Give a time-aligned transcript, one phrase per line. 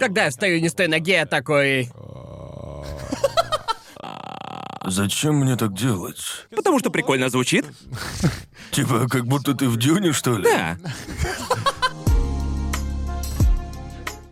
[0.00, 1.90] Когда я встаю не с той ноги, я такой...
[4.86, 6.48] Зачем мне так делать?
[6.56, 7.66] Потому что прикольно звучит.
[8.70, 10.44] Типа, как будто ты в дюне, что ли?
[10.44, 10.78] Да.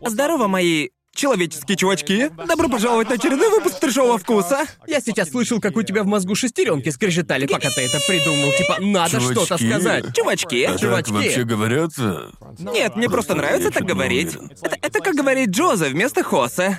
[0.01, 2.31] Здорово, мои человеческие чувачки.
[2.47, 4.65] Добро пожаловать на очередной выпуск трешового вкуса.
[4.87, 8.53] Я сейчас слышал, как у тебя в мозгу шестеренки скрежетали, пока ты это придумал.
[8.57, 9.33] Типа, надо Чувачки.
[9.33, 10.15] что-то сказать.
[10.17, 10.63] Чувачки.
[10.65, 11.11] А так чувачки.
[11.13, 11.91] вообще говорят?
[11.99, 14.37] э, Нет, мне просто нравится так не говорить.
[14.37, 14.53] уверен.
[14.63, 16.79] Это, это как говорит Джозе вместо Хосе.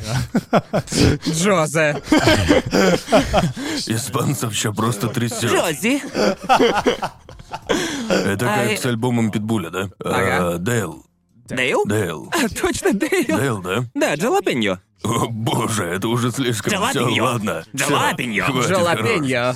[1.27, 2.01] Джозе.
[3.87, 5.51] Испанцев ща просто трясет.
[5.51, 6.01] Джози.
[8.09, 8.69] Это Ай.
[8.69, 9.89] как с альбомом Питбуля, да?
[10.03, 10.53] Ага.
[10.55, 11.05] А, Дейл.
[11.55, 11.83] Дейл?
[11.85, 12.31] Дейл.
[12.33, 13.37] А, точно, Дейл.
[13.37, 13.83] Дейл, да?
[13.93, 14.79] Да, Джалапеньо.
[15.03, 16.71] О боже, это уже слишком.
[16.71, 17.23] Все, Джалапеньо.
[17.23, 17.63] ладно.
[17.73, 18.43] Всё, Джалапеньо.
[18.45, 19.55] хватит, Джалапеньо.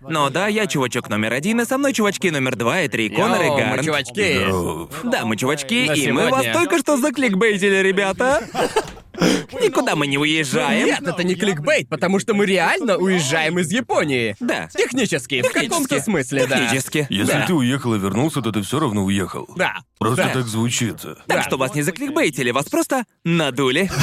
[0.00, 3.42] Ну да, я чувачок номер один, и со мной чувачки номер два и три, Конор
[3.42, 3.84] и Йоу, мы Гарн.
[3.84, 4.38] чувачки.
[4.44, 4.88] хорош.
[5.04, 6.52] Да, мы чувачки, На и мы вас сегодня.
[6.54, 8.42] только что закликбейтили, ребята.
[9.62, 10.86] Никуда мы не уезжаем.
[10.86, 14.36] Нет, это не кликбейт, потому что мы реально уезжаем из Японии.
[14.40, 14.68] Да.
[14.74, 16.04] Технически, в каком-то Технически.
[16.04, 16.58] смысле, да.
[16.58, 17.06] Технически.
[17.10, 17.46] Если Да.
[17.46, 19.48] ты уехал и вернулся, то ты все равно уехал.
[19.56, 19.78] Да.
[19.98, 20.32] Просто Да.
[20.34, 20.96] так звучит.
[21.02, 21.42] Так Да.
[21.42, 23.90] что вас не закликбейтили, вас просто надули.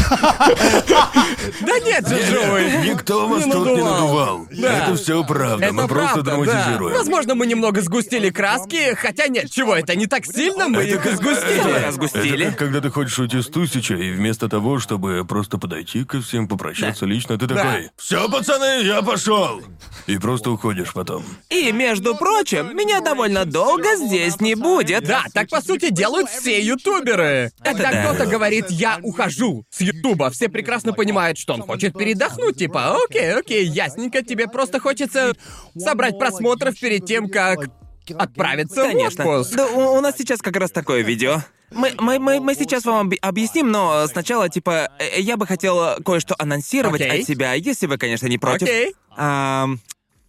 [1.62, 2.88] Да нет же, Джоуи.
[2.90, 4.48] Никто вас тут не надувал.
[4.52, 4.84] Да.
[4.88, 5.66] Это все правда.
[5.66, 6.32] Это Мы просто правда, да.
[6.38, 6.98] драматизируем.
[6.98, 11.10] Возможно, мы немного сгустили краски, хотя нет, чего, это не так сильно, мы их и
[11.12, 12.46] сгустили.
[12.46, 16.22] Это как когда ты хочешь уйти с Тусича, и вместо того, чтобы просто подойти ко
[16.22, 19.62] всем, попрощаться лично, ты такой Все, пацаны, я пошел!
[20.08, 21.24] И просто уходишь потом.
[21.50, 25.04] И, между прочим, меня довольно долго здесь не будет.
[25.06, 27.52] Да, так по сути делают все ютуберы.
[27.64, 28.04] Когда да.
[28.04, 32.58] кто-то говорит «я ухожу» с ютуба, все прекрасно понимают, что он хочет передохнуть.
[32.58, 35.34] Типа, окей, окей, ясненько, тебе просто хочется
[35.78, 37.70] собрать просмотров перед тем, как
[38.12, 39.26] отправиться Конечно.
[39.26, 39.56] в отпуск.
[39.56, 41.42] Да, у, у нас сейчас как раз такое видео.
[41.72, 46.36] Мы, мы, мы, мы сейчас вам объясним, но сначала, типа, э, я бы хотел кое-что
[46.38, 47.22] анонсировать Окей.
[47.22, 48.68] от себя, если вы, конечно, не против.
[48.68, 48.96] Окей.
[49.18, 49.80] Ам,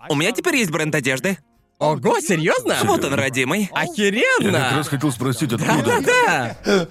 [0.08, 1.38] у меня теперь есть бренд одежды.
[1.78, 2.78] Ого, серьезно?
[2.84, 3.62] Вот он, родимый.
[3.62, 4.76] Я как Охеренно!
[4.76, 5.82] раз хотел спросить, откуда.
[5.84, 6.86] Да-да-да!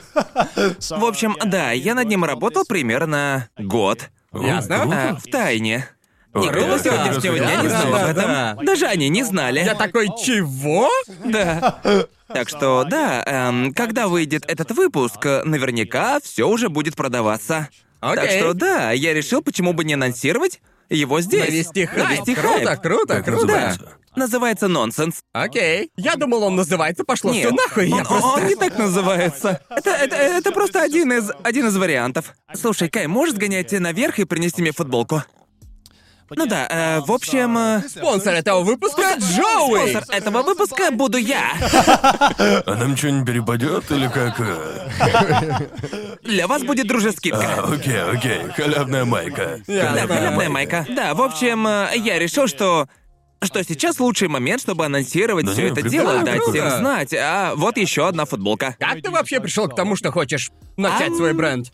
[0.97, 4.09] В общем, да, я над ним работал примерно год.
[4.31, 5.17] Ясно.
[5.19, 5.87] в тайне.
[6.35, 8.65] Как раз сегодняшнего дня не знал об этом.
[8.65, 9.59] Даже они не знали.
[9.59, 10.89] Я такой, чего?
[11.23, 11.79] Да.
[12.27, 17.69] Так что, да, эм, когда выйдет этот выпуск, э, наверняка все уже будет продаваться.
[18.01, 18.39] Так Окей.
[18.39, 20.59] что, да, я решил, почему бы не анонсировать
[20.89, 21.47] его здесь.
[21.47, 22.09] Навести хайп.
[22.09, 22.81] Навести Круто, хайп.
[22.81, 23.45] круто, Как круто.
[23.45, 23.91] называется?
[24.15, 25.23] Называется нонсенс.
[25.33, 25.91] Окей.
[25.97, 28.27] Я думал, он называется «Пошло Нет, все нахуй», я он, просто...
[28.27, 29.61] он не так называется.
[29.69, 32.33] Это, это, это просто один из, один из вариантов.
[32.53, 35.23] Слушай, Кай, можешь сгонять наверх и принести мне футболку?
[36.29, 37.57] Ну да, э, в общем...
[37.57, 39.91] э, Спонсор этого выпуска— Джоуи!
[39.91, 41.51] Спонсор этого выпуска буду я.
[42.65, 44.39] А нам что-нибудь перепадет или как?
[46.23, 47.63] Для вас будет дружескидка.
[47.63, 48.41] А, окей, окей.
[48.55, 49.59] Халявная майка.
[49.67, 50.85] Да, халявная майка.
[50.89, 52.87] Да, в общем, э, я решил, что
[53.43, 56.51] что сейчас лучший момент, чтобы анонсировать Да все это дело, дать круто.
[56.51, 57.13] всем знать.
[57.13, 58.75] А вот еще одна футболка.
[58.79, 61.15] Как ты вообще пришел к тому, что хочешь начать Ам.
[61.17, 61.71] свой бренд?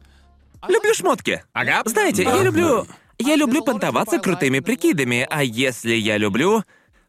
[0.67, 1.41] Люблю шмотки.
[1.53, 1.81] Ага.
[1.85, 2.85] Знаете, я люблю.
[3.21, 6.63] Я люблю понтоваться крутыми прикидами, а если я люблю.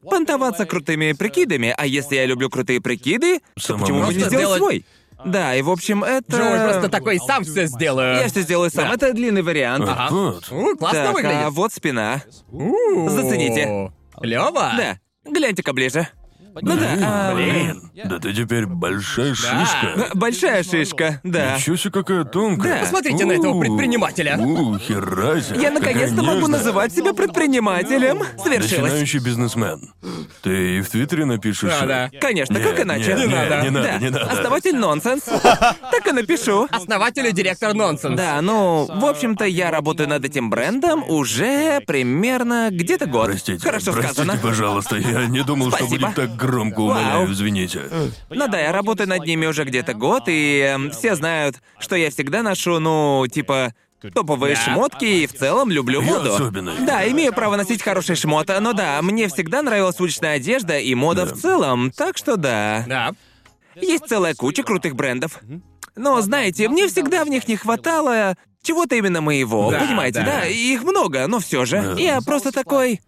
[0.09, 4.85] Понтоваться крутыми прикидами, а если я люблю крутые прикиды, то почему бы не сделать свой?
[5.25, 6.37] Да, и в общем, это...
[6.37, 8.17] Джоуи просто такой, сам все сделаю.
[8.19, 8.95] Я все сделаю сам, Да.
[8.95, 9.85] это длинный вариант.
[9.89, 10.51] А, Вот.
[10.51, 11.37] У, классно Так, выглядит.
[11.45, 12.23] а вот спина.
[12.51, 13.93] У, зацените.
[14.21, 14.73] Клево.
[14.77, 16.09] Да, гляньте-ка ближе.
[16.61, 20.11] Ну да, а, Блин, да ты теперь большая шишка.
[20.15, 21.57] Большая шишка, да.
[21.57, 22.75] Ничего себе какая тонкая.
[22.75, 22.81] Да.
[22.81, 24.37] Посмотрите на этого предпринимателя.
[24.39, 25.63] У, хера себе.
[25.63, 28.23] Я наконец-то могу называть себя предпринимателем.
[28.43, 28.83] Свершилось.
[28.93, 29.93] Начинающий бизнесмен.
[30.43, 31.71] Ты и в Твиттере напишешь...
[31.71, 32.11] Да, да.
[32.21, 33.15] Конечно, Не, как иначе?
[33.15, 33.63] не, надо.
[33.63, 34.25] Не надо, да, не надо.
[34.27, 35.23] основатель нонсенс.
[35.23, 36.69] Так и напишу.
[36.71, 38.17] Основатель и директор нонсенс.
[38.17, 43.27] Да, ну, в общем-то, я работаю над этим брендом уже примерно где-то год.
[43.27, 44.39] Простите, Хорошо простите, сказано.
[44.43, 47.33] пожалуйста, я не думал, что будет так громко, умоляю, Вау.
[47.33, 47.83] извините.
[48.31, 52.11] Ну да, я работаю над ними уже где-то год, и эм, все знают, что я
[52.11, 53.75] всегда ношу, ну, типа,
[54.15, 56.35] топовые шмотки и в целом люблю Я моду.
[56.35, 56.75] особенный.
[56.85, 61.27] Да, имею право носить хорошие шмота, но да, мне всегда нравилась уличная одежда и мода
[61.27, 61.35] Да.
[61.35, 62.85] в целом, так что да.
[62.89, 63.13] Да.
[63.81, 65.39] Есть целая куча крутых брендов.
[65.95, 70.41] Но, знаете, мне всегда в них не хватало чего-то именно моего, Да, понимаете, да.
[70.43, 70.47] да?
[70.47, 71.81] Их много, но все же.
[71.83, 72.01] Да.
[72.01, 73.01] Я просто такой...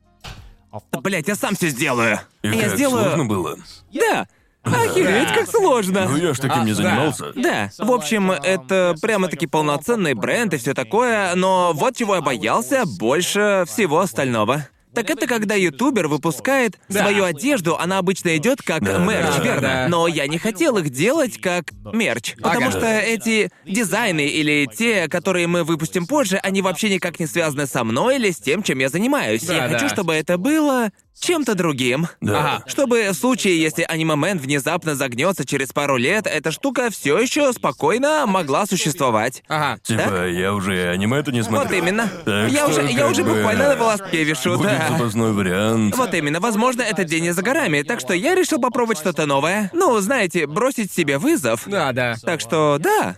[0.92, 2.20] Блять, я сам все сделаю.
[2.42, 3.04] И я как, сделаю...
[3.04, 3.58] сложно было?
[3.92, 4.26] Да.
[4.64, 6.06] Охереть, как сложно.
[6.08, 7.32] Ну, я ж таким не занимался.
[7.34, 12.84] Да, в общем, это прямо-таки полноценный бренд и все такое, но вот чего я боялся
[12.86, 14.66] больше всего остального.
[14.94, 17.00] Так это когда ютубер выпускает Да.
[17.00, 19.60] свою одежду, она обычно идет как Да, мерч, да, верно?
[19.62, 19.86] да.
[19.88, 22.34] Но я не хотел их делать как мерч.
[22.36, 22.78] Потому Ага.
[22.78, 27.84] что эти дизайны или те, которые мы выпустим позже, они вообще никак не связаны со
[27.84, 29.42] мной или с тем, чем я занимаюсь.
[29.42, 29.78] Да, я да.
[29.78, 30.90] хочу, чтобы это было
[31.20, 32.08] чем-то другим.
[32.20, 32.38] Да.
[32.38, 32.64] Ага.
[32.66, 38.26] Чтобы в случае, если аниме-мен внезапно загнется через пару лет, эта штука все еще спокойно
[38.26, 39.42] могла существовать.
[39.48, 39.78] Ага.
[39.82, 41.68] Типа, я уже аниме-то не смотрю.
[41.68, 42.08] Вот именно.
[42.24, 44.88] Так я что, уже, я уже бы, буквально на волоске вишу, Будет да.
[44.90, 45.96] запасной вариант.
[45.96, 49.70] Вот именно, возможно, этот день не за горами, так что я решил попробовать что-то новое.
[49.72, 51.62] Ну, знаете, бросить себе вызов.
[51.66, 52.16] Да, да.
[52.22, 53.16] Так что, да.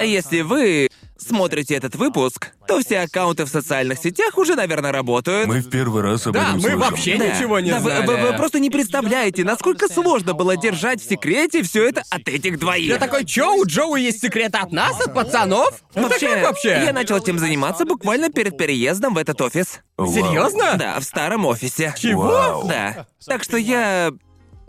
[0.00, 0.88] Если вы
[1.18, 5.48] смотрите этот выпуск, то все аккаунты в социальных сетях уже, наверное, работают.
[5.48, 6.78] Мы в первый раз об Да, этом мы слышим.
[6.80, 7.26] вообще Да.
[7.28, 8.06] ничего не Да, вы, знали.
[8.06, 12.58] вы- вы просто не представляете, насколько сложно было держать в секрете все это от этих
[12.58, 12.88] двоих.
[12.88, 15.82] Я такой, чё, у Джоуи есть секрет от нас, от пацанов?
[15.94, 16.68] Это Вообще, как вообще?
[16.84, 19.80] я начал этим заниматься буквально перед переездом в этот офис.
[19.96, 20.12] Вау.
[20.12, 20.74] Серьезно?
[20.76, 21.94] Да, в старом офисе.
[21.98, 22.22] Чего?
[22.24, 22.68] Вау.
[22.68, 23.06] Да.
[23.26, 24.10] Так что я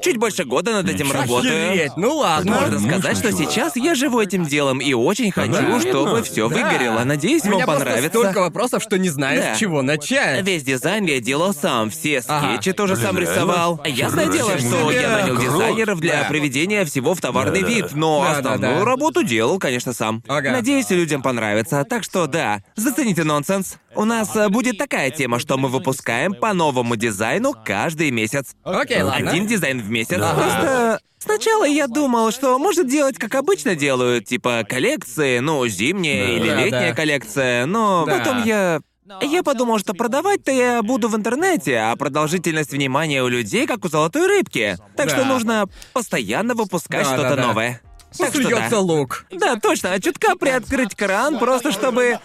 [0.01, 1.69] чуть больше года над этим Ничего работаю.
[1.71, 2.59] Охереть, ну ладно.
[2.61, 5.79] Можно сказать, что сейчас я живу этим делом и очень хочу, Да.
[5.79, 6.55] чтобы все Да.
[6.55, 7.03] выгорело.
[7.03, 8.09] Надеюсь, У вам меня просто понравится.
[8.19, 9.55] столько вопросов, что не знаю, Да.
[9.55, 10.45] с чего начать.
[10.45, 12.53] Весь дизайн я делал сам, все Ага.
[12.53, 13.31] скетчи тоже Блин, сам реально?
[13.33, 13.81] рисовал.
[13.85, 14.69] Ясное дело, себе.
[14.69, 15.51] что я нанял Круто.
[15.51, 16.27] дизайнеров для Да.
[16.29, 18.53] приведения всего в товарный вид, но Да-да-да.
[18.53, 20.23] основную работу делал, конечно, сам.
[20.27, 20.51] Ага.
[20.51, 21.83] Надеюсь, людям понравится.
[21.89, 23.77] Так что да, зацените нонсенс.
[23.97, 28.55] У нас э, будет такая тема, что мы выпускаем по новому дизайну каждый месяц.
[28.63, 29.31] Окей, ладно.
[29.31, 30.17] Один дизайн в месяц.
[30.19, 30.33] Да.
[30.35, 36.31] Просто сначала я думал, что может делать, как обычно делают, типа коллекции, ну, зимняя Да.
[36.33, 36.95] или Да, летняя да.
[36.95, 38.19] коллекция, но Да.
[38.19, 38.81] потом я...
[39.21, 43.87] Я подумал, что продавать-то я буду в интернете, а продолжительность внимания у людей как у
[43.87, 44.77] золотой рыбки.
[44.97, 45.15] Так Да.
[45.15, 47.47] что нужно постоянно выпускать Да, что-то да, да.
[47.47, 47.81] новое.
[48.17, 48.49] Так что да.
[48.49, 49.25] Посуется лук.
[49.31, 52.19] Да, точно, а чутка приоткрыть кран, просто чтобы...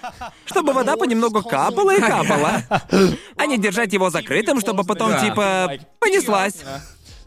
[0.47, 2.63] Чтобы вода понемногу капала и капала.
[3.37, 5.21] А не держать его закрытым, чтобы потом, Да.
[5.25, 6.57] типа, понеслась.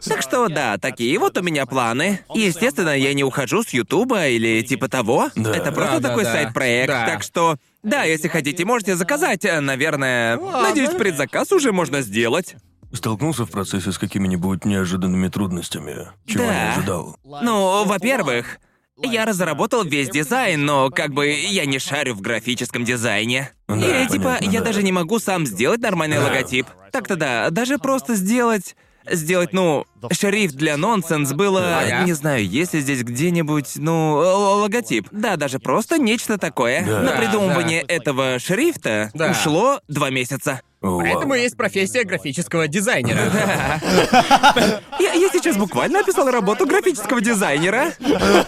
[0.04, 2.20] Так что да, такие вот у меня планы.
[2.32, 5.30] Естественно, я не ухожу с Ютуба или типа того.
[5.34, 5.56] Да.
[5.56, 6.32] Это просто Да, да, такой да.
[6.32, 6.88] сайт-проект.
[6.88, 7.06] Да.
[7.06, 9.44] Так что, да, если хотите, можете заказать.
[9.44, 12.54] э, Наверное, надеюсь, предзаказ уже можно сделать.
[12.92, 16.52] Столкнулся в процессе с какими-нибудь неожиданными трудностями, чего Да.
[16.52, 17.16] не ожидал.
[17.24, 18.58] Ну, во-первых,
[19.02, 23.50] я разработал весь дизайн, но как бы я не шарю в графическом дизайне.
[23.68, 24.66] Да, И типа понятно, я да.
[24.66, 26.66] даже не могу сам сделать нормальный логотип.
[26.92, 28.74] Так-то да, даже просто сделать
[29.08, 32.04] сделать, ну, шрифт для нонсенс было, Ага.
[32.04, 35.08] не знаю, есть ли здесь где-нибудь, ну, л- логотип.
[35.10, 36.84] Да, даже просто нечто такое.
[36.84, 37.00] Да.
[37.02, 37.94] На придумывание да.
[37.94, 39.30] этого шрифта Да.
[39.30, 40.60] ушло два месяца.
[40.82, 41.00] Вау.
[41.00, 43.18] Поэтому есть профессия графического дизайнера.
[45.00, 47.92] Я, я сейчас буквально описал работу графического дизайнера.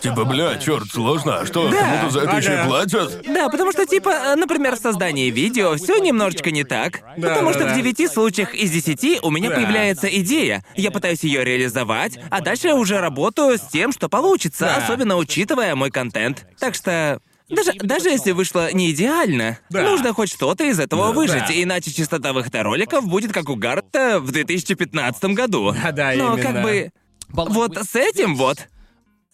[0.01, 1.39] Типа, бля, черт, сложно.
[1.41, 1.77] А что, Да.
[1.79, 3.23] кому-то за это еще и платят?
[3.27, 7.01] Да, потому что, типа, э, например, в создании видео все немножечко не так.
[7.17, 7.73] Да, потому да, что да.
[7.73, 9.57] в девяти случаях из десяти у меня Да.
[9.57, 10.65] появляется идея.
[10.77, 14.77] Я пытаюсь ее реализовать, а дальше я уже работаю с тем, что получится, Да.
[14.85, 16.47] особенно учитывая мой контент.
[16.59, 17.21] Так что.
[17.51, 19.83] Даже, даже если вышло не идеально, Да.
[19.83, 21.13] нужно хоть что-то из этого Да.
[21.13, 21.63] выжить, Да.
[21.63, 25.73] иначе частота выхода роликов будет как у Гарта в 2015 году.
[25.83, 26.43] Да-да, Но именно.
[26.43, 26.91] как бы...
[27.31, 28.69] Вот с этим вот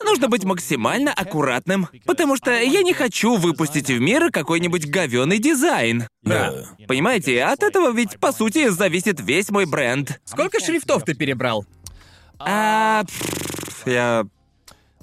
[0.05, 6.07] нужно быть максимально аккуратным, потому что я не хочу выпустить в мир какой-нибудь говёный дизайн.
[6.23, 6.55] Да.
[6.87, 10.21] Понимаете, от этого ведь, по сути, зависит весь мой бренд.
[10.25, 11.65] Сколько шрифтов ты перебрал?
[12.39, 13.05] А...
[13.87, 14.25] Я...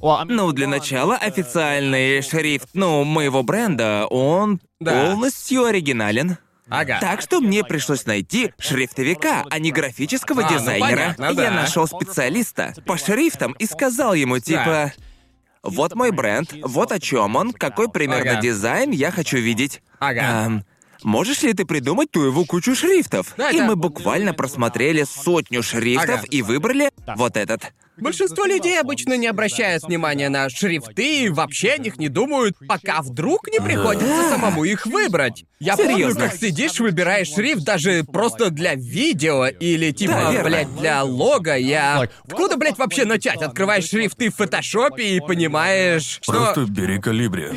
[0.02, 5.06] Ну, для начала, официальный шрифт, ну, моего бренда, он Да.
[5.06, 6.38] полностью оригинален.
[6.70, 6.98] Ага.
[7.02, 11.16] Так что мне пришлось найти шрифтовика, а не графического А, ну дизайнера.
[11.18, 11.30] да.
[11.30, 14.94] Я нашел специалиста по шрифтам и сказал ему, типа.
[15.64, 18.42] Вот мой бренд, вот о чем он, какой примерно Ага.
[18.42, 19.84] дизайн я хочу видеть.
[20.00, 20.22] Ага.
[20.46, 20.64] Ам,
[21.04, 23.34] можешь ли ты придумать ту его кучу шрифтов?
[23.38, 23.66] Да, и да.
[23.66, 26.28] мы буквально просмотрели сотню шрифтов Ага.
[26.30, 27.74] и выбрали вот этот.
[28.02, 33.02] Большинство людей обычно не обращают внимания на шрифты и вообще о них не думают, пока
[33.04, 35.46] вдруг не приходится самому их выбрать.
[35.62, 36.22] Я помню, Серьезно.
[36.22, 41.56] как сидишь, выбираешь шрифт даже просто для видео или типа, Да, блядь, для лога.
[41.56, 42.08] Я...
[42.24, 43.44] Откуда, блядь, вообще начать?
[43.44, 46.32] Открываешь шрифты в фотошопе и понимаешь, что...
[46.32, 47.50] Просто бери калибри.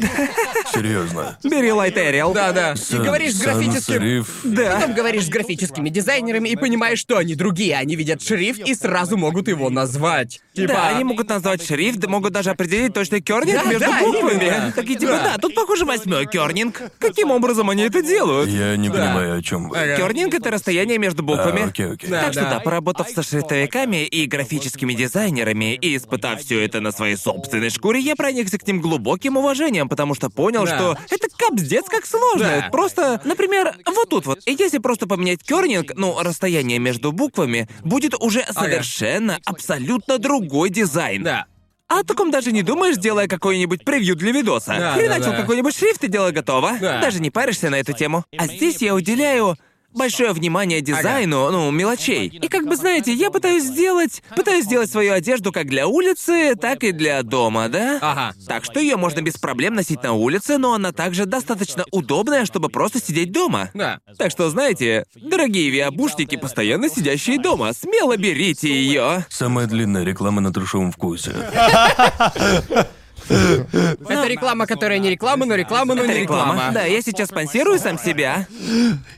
[0.75, 1.39] Серьезно.
[1.43, 2.35] Бери Light Arial.
[2.35, 2.75] Да-да.
[2.91, 4.27] И говоришь с графическим...
[4.45, 4.81] Да.
[4.81, 7.77] Потом говоришь с графическими дизайнерами и понимаешь, что они другие.
[7.77, 10.34] Они видят шрифт и сразу могут его назвать.
[10.39, 10.73] Назвать, типа...
[10.73, 14.45] Да, они могут назвать шрифт, могут даже определить точный кернинг Да, между да, буквами.
[14.45, 14.73] именно.
[14.75, 15.23] Такие типа, Да.
[15.33, 16.81] да, тут похоже восьмой кернинг.
[16.99, 18.49] Каким образом они это делают?
[18.51, 19.77] Я не понимаю, о чем вы.
[19.79, 19.97] Ага.
[19.97, 21.63] Кернинг— это расстояние между буквами.
[21.63, 22.11] А, окей, окей.
[22.11, 22.23] Да.
[22.25, 27.17] Так что да, поработав со шрифтовиками и графическими дизайнерами и испытав все это на своей
[27.17, 30.77] собственной шкуре, я проникся к ним глубоким уважением, потому что понял, Да.
[30.77, 32.61] что это капздец как сложно.
[32.63, 32.69] Да.
[32.71, 34.41] Просто, например, вот тут вот.
[34.47, 41.23] И если просто поменять кернинг, ну, расстояние между буквами, будет уже совершенно, абсолютно другой дизайн.
[41.23, 41.47] Да.
[41.89, 44.75] А о таком даже не думаешь, делая какой-нибудь превью для видоса.
[44.79, 45.41] Да, Хреначил да, да.
[45.43, 46.79] какой-нибудь шрифт и дело готово.
[46.81, 47.01] Да.
[47.01, 48.25] Даже не паришься на эту тему.
[48.37, 49.57] А здесь я уделяю
[49.95, 52.29] большое внимание дизайну, ну, мелочей.
[52.29, 56.85] И как бы знаете, я пытаюсь сделать, пытаюсь сделать свою одежду как для улицы, так
[56.85, 57.99] и для дома, да?
[58.01, 58.35] Ага.
[58.47, 62.69] Так что ее можно без проблем носить на улице, но она также достаточно удобная, чтобы
[62.69, 63.71] просто сидеть дома.
[63.75, 64.01] Да.
[64.19, 69.25] Так что, знаете, дорогие виабушники, постоянно сидящие дома, смело берите ее.
[69.31, 71.35] Самая длинная реклама на трешовом вкусе.
[74.09, 76.71] Это реклама, которая не реклама, но реклама, но не реклама.
[76.73, 78.47] Да, я сейчас спонсирую сам себя.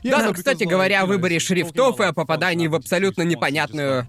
[0.03, 4.07] Да, ну, кстати говоря, о выборе шрифтов и о попадании в абсолютно непонятную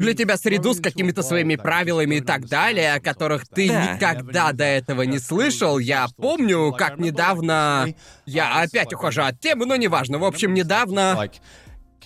[0.00, 3.92] для тебя среду с какими-то своими правилами и так далее, о которых ты Да.
[3.94, 5.78] никогда до этого не слышал.
[5.78, 7.86] Я помню, как недавно...
[8.24, 10.18] Я опять ухожу от темы, но неважно.
[10.18, 11.28] В общем, недавно...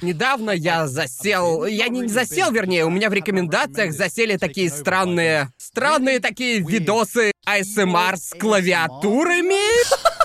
[0.02, 1.64] Недавно я засел...
[1.64, 5.50] Я не засел, вернее, у меня в рекомендациях засели такие странные...
[5.56, 9.84] Странные такие видосы ASMR с клавиатурами.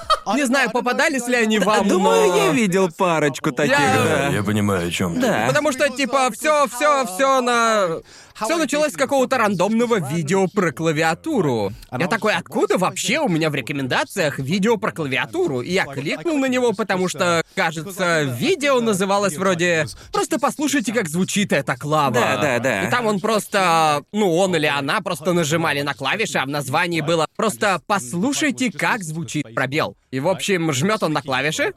[0.35, 2.37] Не знаю, попадались ли они вам, Думаю, но...
[2.37, 4.27] я видел парочку таких, Я- да.
[4.29, 5.19] Я понимаю, о чем.
[5.19, 5.45] Да.
[5.47, 8.01] Потому что, типа, все, все, все на.
[8.45, 11.73] Все началось с какого-то рандомного видео про клавиатуру.
[11.91, 15.61] Я такой, откуда вообще у меня в рекомендациях видео про клавиатуру?
[15.61, 21.51] И я кликнул на него, потому что, кажется, видео называлось вроде «Просто послушайте, как звучит
[21.51, 22.11] эта клава».
[22.11, 22.83] Да, да, да.
[22.83, 27.01] И там он просто, ну, он или она просто нажимали на клавиши, а в названии
[27.01, 29.97] было «Просто послушайте, как звучит пробел».
[30.11, 31.73] И, в общем, жмет он на клавиши,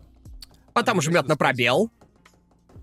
[0.73, 1.91] потом жмет на пробел,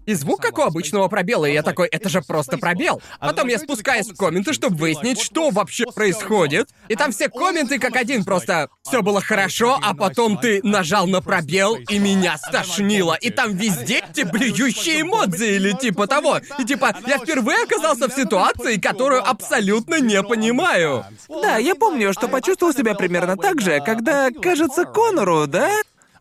[0.10, 3.00] и звук как у обычного пробела, и я такой, это же просто пробел.
[3.20, 6.70] Потом я спускаюсь в комменты, чтобы выяснить, что вообще происходит.
[6.88, 11.22] И там все комменты как один, просто все было хорошо, а потом ты нажал на
[11.22, 13.14] пробел, и меня стошнило.
[13.22, 16.40] И там везде эти блюющие эмодзи или типа того.
[16.58, 21.06] И типа, я впервые оказался в ситуации, которую абсолютно не понимаю.
[21.28, 25.70] Да, я помню, что почувствовал себя примерно так же, когда, кажется, Конору, да?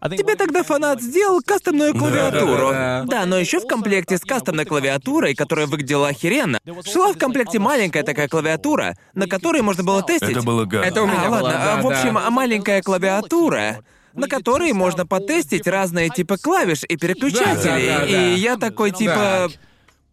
[0.00, 2.70] Тебе тогда фанат сделал кастомную клавиатуру.
[2.70, 3.04] Да.
[3.06, 8.04] Да, но еще в комплекте с кастомной клавиатурой, которая выглядела охеренно, шла в комплекте маленькая
[8.04, 10.30] такая клавиатура, на которой можно было тестить.
[10.30, 10.86] Это было гадно.
[10.86, 12.26] Это у меня А, было, ладно, да, а, в общем, да.
[12.26, 13.82] а маленькая клавиатура,
[14.14, 17.88] на которой можно потестить разные типы клавиш и переключателей.
[17.88, 18.20] Да, да, да, и да.
[18.34, 19.50] я такой типа.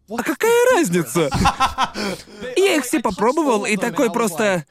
[0.08, 1.32] А какая разница?
[2.56, 4.66] Я их все попробовал и такой просто.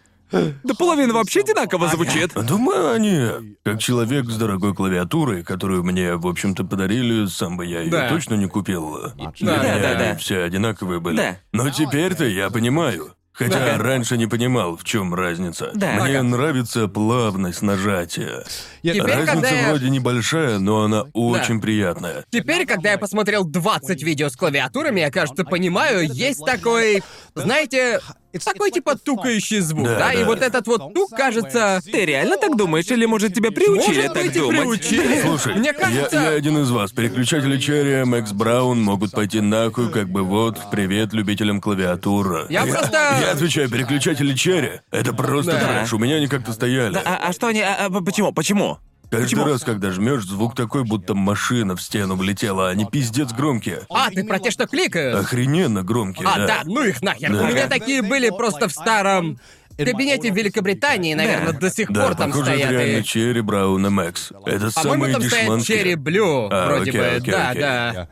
[0.65, 2.33] Да половина вообще одинаково звучит.
[2.35, 3.55] Думаю, они...
[3.65, 8.09] Как человек с дорогой клавиатурой, которую мне, в общем-то, подарили, сам бы я ее Да.
[8.09, 8.99] точно не купил.
[9.17, 9.91] Да, да, да.
[10.11, 11.17] они все одинаковые были.
[11.17, 11.37] Да.
[11.53, 13.15] Но теперь-то я понимаю.
[13.37, 15.73] Хотя раньше не понимал, в чем разница.
[15.75, 15.95] Да.
[16.05, 16.23] Мне Ага.
[16.23, 18.45] нравится плавность нажатия.
[18.81, 22.25] Теперь, Разница когда я- вроде небольшая, но она очень приятная.
[22.31, 27.03] Теперь, когда я посмотрел 20 видео с клавиатурами, я, кажется, понимаю, есть такой,
[27.35, 27.99] знаете,
[28.43, 30.13] такой типа тукающий звук, Да, да?
[30.13, 30.25] И да.
[30.27, 31.81] вот этот вот тук, кажется...
[31.85, 34.61] Ты реально так думаешь, или может тебя приучили Может так быть, и думать?
[34.61, 35.21] приучили.
[35.27, 36.17] Слушай, Мне я, кажется...
[36.17, 36.93] я один из вас.
[36.93, 42.47] Переключатели Черри, Макс Браун могут пойти нахуй, как бы вот, привет любителям клавиатуры.
[42.49, 44.81] Я просто- Я отвечаю, переключатели Черри.
[44.91, 45.61] Это просто Да.
[45.81, 45.93] трэш.
[45.93, 46.97] У меня они как-то стояли.
[47.05, 47.61] А, а что они.
[47.61, 48.33] а, а, почему?
[48.33, 48.79] Почему?
[49.17, 49.45] Каждый почему?
[49.47, 53.81] раз, когда жмешь, звук такой, будто машина в стену влетела, а они пиздец громкие.
[53.91, 55.19] А, ты про те, что кликают?
[55.21, 56.47] Охрененно громкие, А, да.
[56.47, 57.33] да, ну их нахер.
[57.33, 57.43] Да.
[57.43, 59.39] У меня такие были просто в старом
[59.77, 61.59] кабинете в Великобритании, наверное, Да.
[61.59, 62.81] до сих Да, пор там похоже, это стоят.
[62.81, 64.31] реально и- Cherry Brown MX.
[64.47, 65.79] Это По-моему, самые там стоят дешманские.
[65.79, 67.07] Cherry Blue, А, вроде окей, бы.
[67.09, 67.61] окей, да, окей.
[67.63, 68.09] да.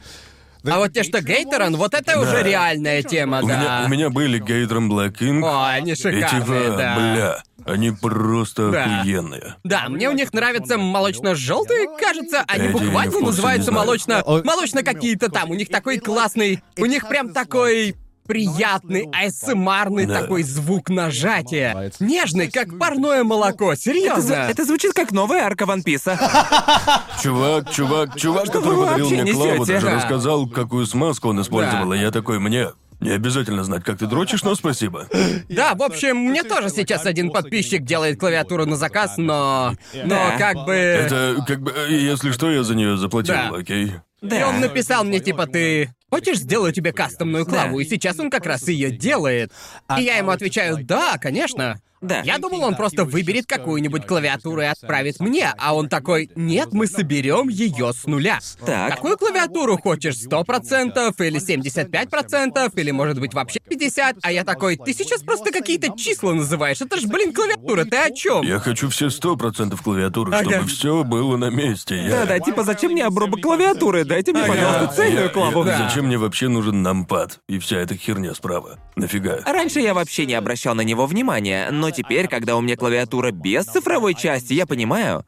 [0.65, 3.57] А вот те, что Gateron, вот это уже реальная тема, У, да.
[3.57, 5.45] меня, у меня были Gateron Black Ink.
[5.45, 6.29] О, они и шикарные,
[6.65, 6.95] типа, да.
[6.97, 8.85] бля, они просто Да.
[9.01, 9.57] охуенные.
[9.65, 14.23] Да, мне у них нравятся молочно-желтые, кажется, они Эти буквально называются молочно...
[14.45, 16.63] Молочно какие-то там, у них такой классный...
[16.79, 17.97] У них прям такой
[18.33, 20.21] приятный, асмрный Да.
[20.23, 21.93] такой звук нажатия.
[22.01, 24.33] Нежный, как парное молоко, Это, серьезно.
[24.35, 26.19] это звучит как новая арка Ван Писа.
[27.23, 29.73] Чувак, чувак, чувак, который подарил мне клаву, несете?
[29.75, 29.95] даже Да.
[29.97, 31.97] рассказал, какую смазку он использовал, Да.
[31.97, 32.69] и я такой, мне...
[33.01, 35.09] Не обязательно знать, как ты дрочишь, но спасибо.
[35.49, 39.73] Да, в общем, мне тоже сейчас один подписчик делает клавиатуру на заказ, но...
[39.93, 40.37] Но Да.
[40.39, 40.73] как бы...
[40.73, 43.51] Это как бы, э, если что, я за нее заплатил, Да.
[43.59, 43.95] окей?
[44.21, 44.49] И Да.
[44.49, 45.93] он написал мне, типа, ты...
[46.13, 47.81] хочешь, сделаю тебе кастомную клаву?
[47.81, 49.51] И сейчас он как раз ее делает.
[49.99, 51.81] И я ему отвечаю, да, конечно.
[52.03, 52.21] Да.
[52.25, 56.87] Я думал, он просто выберет какую-нибудь клавиатуру и отправит мне, а он такой, нет, мы
[56.87, 58.41] соберем ее с нуля.
[58.67, 58.97] Так.
[58.97, 60.15] Какую клавиатуру хочешь?
[60.17, 64.19] 100% или 75%, или может быть вообще 50%?
[64.23, 68.11] А я такой, ты сейчас просто какие-то числа называешь, это ж, блин, клавиатура, ты о
[68.11, 68.43] чем?
[68.43, 70.51] Я хочу все сто процентов клавиатуры, Ага.
[70.51, 71.97] чтобы все было на месте.
[71.97, 72.11] Я...
[72.11, 74.05] Да-да, типа, зачем мне обрубок клавиатуры?
[74.05, 75.65] Дайте мне, пожалуйста, Я- цельную я- клаву.
[75.65, 75.89] Да.
[75.89, 78.79] Зачем мне вообще нужен нампад и вся эта херня справа?
[78.97, 79.39] Нафига?
[79.47, 83.65] Раньше я вообще не обращал на него внимания, но теперь, когда у меня клавиатура без
[83.65, 85.25] цифровой части, я понимаю,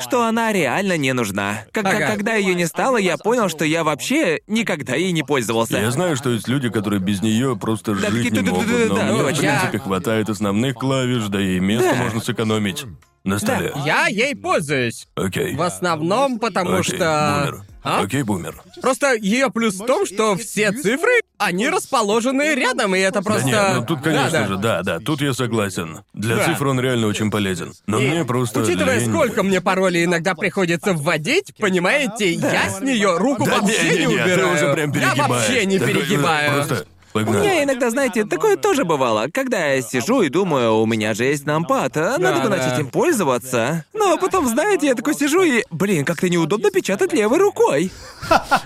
[0.00, 1.64] что она реально не нужна.
[1.72, 2.06] Как- Ага.
[2.12, 5.78] Когда ее не стало, я понял, что я вообще никогда ей не пользовался.
[5.78, 9.04] Я знаю, что есть люди, которые без нее просто Да, жить не могут, но да,
[9.04, 12.84] мне, в принципе, хватает основных клавиш, да и место можно сэкономить
[13.24, 13.72] на столе.
[13.84, 15.06] Я ей пользуюсь.
[15.14, 15.54] Окей.
[15.54, 17.42] В основном, потому Окей, что...
[17.46, 17.64] бумер.
[17.84, 18.00] А?
[18.02, 18.62] Окей, бумер.
[18.80, 23.50] Просто ее плюс в том, что все цифры, они расположены рядом, и это просто...
[23.50, 24.46] Да нет, ну тут, конечно Да-да.
[24.46, 26.00] же, да, да, тут я согласен.
[26.14, 26.44] Для Да.
[26.44, 27.72] цифр он реально очень полезен.
[27.86, 29.08] Но И, мне просто Учитывая, лень.
[29.08, 33.96] сколько мне паролей иногда приходится вводить, понимаете, я с нее руку Да вообще не, не,
[33.98, 34.38] не не, убираю.
[34.38, 36.52] ты уже прям я вообще не Такой, перегибаю.
[36.54, 37.40] Просто У погнали.
[37.42, 41.44] меня иногда, знаете, такое тоже бывало, когда я сижу и думаю, у меня же есть
[41.44, 42.56] нампад, а надо Да, бы да.
[42.56, 43.84] начать им пользоваться.
[43.92, 47.92] Но потом, знаете, я такой сижу и, блин, как-то неудобно печатать левой рукой.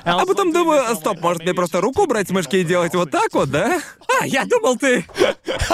[0.05, 3.33] А потом думаю, стоп, может мне просто руку убрать с мышки и делать вот так
[3.33, 3.81] вот, да?
[4.21, 5.05] А, я думал, ты...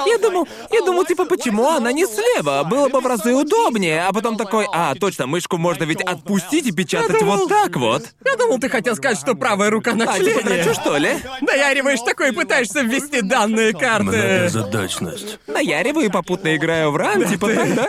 [0.06, 2.64] Я думал, я думал, типа, почему она не слева?
[2.64, 4.02] Было бы в разы удобнее.
[4.06, 7.76] А потом такой, а, точно, мышку можно ведь отпустить и печатать Я думал- вот так
[7.76, 8.02] вот.
[8.24, 10.72] Я думал, ты хотел сказать, что правая рука на А, типа, члене.
[10.74, 11.10] что ли?
[11.42, 12.32] Наяриваешь такой и
[12.68, 14.04] пытаешься ввести данные карты.
[14.04, 15.38] Многозадачность.
[15.46, 17.88] Наяриваю и попутно играю в ран, типа так, да?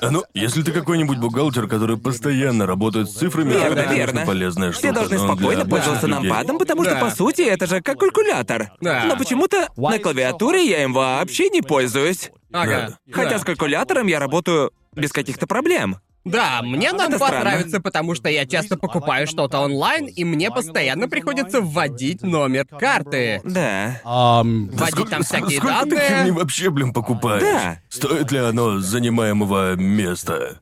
[0.00, 4.12] А ну, если ты какой-нибудь бухгалтер, который постоянно работает с цифрами, то Верно, это, конечно,
[4.12, 4.26] верно.
[4.26, 4.86] полезная штука.
[4.86, 7.00] Все должны но спокойно для пользоваться обычных людей- нампадом, потому что, Да.
[7.00, 8.70] по сути, это же как калькулятор.
[8.80, 9.04] Да.
[9.06, 12.30] Но почему-то на клавиатуре я им вообще не пользуюсь.
[12.52, 12.98] Ага.
[13.12, 13.38] Хотя да.
[13.38, 15.96] с калькулятором я работаю без каких-то проблем.
[16.26, 17.40] Да, мне странно.
[17.40, 23.40] нравится, потому что я часто покупаю что-то онлайн, и мне постоянно приходится вводить номер карты.
[23.44, 24.00] Да.
[24.04, 26.08] Вводить там всякие Сколько ты данные.
[26.08, 27.42] херни вообще, блин, покупаешь?
[27.42, 27.78] Да.
[27.88, 30.58] Стоит ли оно занимаемого места?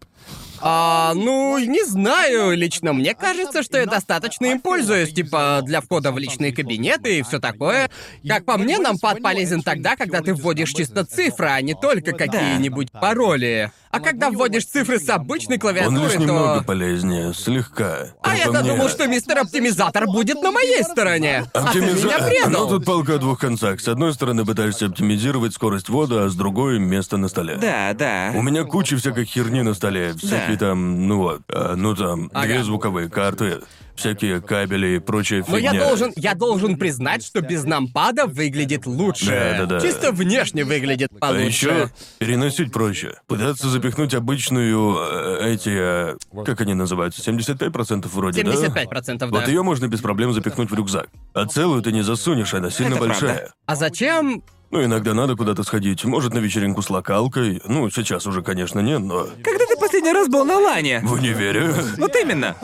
[0.66, 6.10] А, ну, не знаю, лично мне кажется, что я достаточно им пользуюсь, типа, для входа
[6.10, 7.90] в личные кабинеты и все такое.
[8.26, 12.92] Как по мне, нампад полезен тогда, когда ты вводишь чисто цифры, а не только какие-нибудь
[12.92, 13.72] пароли.
[13.94, 16.18] А когда вводишь цифры с обычной Он клавиатуры, лишь то...
[16.18, 18.08] немного полезнее, слегка.
[18.22, 18.72] А я-то мне.
[18.72, 21.44] думал, что мистер Оптимизатор будет на моей стороне.
[21.54, 22.68] А ты меня Ну, предал.
[22.68, 23.80] тут палка о двух концах.
[23.80, 27.56] С одной стороны, пытаешься оптимизировать скорость ввода, а с другой— место на столе.
[27.56, 28.32] Да, да.
[28.34, 30.14] У меня куча всякой херни на столе.
[30.14, 30.66] Всякие Да.
[30.68, 32.64] там, ну вот, а, ну там, две Ага.
[32.64, 33.60] звуковые карты,
[33.96, 35.72] всякие кабели и прочая Но фигня.
[35.72, 39.26] я должен, я должен признать, что без нампада выглядит лучше.
[39.26, 39.80] Да-да-да.
[39.80, 41.46] Чисто внешне выглядит А получше.
[41.46, 43.14] еще переносить проще.
[43.26, 48.52] Пытаться запихнуть обычную э, эти, э, как они называются, 75% вроде, да?
[48.52, 49.26] 75%, да.
[49.28, 51.08] Вот ее можно без проблем запихнуть в рюкзак.
[51.32, 53.34] А целую ты не засунешь, она сильно Это большая.
[53.36, 53.54] правда.
[53.66, 54.42] А зачем?
[54.74, 56.04] Ну, иногда надо куда-то сходить.
[56.04, 57.62] Может, на вечеринку с локалкой.
[57.64, 59.28] Ну, сейчас уже, конечно, нет, но...
[59.44, 60.98] Когда ты последний раз был на лане?
[61.04, 61.72] В универе.
[61.96, 62.56] Вот именно.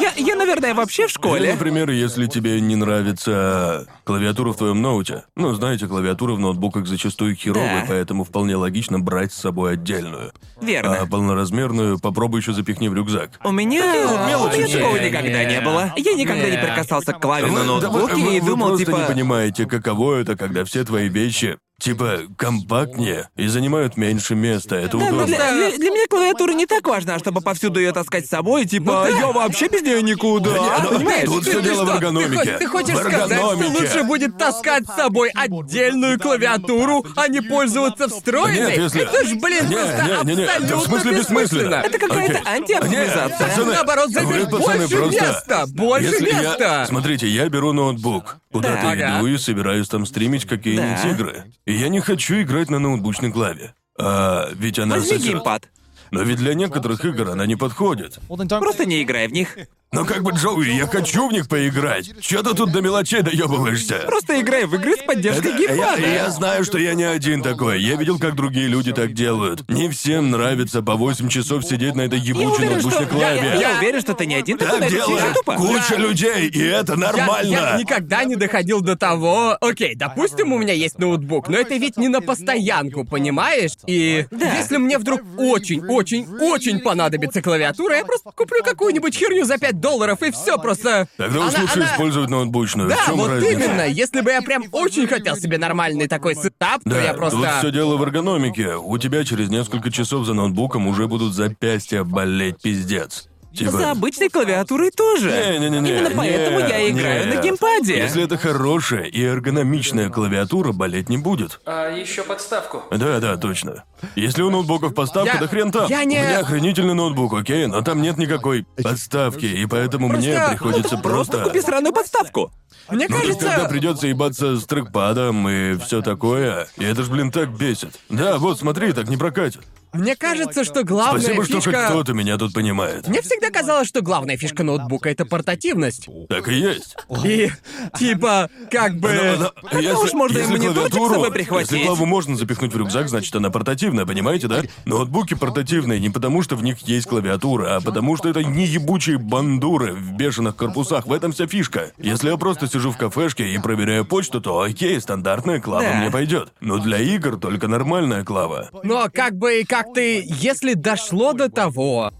[0.00, 1.52] Я, я, наверное, вообще в Или, школе.
[1.52, 5.24] например, если тебе не нравится клавиатура в твоем ноуте.
[5.36, 7.86] Ну, знаете, клавиатура в ноутбуках зачастую херовая, Да.
[7.86, 10.32] поэтому вполне логично брать с собой отдельную.
[10.62, 11.00] Верно.
[11.02, 13.32] А полноразмерную попробуй еще запихни в рюкзак.
[13.44, 13.82] У меня...
[13.84, 15.92] У мелочи меня такого никогда не было.
[15.96, 18.96] Я никогда не прикасался к клаве на ноутбуке вы- и вы думал, просто типа...
[18.96, 24.76] не понимаете, каково это, когда все твои вещи Egypt типа компактнее и занимают меньше места.
[24.76, 25.26] Это Да, но удобно.
[25.26, 29.08] для, для- для меня клавиатура не так важна, чтобы повсюду ее таскать с собой, типа,
[29.10, 30.50] я вообще без нее никуда.
[30.54, 31.24] Да ну, Понимаешь?
[31.26, 32.42] тут Ты- все ты дело в что, эргономике.
[32.42, 33.78] Ты, хо- ты хочешь В сказать, что эргономике.
[33.80, 38.70] лучше будет таскать с собой отдельную клавиатуру, а не пользоваться встроенной?
[38.72, 41.40] Нет, если- Это ж, блин, Не, просто не, не, не, в абсолютно смысле бессмысленно.
[41.42, 41.74] бессмысленно.
[41.84, 42.52] Это какая-то Окей.
[42.54, 43.28] антиоптимизация.
[43.28, 46.86] Не, пацаны, Наоборот, вы, заберет пацаны, больше просто- места, больше Если я- места.
[46.88, 48.94] Смотрите, я беру ноутбук, куда-то Да.
[48.94, 49.28] иду Ага.
[49.28, 51.08] и собираюсь там стримить какие-нибудь Да.
[51.10, 51.44] игры.
[51.66, 53.74] И я не хочу играть на ноутбучной клаве.
[53.98, 55.26] А, ведь она Возьми сосёт.
[55.26, 55.68] геймпад.
[56.12, 58.20] Но ведь для некоторых игр она не подходит.
[58.28, 59.58] Просто не играй в них.
[59.92, 62.10] Но как бы, Джоуи, я хочу в них поиграть.
[62.20, 64.02] Чё ты тут до мелочей доебываешься?
[64.06, 66.00] Просто играй в игры с поддержкой Это- я, геймпада.
[66.06, 67.80] я знаю, что я не один такой.
[67.80, 69.66] Я видел, как другие люди так делают.
[69.70, 72.90] Не всем нравится по 8 часов сидеть на этой Я ебучей уверен, что...
[72.90, 73.60] ноутбучной Я, клаве.
[73.60, 75.54] я уверен, что ты не один такой, Так делает тупо.
[75.54, 77.48] куча людей, и это Я, нормально.
[77.50, 79.56] я никогда не доходил до того...
[79.60, 83.72] Окей, допустим, у меня есть ноутбук, но это ведь не на постоянку, понимаешь?
[83.86, 84.52] И Да.
[84.56, 90.22] если мне вдруг очень-очень-очень понадобится клавиатура, я просто куплю какую-нибудь херню за 5 5 долларов
[90.22, 91.08] и все просто.
[91.16, 92.88] Тогда уж Она- лучше она- использовать ноутбучную.
[92.88, 93.52] Да, в чем вот разница?
[93.52, 93.82] именно.
[93.86, 97.38] Если бы я прям очень хотел себе нормальный такой сетап, то Да, я просто.
[97.38, 98.76] тут все дело в эргономике.
[98.76, 103.28] У тебя через несколько часов за ноутбуком уже будут запястья болеть пиздец.
[103.56, 103.70] Типа...
[103.72, 105.30] За обычной клавиатурой тоже.
[105.30, 105.90] Не-не-не-не.
[105.90, 107.34] Именно поэтому не, я играю не.
[107.34, 107.96] на геймпаде.
[107.96, 111.60] Если это хорошая и эргономичная клавиатура, болеть не будет.
[111.64, 112.82] А еще подставку.
[112.90, 113.84] Да, да, точно.
[114.14, 115.88] Если у ноутбуков подставка, Я- да хрен там.
[115.88, 120.32] я не- У меня охренительный ноутбук, окей, но там нет никакой подставки, и поэтому мне
[120.34, 121.38] Просто- приходится просто...
[121.44, 122.52] Купи сраную подставку.
[122.90, 123.46] Мне Ну, кажется.
[123.48, 126.68] тогда придется ебаться с трекпадом и все такое.
[126.76, 127.98] И это ж, блин, так бесит.
[128.08, 129.62] Да, вот, смотри, так не прокатит.
[129.96, 131.70] Мне кажется, что главная Спасибо, что фишка.
[131.82, 133.08] хоть кто-то меня тут понимает.
[133.08, 136.08] Мне всегда казалось, что главная фишка ноутбука это портативность.
[136.28, 136.96] Так и есть.
[137.24, 137.50] И
[137.98, 139.12] типа, как бы.
[139.38, 141.70] Но- но если- уж можно и если мониторчик с клавиатуру- собой прихватить.
[141.72, 144.62] Если клаву можно запихнуть в рюкзак, значит она портативная, понимаете, да?
[144.84, 149.18] Ноутбуки портативные не потому, что в них есть клавиатура, а потому что это не ебучие
[149.18, 151.06] бандуры в бешеных корпусах.
[151.06, 151.92] В этом вся фишка.
[151.98, 155.94] Если я просто сижу в кафешке и проверяю почту, то окей, стандартная клава Да.
[155.94, 156.52] мне пойдет.
[156.60, 158.70] Но для игр только нормальная клава.
[158.82, 162.12] Но как бы, как ты, если дошло до того,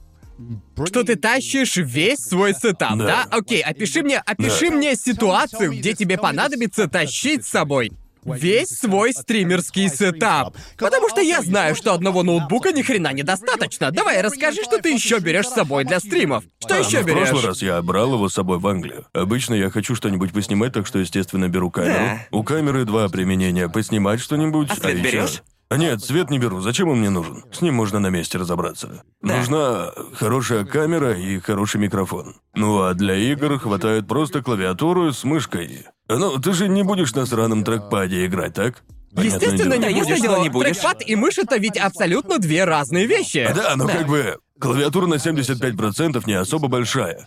[0.86, 3.06] что ты тащишь весь свой сетап, да?
[3.06, 3.26] Да.
[3.30, 4.76] Окей, опиши мне, опиши Да.
[4.76, 7.92] мне ситуацию, где тебе понадобится тащить с собой
[8.24, 10.56] весь свой стримерский сетап.
[10.76, 13.92] Потому что я знаю, что одного ноутбука ни хрена недостаточно.
[13.92, 16.42] Давай, расскажи, что ты еще берешь с собой для стримов.
[16.58, 17.28] Что А, еще ну, берешь?
[17.28, 19.06] В прошлый раз я брал его с собой в Англию.
[19.12, 21.94] Обычно я хочу что-нибудь поснимать, так что, естественно, беру камеру.
[21.94, 22.26] Да.
[22.32, 23.68] У камеры два применения.
[23.68, 25.42] Поснимать что-нибудь, А свет ещё- берешь?
[25.68, 26.60] А Нет, свет не беру.
[26.60, 27.42] Зачем он мне нужен?
[27.52, 29.02] С ним можно на месте разобраться.
[29.20, 29.38] Да.
[29.38, 32.36] Нужна хорошая камера и хороший микрофон.
[32.54, 35.86] Ну а для игр хватает просто клавиатуру с мышкой.
[36.08, 38.84] Ну, ты же не будешь на сраном трекпаде играть, так?
[39.12, 39.88] Понятное Естественно, дело.
[39.90, 40.68] не Да, будешь, ясное дело, не будешь.
[40.76, 43.50] трекпад и мышь это ведь абсолютно две разные вещи.
[43.52, 47.26] Да, но как бы клавиатура на 75% не особо большая.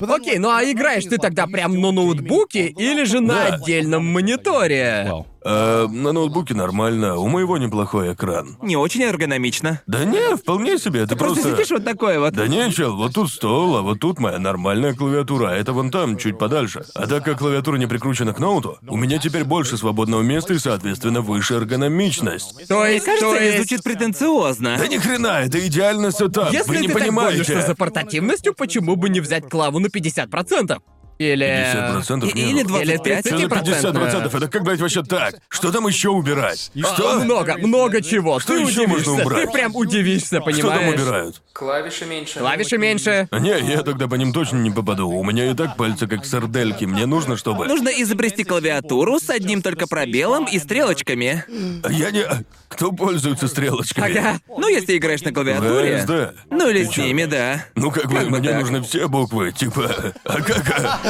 [0.00, 3.54] Окей, ну а играешь ты тогда прям на ноутбуке или же на Да.
[3.54, 5.12] отдельном мониторе?
[5.42, 8.56] А на ноутбуке нормально, у моего неплохой экран.
[8.62, 9.80] Не очень эргономично.
[9.86, 11.56] Да не, вполне себе, это Просто просто...
[11.56, 12.34] сидишь вот такой вот.
[12.34, 15.90] Да не, чел, вот тут стол, а вот тут моя нормальная клавиатура, а это вон
[15.90, 16.84] там, чуть подальше.
[16.94, 20.58] А так как клавиатура не прикручена к ноуту, у меня теперь больше свободного места и,
[20.58, 22.68] соответственно, выше эргономичность.
[22.68, 23.56] То Мне есть, кажется, то есть...
[23.56, 24.76] звучит претенциозно.
[24.78, 27.44] Да ни хрена, это идеальный сетап, Если вы не ты так понимаете.
[27.44, 30.78] гонишься за портативностью, почему бы не взять клаву на 50%?
[31.20, 31.46] Или...
[31.46, 32.78] 50% И- не или было.
[32.82, 33.26] 25.
[33.26, 34.36] Что за 50%?
[34.38, 35.34] Это как, блядь, вообще так?
[35.50, 36.72] Что там еще убирать?
[36.82, 37.20] А, Что?
[37.20, 38.40] Много, много чего.
[38.40, 39.10] Что ты еще удивишься.
[39.10, 39.44] можно убрать?
[39.46, 40.44] Ты прям удивишься, Что там
[40.78, 40.94] понимаешь?
[41.00, 41.42] убирают?
[41.52, 42.38] Клавиши меньше.
[42.38, 43.28] Клавиши меньше.
[43.30, 45.10] А Не, я тогда по ним точно не попаду.
[45.10, 46.86] У меня и так пальцы как сардельки.
[46.86, 47.66] Мне нужно, чтобы...
[47.66, 51.44] Нужно изобрести клавиатуру с одним только пробелом и стрелочками.
[51.90, 52.24] Я не...
[52.68, 54.16] Кто пользуется стрелочками?
[54.16, 54.40] Ага.
[54.48, 55.98] Ну, если играешь на клавиатуре.
[55.98, 56.38] ВСД.
[56.50, 57.66] Ну или с ними, да.
[57.74, 58.60] Ну как бы Как бы мне так.
[58.60, 60.14] нужны все буквы, типа.
[60.24, 61.00] А как?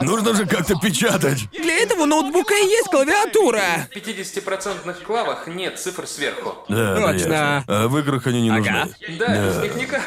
[0.00, 1.48] Нужно же как-то печатать.
[1.52, 3.60] Для этого ноутбука и есть клавиатура.
[3.90, 6.56] В 50% клавах нет цифр сверху.
[6.68, 7.18] Да, да, Точно.
[7.18, 7.64] ясно.
[7.68, 8.60] А в играх они не Ага.
[8.60, 9.16] нужны.
[9.18, 10.02] Да, без них никак.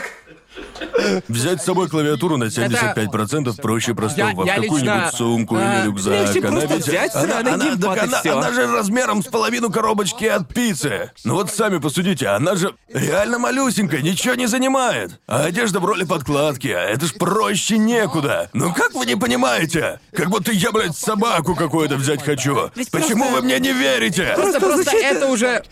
[1.28, 4.46] Взять с собой клавиатуру на 75% проще простого.
[4.46, 6.14] Я- в какую-нибудь лично, сумку а, или рюкзак.
[6.14, 8.38] легче просто взять она, сраный она- геймпад так и она- всё.
[8.40, 11.12] она же размером с половину коробочки от пиццы.
[11.24, 15.20] Ну вот сами посудите, она же реально малюсенькая, ничего не занимает.
[15.28, 18.50] А одежда в роли подкладки, а это ж проще некуда.
[18.54, 20.00] Ну как вы не понимаете?
[20.14, 22.72] Как будто я, блядь, собаку какую-то взять хочу.
[22.76, 24.34] Ведь Почему просто- вы мне не верите?
[24.36, 25.64] Просто, Просто это уже...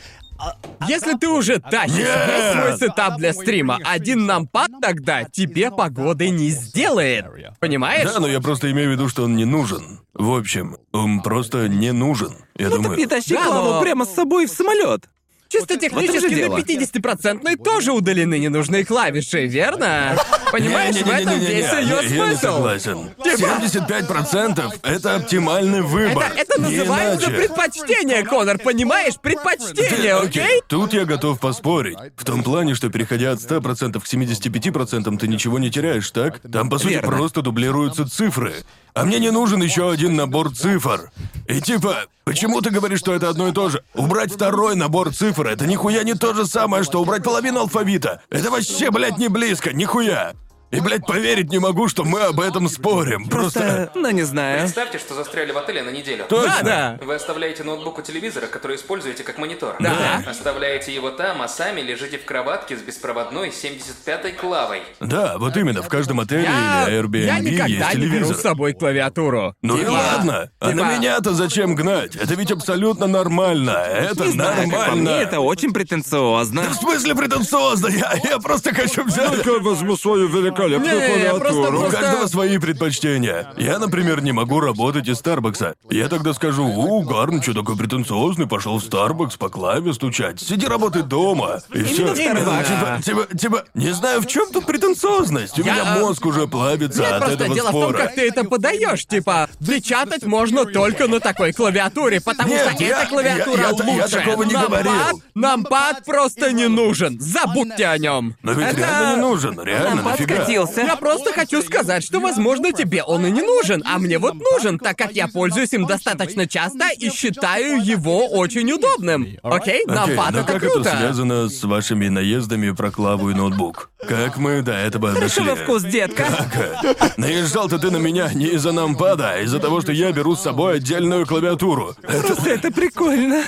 [0.87, 2.27] Если ты уже тащишь Нет!
[2.27, 7.25] весь свой сетап для стрима, один нампад тогда тебе погоды не сделает.
[7.59, 8.11] Понимаешь?
[8.11, 10.01] Да, но я просто имею в виду, что он не нужен.
[10.13, 12.33] В общем, он просто не нужен.
[12.57, 12.89] Я Ну думаю.
[12.91, 15.05] так не тащи Да, клаву но- прямо с собой в самолет.
[15.53, 16.57] Чисто технически на дело.
[16.57, 20.17] 50% тоже удалены ненужные клавиши, верно?
[20.51, 22.39] Понимаешь, в этом весь ее я- Я не смысл.
[22.41, 23.09] согласен.
[23.23, 26.31] Типа- 75% это оптимальный выбор.
[26.35, 27.37] Это, называется иначе.
[27.47, 29.13] предпочтение, Конор, понимаешь?
[29.21, 30.61] Предпочтение, окей?
[30.67, 31.97] Тут я готов поспорить.
[32.17, 36.39] В том плане, что переходя от 100% к 75%, ты ничего не теряешь, так?
[36.51, 37.07] Там, по сути, Верно.
[37.11, 38.53] просто дублируются цифры.
[38.93, 41.11] А мне не нужен еще один набор цифр.
[41.47, 43.83] И типа, почему ты говоришь, что это одно и то же?
[43.95, 48.21] Убрать второй набор цифр— это нихуя не то же самое, что убрать половину алфавита.
[48.29, 50.33] Это вообще, блядь, не близко, нихуя.
[50.73, 53.27] И, блядь, поверить не могу, что мы об этом спорим.
[53.29, 53.59] Просто...
[53.59, 54.61] Просто, ну не знаю.
[54.61, 56.25] Представьте, что застряли в отеле на неделю.
[56.27, 56.57] Точно.
[56.63, 57.05] Да, да.
[57.05, 59.75] Вы оставляете ноутбук у телевизора, который используете как монитор.
[59.79, 60.23] Да.
[60.27, 64.81] Оставляете его там, а сами лежите в кроватке с беспроводной 75-й клавой.
[64.99, 68.35] Да, вот именно, в каждом отеле Я, или Airbnb я есть никогда не беру телевизор.
[68.37, 69.55] с собой клавиатуру.
[69.61, 72.15] Ну и Типа- ладно, а типа- на меня-то зачем гнать?
[72.15, 73.71] Это ведь абсолютно нормально.
[73.71, 74.95] Это Не знаю, как по нормально.
[75.11, 76.61] мне, это очень претенциозно.
[76.63, 77.87] В смысле претенциозно?
[77.87, 79.45] Я, я просто хочу взять...
[79.45, 81.39] Я возьму свою великолепную Не, клавиатуру.
[81.39, 83.47] просто- У просто- каждого свои предпочтения.
[83.57, 85.75] Я, например, не могу работать из Старбакса.
[85.89, 90.39] Я тогда скажу, у, Гарн, что такой претенциозный, пошел в Старбакс по клаве стучать.
[90.39, 91.59] Сиди работай дома.
[91.73, 92.13] И все.
[92.13, 93.01] в Starbucks.
[93.03, 95.57] Типа, типа, типа, не знаю, в чем тут претенциозность.
[95.59, 97.97] У меня мозг уже плавится Нет, от просто этого дело в том, спора.
[97.97, 99.05] как ты это подаешь.
[99.05, 103.73] Типа, печатать можно только на такой клавиатуре, потому Нет, что я- эта клавиатура я- я-
[103.73, 103.91] лучше.
[103.95, 105.21] я такого не Нампад- говорил.
[105.35, 107.19] Нампад просто не нужен.
[107.19, 108.35] Забудьте о нем.
[108.43, 110.35] Но ведь реально не нужен, реально, Нам нафига?
[110.57, 110.81] Подкатился.
[110.81, 114.79] Я просто хочу сказать, что, возможно, тебе он и не нужен, а мне вот нужен,
[114.79, 119.27] так как я пользуюсь им достаточно часто и считаю его очень удобным.
[119.43, 120.89] Окей, нампад но это как круто.
[120.89, 123.91] это связано с вашими наездами про клаву и ноутбук?
[124.07, 125.43] Как мы до этого дошли?
[125.43, 126.27] Хорошего вкус, детка.
[126.27, 127.13] Ага.
[127.17, 130.75] Наезжал-то ты на меня не из-за нампада, а из-за того, что я беру с собой
[130.75, 131.95] отдельную клавиатуру.
[132.01, 133.43] Просто это прикольно.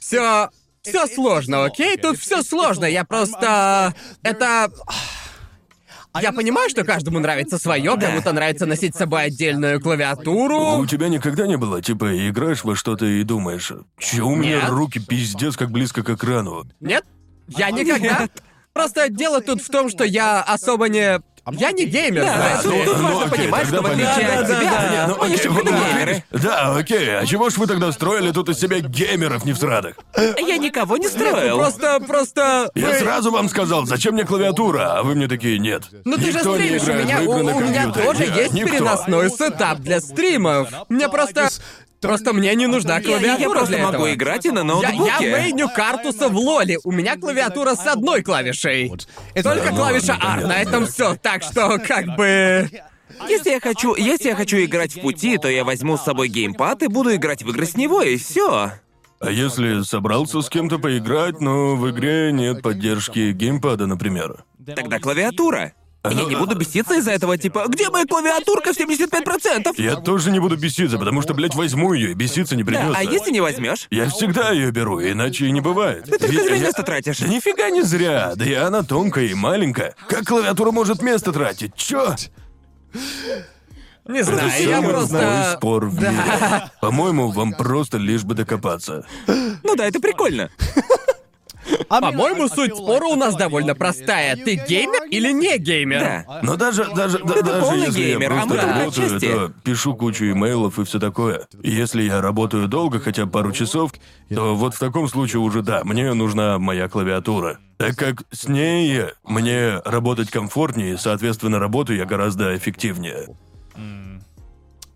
[0.00, 0.50] Все.
[0.82, 1.96] Все сложно, окей?
[1.96, 2.84] Тут все сложно.
[2.84, 3.94] Я просто.
[4.22, 4.70] Это.
[6.20, 10.78] Я понимаю, что каждому нравится свое, кому-то нравится носить с собой отдельную клавиатуру.
[10.78, 14.70] У тебя никогда не было, типа, играешь во что-то и думаешь, чё у меня Нет.
[14.70, 16.66] руки пиздец как близко к экрану?
[16.80, 17.04] Нет?
[17.48, 18.28] Я никогда.
[18.72, 21.20] Просто дело тут в том, что я особо не.
[21.52, 22.84] Я не геймер, Да, знаешь тут, ли.
[22.84, 25.06] тут ну, важно понимать, что в отличие от Да, тебя.
[25.08, 26.24] Ну, не вот, геймеры.
[26.30, 29.94] Да, окей, а чего ж вы тогда строили тут из себя геймеров не в срадах?
[30.16, 31.58] Я никого не строил.
[31.58, 32.70] Просто, просто.
[32.74, 35.84] Я сразу вам сказал, зачем мне клавиатура, а вы мне такие, нет.
[36.04, 40.68] Ну ты же стримишь, у меня, у, меня тоже есть переносной сетап для стримов.
[40.88, 41.50] Мне просто...
[42.04, 44.14] Просто мне не нужна клавиатура я просто для могу этого.
[44.14, 45.12] играть и на Я, ноутбуке.
[45.20, 46.78] я мейню картуса в лоле.
[46.84, 48.92] У меня клавиатура с одной клавишей.
[49.42, 51.16] Только клавиша R, на этом все.
[51.16, 52.70] Так что, как бы...
[53.28, 56.82] Если я хочу, если я хочу играть в пути, то я возьму с собой геймпад
[56.82, 58.72] и буду играть в игры с него, и все.
[59.20, 64.44] А если собрался с кем-то поиграть, но в игре нет поддержки геймпада, например?
[64.74, 65.72] Тогда клавиатура.
[66.04, 69.72] Я Ну, не буду беситься из-за этого, типа, где моя клавиатурка в 75%?
[69.78, 72.98] Я тоже не буду беситься, потому что, блядь, возьму ее и беситься не Да, придется.
[72.98, 73.86] а если не возьмешь?
[73.90, 76.04] Я всегда ее беру, иначе и не бывает.
[76.04, 77.18] Ты только зря я- место тратишь.
[77.20, 79.94] Да нифига не зря, да и она тонкая и маленькая.
[80.08, 81.74] Как клавиатура может место тратить?
[81.74, 82.14] Чё?
[84.06, 85.54] Не знаю, я Самый просто...
[85.56, 86.12] спор в мире.
[86.82, 89.06] По-моему, вам просто лишь бы докопаться.
[89.26, 90.50] Ну да, это прикольно.
[91.88, 94.36] По-моему, суть спора у нас довольно простая.
[94.36, 96.00] Ты геймер или не геймер?
[96.00, 96.40] Да.
[96.42, 99.06] Но даже, даже, да- Ты даже полный если геймер, я а просто мы только работаю,
[99.06, 99.26] отчасти.
[99.32, 101.46] то пишу кучу имейлов и все такое.
[101.62, 103.92] И Если я работаю долго, хотя бы пару часов,
[104.34, 107.58] то вот в таком случае уже да, мне нужна моя клавиатура.
[107.76, 113.36] Так как с ней мне работать комфортнее, соответственно, работаю я гораздо эффективнее.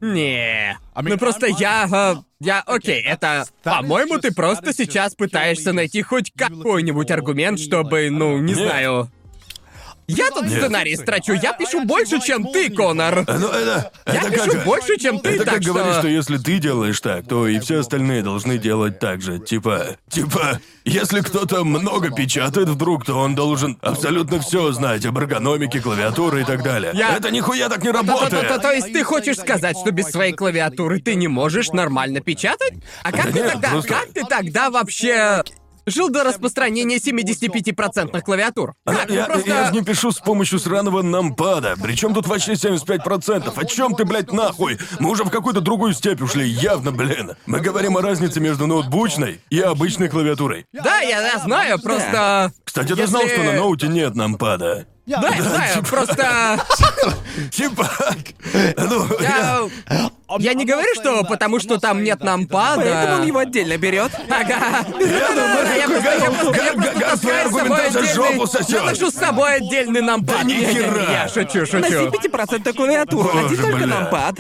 [0.01, 0.79] Не.
[0.95, 1.89] Ну просто я...
[1.91, 2.63] э, я...
[2.67, 3.47] Окей, это...
[3.63, 9.11] По-моему, ты просто сейчас пытаешься найти хоть какой-нибудь аргумент, чтобы, ну, не знаю...
[10.11, 10.59] Я тут Нет.
[10.63, 13.25] сценарий строчу, я пишу больше, чем ты, Конор.
[13.29, 14.65] Ну, это, Я это пишу как...
[14.65, 15.73] больше, чем ты, Это так как что...
[15.75, 19.39] говорить, что если ты делаешь так, то и все остальные должны делать так же.
[19.39, 25.81] Типа, типа, если кто-то много печатает вдруг, то он должен абсолютно все знать об эргономике,
[25.81, 26.93] клавиатуры и так далее.
[26.95, 28.63] Я- Это нихуя так не То, то- то- работает.
[28.63, 32.73] то есть ты хочешь сказать, что без своей клавиатуры ты не можешь нормально печатать?
[33.03, 35.43] А как Да ты нет, тогда, просто- как ты тогда вообще
[35.91, 38.75] жил до распространения 75% клавиатур?
[38.85, 39.09] Как?
[39.09, 39.49] Ну, Я, просто...
[39.49, 41.75] я же не пишу с помощью сраного нампада.
[41.83, 43.53] Причем тут вообще 75%?
[43.57, 44.79] О чем ты, блядь, нахуй?
[45.01, 47.33] Мы уже в какую-то другую степь ушли, явно, блин.
[47.47, 50.67] Мы говорим о разнице между ноутбучной и обычной клавиатурой.
[50.73, 52.53] Да, я, я знаю, просто...
[52.65, 54.87] Кстати, ты Если- знал, что на ноуте нет нампада?
[55.09, 56.61] Да, я знаю, просто...
[57.51, 57.91] Типа,
[58.77, 59.07] ну,
[60.39, 62.83] я- не говорю, что потому что там нет нампада...
[62.83, 64.13] Поэтому он его отдельно берет.
[64.29, 64.85] Ага.
[68.69, 70.45] Я ношу с собой отдельный нампад.
[70.45, 71.11] ни хера.
[71.11, 71.79] Я шучу, шучу.
[71.79, 71.95] Носи
[72.29, 74.37] 5% клавиатуру, один только нампад.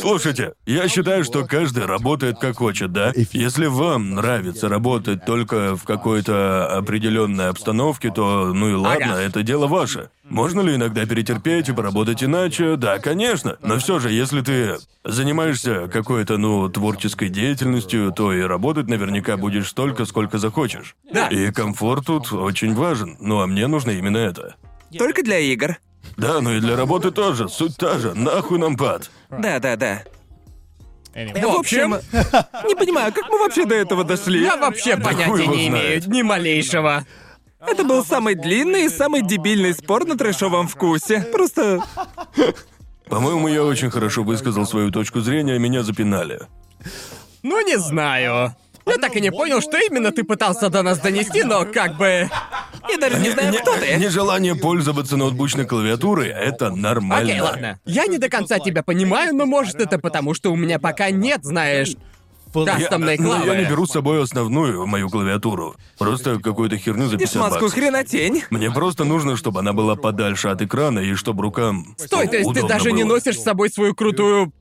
[0.00, 3.12] Слушайте, я считаю, что каждый работает как хочет, да?
[3.32, 9.66] Если вам нравится работать только в какой-то определенной обстановке, то ну и ладно, это дело
[9.66, 10.10] ваше.
[10.24, 12.76] Можно ли иногда перетерпеть и поработать иначе?
[12.76, 13.56] Да, конечно.
[13.62, 19.68] Но все же, если ты занимаешься какой-то, ну, творческой деятельностью, то и работать наверняка будешь
[19.68, 20.94] столько, сколько захочешь.
[21.12, 21.26] Да.
[21.28, 23.16] И комфорт тут очень важен.
[23.20, 24.54] Ну а мне нужно именно это.
[24.96, 25.78] Только для игр.
[26.20, 27.48] Да, ну и для работы тоже.
[27.48, 28.12] Суть та же.
[28.12, 29.10] Нахуй нам пад.
[29.30, 30.02] Да, да, да.
[31.14, 31.96] В общем,
[32.68, 34.42] Не понимаю, как мы вообще до этого дошли?
[34.42, 37.06] я вообще хуй понятия его не имею, ни малейшего.
[37.66, 41.22] Это был самый длинный и самый дебильный спор на трэшовом вкусе.
[41.32, 41.82] Просто...
[43.08, 46.40] По-моему, я очень хорошо высказал свою точку зрения, а меня запинали.
[47.42, 48.54] Ну, не знаю.
[48.90, 52.28] Я так и не понял, что именно ты пытался до нас донести, но как бы...
[52.88, 53.96] Я даже не знаю, кто ты.
[53.96, 57.30] Нежелание пользоваться ноутбучной клавиатурой— это нормально.
[57.30, 57.80] Окей, ладно.
[57.84, 61.40] Я не до конца тебя понимаю, но может это потому, что у меня пока нет,
[61.44, 61.94] знаешь,
[62.54, 63.46] Я, кастомной ну, клавы.
[63.46, 65.76] я не беру с собой основную мою клавиатуру.
[65.98, 67.78] Просто какую-то херню за 50 Дешманскую баксов.
[67.78, 68.42] хренотень.
[68.50, 72.44] Мне просто нужно, чтобы она была подальше от экрана и чтобы рукам Стой, то есть
[72.46, 73.14] ты удобно даже не было.
[73.14, 74.52] носишь с собой свою крутую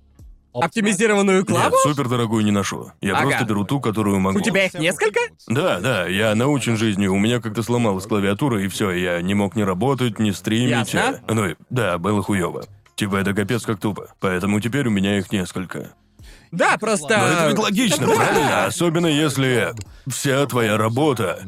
[0.53, 1.71] оптимизированную клаву?
[1.75, 2.91] Нет, супер дорогую не ношу.
[3.01, 3.23] Я Ага.
[3.27, 4.39] просто беру ту, которую могу.
[4.39, 5.19] У тебя их несколько?
[5.47, 7.13] Да, да, я научен жизнью.
[7.13, 10.93] У меня как-то сломалась клавиатура, и все, я не мог ни работать, ни стримить.
[10.93, 11.19] Ясно.
[11.27, 12.63] э, Ну, и- да, было хуево.
[12.95, 14.07] Типа это капец как тупо.
[14.19, 15.91] Поэтому теперь у меня их несколько.
[16.51, 17.13] Да, Но просто...
[17.13, 18.65] это ведь логично, правильно?
[18.65, 19.71] Особенно если
[20.07, 21.39] вся твоя работа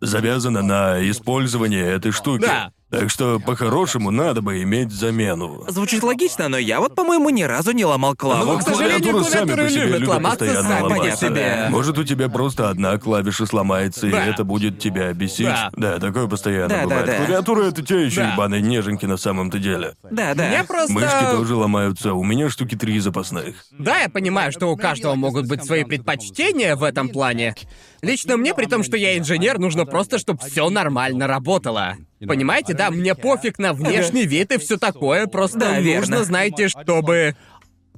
[0.00, 2.42] завязана на использовании этой штуки.
[2.42, 2.72] Да.
[2.90, 5.62] Так что, по-хорошему, надо бы иметь замену.
[5.68, 8.52] Звучит логично, но я вот, по-моему, ни разу не ломал клаву.
[8.52, 11.26] Ну, к сожалению, Клавиатуры сами по себе любят любят постоянно сами по ломаться.
[11.26, 11.66] себе.
[11.68, 14.24] Может, у тебя просто одна клавиша сломается, Да.
[14.26, 15.48] и это будет тебя бесить?
[15.76, 15.98] Да.
[15.98, 17.06] такое постоянно Да, да, бывает.
[17.06, 17.16] да.
[17.18, 18.32] Клавиатура— это те еще Да.
[18.32, 19.94] ебаные неженки на самом-то деле.
[20.10, 20.48] Да, да.
[20.48, 20.92] Мне просто...
[20.94, 23.66] Мышки тоже ломаются, у меня штуки три запасных.
[23.78, 27.54] Да, я понимаю, что у каждого могут быть свои предпочтения в этом плане.
[28.00, 31.96] Лично мне, при том, что я инженер, нужно просто, чтобы все нормально работало.
[32.26, 36.24] Понимаете, да, мне пофиг на внешний вид и все такое, просто Да, нужно, верно.
[36.24, 37.36] знаете, чтобы...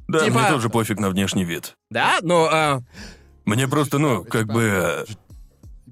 [0.08, 1.74] Да, Типа- мне тоже пофиг на внешний вид.
[1.90, 2.80] Да, ну, а,
[3.44, 5.04] Мне просто, ну, как бы...
[5.08, 5.12] э,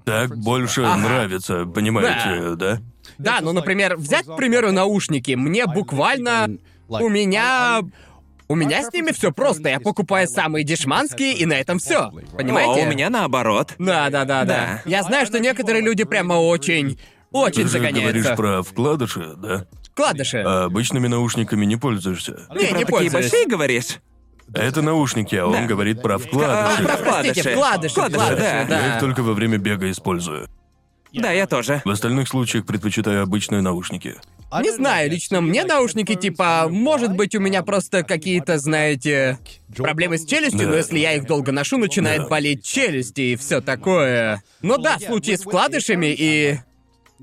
[0.05, 0.97] Так больше Ага.
[0.97, 2.79] нравится, понимаете, да?
[3.17, 5.31] да, ну, например, взять, к примеру, наушники.
[5.31, 6.49] Мне буквально...
[6.87, 7.81] У меня...
[8.51, 9.69] У меня с ними все просто.
[9.69, 12.09] Я покупаю самые дешманские, и на этом все.
[12.35, 12.81] Понимаете?
[12.81, 13.75] О, у меня наоборот.
[13.77, 14.45] Да, да, да, да.
[14.45, 14.81] Да.
[14.85, 16.99] Я знаю, что некоторые люди прямо очень,
[17.31, 19.65] очень Ты же говоришь про вкладыши, да?
[19.91, 20.37] Вкладыши.
[20.45, 22.31] А обычными наушниками не пользуешься.
[22.31, 23.11] Не, Про не такие пользуюсь.
[23.13, 23.97] большие говоришь?
[24.53, 25.65] Это наушники, а он Да.
[25.65, 26.83] говорит про вкладыши.
[26.83, 27.53] про Простите, вкладыши.
[27.53, 28.79] вкладыши, Вкладыши, вкладыши, да.
[28.87, 30.47] Я их только во время бега использую.
[31.13, 31.81] Да, я тоже.
[31.85, 34.15] В остальных случаях предпочитаю обычные наушники.
[34.61, 39.37] Не знаю, лично мне наушники типа, может быть, у меня просто какие-то, знаете,
[39.75, 40.67] проблемы с челюстью, Да.
[40.69, 42.27] но если я их долго ношу, начинает Да.
[42.27, 44.41] болеть челюсть и все такое.
[44.63, 46.59] Но да, в случае с вкладышами и...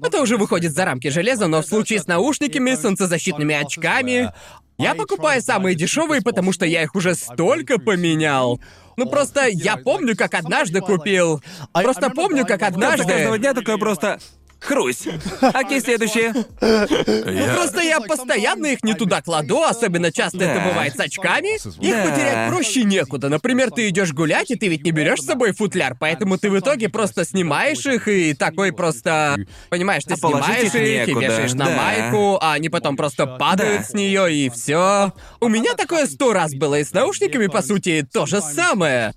[0.02, 4.32] Это уже выходит за рамки железа, но в случае с наушниками, солнцезащитными очками,
[4.78, 8.61] я покупаю самые дешевые, потому что я их уже столько поменял.
[8.96, 11.42] Ну просто я помню, как однажды купил.
[11.72, 13.38] Просто помню, как однажды.
[13.38, 14.18] дня такое просто...
[14.61, 15.07] Хрусь.
[15.40, 16.33] Окей, следующее.
[16.61, 17.55] Я...
[17.55, 20.69] Просто я постоянно их не туда кладу, особенно часто это Да.
[20.69, 21.57] бывает с очками.
[21.57, 22.11] Их Да.
[22.11, 23.29] потерять проще некуда.
[23.29, 26.59] Например, ты идешь гулять, и ты ведь не берешь с собой футляр, поэтому ты в
[26.59, 29.37] итоге просто снимаешь их и такой просто.
[29.69, 31.77] Понимаешь, ты А положить снимаешь их их и некуда, вешаешь на да.
[31.77, 33.88] майку, а они потом просто падают Да.
[33.88, 35.12] с нее и все.
[35.40, 39.12] У меня такое сто раз было, и с наушниками, по сути, то же самое.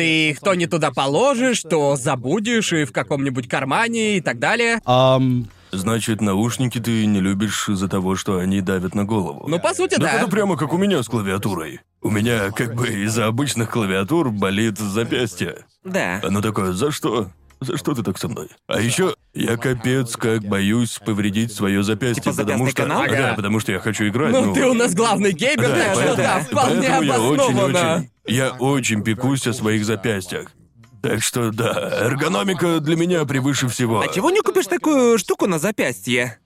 [0.00, 4.80] Ты их то не туда положишь, то забудешь и в каком-нибудь кармане и так далее.
[5.72, 9.44] Значит, наушники ты не любишь из-за того, что они давят на голову.
[9.46, 10.12] Ну, по сути, Так да.
[10.14, 11.80] это прямо как у меня с клавиатурой.
[12.00, 15.66] У меня как бы из-за обычных клавиатур болит запястье.
[15.84, 16.22] Да.
[16.24, 17.28] Оно такое, за что?
[17.60, 18.48] За что ты так со мной?
[18.68, 22.82] А еще я капец как боюсь повредить свое запястье, Типа потому запястный что.
[22.82, 23.02] канал?
[23.06, 23.34] Да, Ага.
[23.36, 24.32] потому что я хочу играть.
[24.32, 27.64] Ну, ты у нас главный геймер, Да, так что поэтому- да, вполне поэтому я обоснованно.
[27.64, 28.10] очень-очень.
[28.26, 30.48] Я очень пекусь о своих запястьях.
[31.02, 34.00] Так что да, эргономика для меня превыше всего.
[34.00, 36.38] А чего не купишь такую штуку на запястье?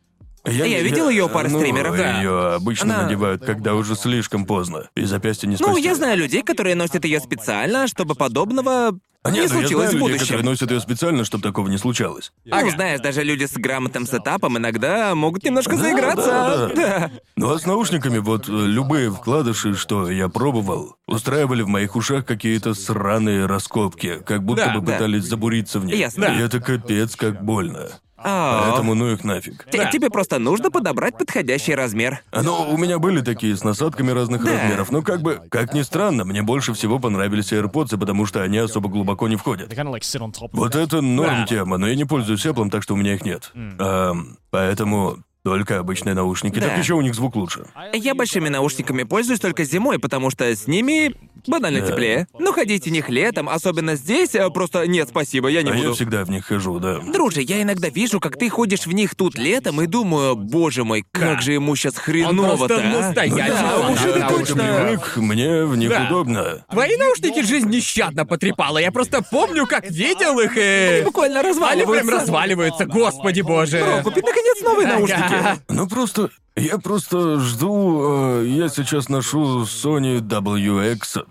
[0.46, 2.18] Я видел её у пары ну, стримеров, да.
[2.18, 5.82] Ее обычно Она- надевают, когда уже слишком поздно, и запястье не Ну, спасти.
[5.82, 9.88] я знаю людей, которые носят ее специально, чтобы подобного А не нет, ну, я случилось
[9.88, 10.20] знаю в людей, будущем.
[10.26, 12.30] которые носят ее специально, чтобы такого не случалось.
[12.44, 16.70] Ну, знаешь, даже люди с грамотным сетапом иногда могут немножко заиграться.
[16.74, 16.74] да.
[16.74, 17.10] Да.
[17.36, 22.26] Ну а с наушниками вот э, любые вкладыши, что я пробовал, устраивали в моих ушах
[22.26, 24.92] какие-то сраные раскопки, как будто Да, бы да.
[24.92, 25.96] пытались забуриться в них.
[25.96, 26.26] Ясно.
[26.26, 27.88] И это капец как больно.
[28.26, 29.64] А, Поэтому ну их нафиг.
[29.64, 32.20] т- Тебе просто нужно подобрать подходящий размер.
[32.32, 34.52] Ну, у меня были такие с насадками разных Да.
[34.52, 38.56] размеров, но как бы, как ни странно, мне больше всего понравились AirPods, потому что они
[38.58, 39.70] особо глубоко не входят.
[39.70, 40.80] They kind of like sit on top of Вот it.
[40.82, 41.46] это норм Да.
[41.46, 43.52] тема, но я не пользуюсь Apple, так что у меня их нет.
[43.54, 46.58] Эм, поэтому только обычные наушники.
[46.58, 46.68] Да.
[46.70, 47.66] Так еще у них звук лучше.
[47.92, 51.14] Я большими наушниками пользуюсь только зимой, потому что с ними
[51.46, 51.88] банально Да.
[51.88, 52.26] теплее.
[52.38, 55.82] Но ходить в них летом, особенно здесь, э, просто нет, спасибо, я не А я
[55.82, 55.94] буду.
[55.94, 56.98] всегда в них хожу, да.
[57.00, 61.04] Друже, я иногда вижу, как ты ходишь в них тут летом и думаю, боже мой,
[61.12, 64.38] как же ему сейчас хреново-то, просто а?» настоящий Да, фанат уж это наушников.
[64.48, 64.64] точно.
[64.86, 66.06] Привык, мне в них Да.
[66.08, 66.64] удобно.
[66.70, 68.78] Твои наушники жизнь нещадно потрепала.
[68.78, 71.02] Я просто помню, как видел их и...
[71.04, 72.06] Буквально Они разваливаются.
[72.08, 73.80] прям разваливаются, господи боже.
[73.84, 75.33] Бро, купи наконец новые наушники.
[75.68, 81.24] Ну просто, я просто жду, э, я сейчас ношу Sony WX.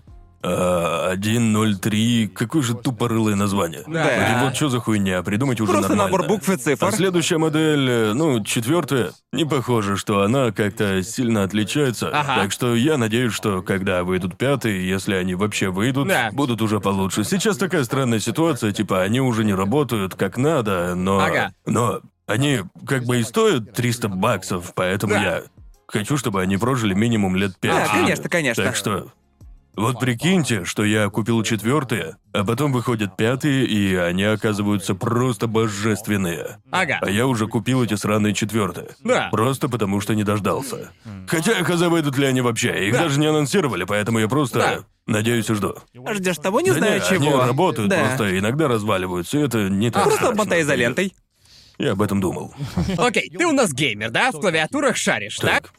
[0.46, 3.82] А, 103, какое же тупорылое название.
[3.86, 4.42] Да.
[4.44, 6.12] Вот что за хуйня, придумать уже Просто нормально.
[6.18, 6.84] набор букв и цифр.
[6.84, 12.10] А следующая модель, э, ну, четвертая, не похоже, что она как-то сильно отличается.
[12.10, 12.42] Ага.
[12.42, 16.28] Так что я надеюсь, что когда выйдут пятые, если они вообще выйдут, Да.
[16.30, 17.24] будут уже получше.
[17.24, 21.20] Сейчас такая странная ситуация, типа, они уже не работают как надо, но...
[21.20, 21.54] Ага.
[21.64, 25.20] Но они как бы и стоят 300 баксов, поэтому Да.
[25.22, 25.42] я
[25.86, 27.86] хочу, чтобы они прожили минимум лет пять.
[27.86, 28.64] Да, конечно, конечно.
[28.64, 29.08] Так что...
[29.76, 36.58] Вот прикиньте, что я купил четвертые, а потом выходят пятые, и они оказываются просто божественные.
[36.70, 37.00] Ага.
[37.02, 38.90] А я уже купил эти сраные четвертые.
[39.02, 39.30] Да.
[39.32, 40.90] Просто потому что не дождался.
[41.26, 42.86] Хотя я хз, выйдут ли они вообще.
[42.86, 43.02] Их Да.
[43.02, 44.78] даже не анонсировали, поэтому я просто Да.
[45.12, 45.74] надеюсь и жду.
[46.12, 47.40] Ждешь того, не Да знаю не, чего.
[47.40, 47.98] Они работают, да.
[47.98, 50.40] просто иногда разваливаются, и это не так Просто страшно.
[50.42, 51.12] обмотай изолентой.
[51.78, 52.54] Я об этом думал.
[52.98, 54.30] Окей, ты у нас геймер, да?
[54.30, 55.72] В клавиатурах шаришь, так?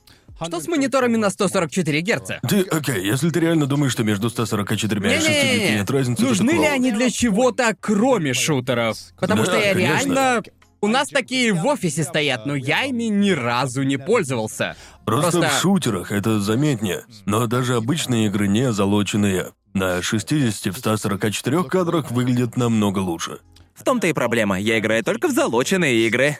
[0.43, 2.32] Что с мониторами на 144 Гц?
[2.50, 6.52] Ты, окей, если ты реально думаешь, что между 144 и 60 Не-не-не, нет разницы, нужны
[6.52, 8.98] ли они для чего-то, кроме шутеров?
[9.18, 9.96] Потому Да, что я конечно.
[10.10, 10.43] реально...
[10.82, 14.76] У нас такие в офисе стоят, но я ими ни разу не пользовался.
[15.06, 17.06] Просто, Просто- в шутерах это заметнее.
[17.26, 19.54] Но даже обычные игры не залоченные.
[19.74, 23.39] На 60 в 144 кадрах выглядят намного лучше.
[23.86, 24.60] В том-то и проблема.
[24.60, 26.40] Я играю только в залоченные игры.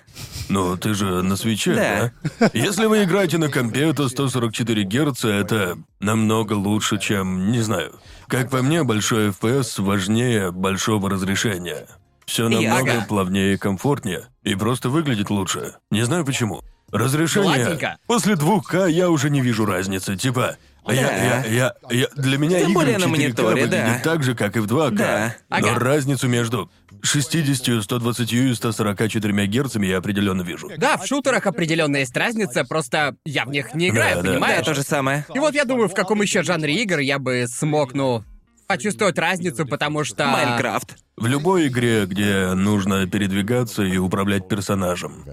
[0.50, 2.12] Но ты же на свече, Да.
[2.40, 2.50] да?
[2.56, 8.00] Если вы играете на компе, то 144 Гц это намного лучше, чем, не знаю.
[8.26, 11.86] Как по мне, большой FPS важнее большого разрешения.
[12.26, 13.06] Все намного Ага.
[13.08, 14.24] плавнее и комфортнее.
[14.42, 15.76] И просто выглядит лучше.
[15.92, 16.64] Не знаю почему.
[16.92, 17.64] Разрешение...
[17.64, 17.98] Ладненько.
[18.08, 20.16] После 2К я уже не вижу разницы.
[20.18, 20.58] Типа,
[20.94, 21.02] я,
[21.42, 24.00] я, я, я- для меня Тем игры более на 4К мониторе, выглядят да.
[24.04, 24.92] так же, как и в 2К.
[24.92, 25.36] Да.
[25.50, 25.80] Но Ага.
[25.80, 26.70] разницу между
[27.02, 30.70] 60, 120 и 144 герцами я определенно вижу.
[30.78, 34.28] Да, в шутерах определенно есть разница, просто я в них не играю, Да, да.
[34.28, 34.66] Да, понимаешь?
[34.66, 35.26] то же самое.
[35.34, 38.24] И вот я думаю, в каком еще жанре игр я бы смог, ну,
[38.68, 40.26] почувствовать разницу, потому что...
[40.26, 40.96] Майнкрафт.
[41.18, 45.24] В любой игре, где нужно передвигаться и управлять персонажем.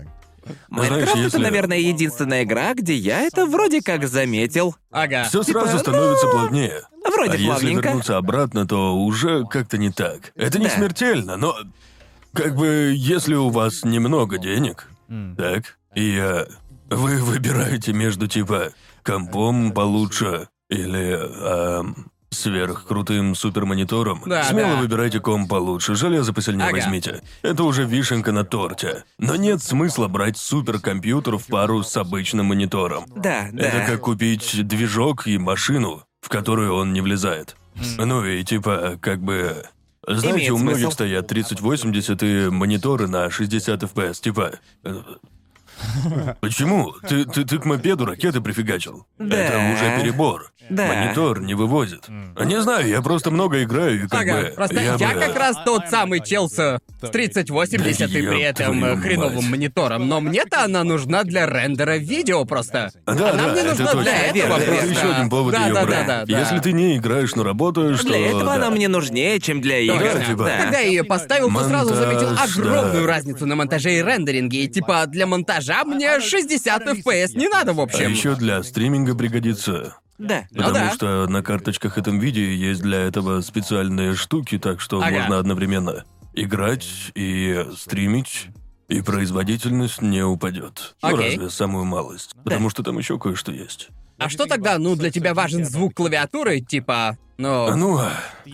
[0.69, 4.75] Майнкрафт Знаешь, это, если- наверное, единственная игра, где я это вроде как заметил.
[4.91, 5.25] Ага.
[5.25, 6.83] Все сразу Типа, становится плавнее.
[7.05, 7.89] вроде а если плавненько.
[7.89, 10.33] вернуться обратно, то уже как-то не так.
[10.37, 10.71] Это не Да.
[10.73, 11.55] смертельно, но
[12.33, 14.89] как бы если у вас немного денег,
[15.37, 16.47] так, и э,
[16.89, 18.73] вы выбираете между типа
[19.05, 21.19] компом получше или
[21.81, 24.81] эм, сверхкрутым супермонитором, Да, смело да.
[24.81, 26.77] выбирайте комп получше, железо посильнее Ага.
[26.77, 27.23] возьмите.
[27.43, 29.05] Это уже вишенка на торте.
[29.19, 33.05] Но нет смысла брать суперкомпьютер в пару с обычным монитором.
[33.15, 33.63] Да, да.
[33.65, 37.57] Это как купить движок и машину, в которую он не влезает.
[37.99, 39.65] Ну и типа, как бы...
[40.07, 40.91] Знаете, Имеет у многих смысл.
[40.95, 44.53] стоят 3080 и мониторы на 60 FPS, типа...
[46.41, 46.93] Почему?
[47.09, 49.07] Ты, ты, ты к мопеду ракеты прифигачил.
[49.19, 49.37] Да.
[49.37, 50.53] Это уже перебор.
[50.71, 50.87] Да.
[50.87, 52.05] Монитор не вывозит.
[52.09, 54.53] Не знаю, я просто много играю и как Ага, бы...
[54.55, 56.79] просто я, бы- как раз тот самый чел с
[57.11, 59.51] 3080 и Да при ёб этом хреновым мать.
[59.51, 62.91] монитором, но мне-то она нужна для рендера видео просто.
[63.07, 64.03] Да, она да, мне это нужна точно.
[64.03, 64.87] для этого Верно, Это просто.
[64.87, 66.07] еще один повод да, ее да, брать.
[66.07, 66.39] да, да, да.
[66.39, 68.07] Если ты не играешь, но работаешь, то...
[68.07, 68.55] Для этого да.
[68.55, 69.99] она мне нужнее, чем для игр.
[69.99, 70.25] Точно.
[70.25, 70.45] типа.
[70.45, 70.59] Да.
[70.63, 72.43] Когда я ее поставил, то сразу Монтаж, заметил да.
[72.45, 74.65] огромную разницу на монтаже и рендеринге.
[74.65, 78.11] И типа для монтажа мне 60 FPS не надо, в А общем.
[78.11, 79.97] еще для стриминга пригодится.
[80.19, 80.45] Да.
[80.53, 80.95] Ну Потому да.
[80.95, 85.11] что на карточках этом видео есть для этого специальные штуки, так что Ага.
[85.19, 86.05] можно одновременно
[86.35, 88.47] играть и стримить,
[88.89, 90.95] и производительность не упадет.
[91.03, 91.31] Ну, Окей.
[91.37, 92.33] разве самую малость.
[92.45, 93.89] Потому что там еще кое-что есть.
[94.19, 97.99] А что тогда, ну, для тебя важен звук клавиатуры, типа, ну, А ну,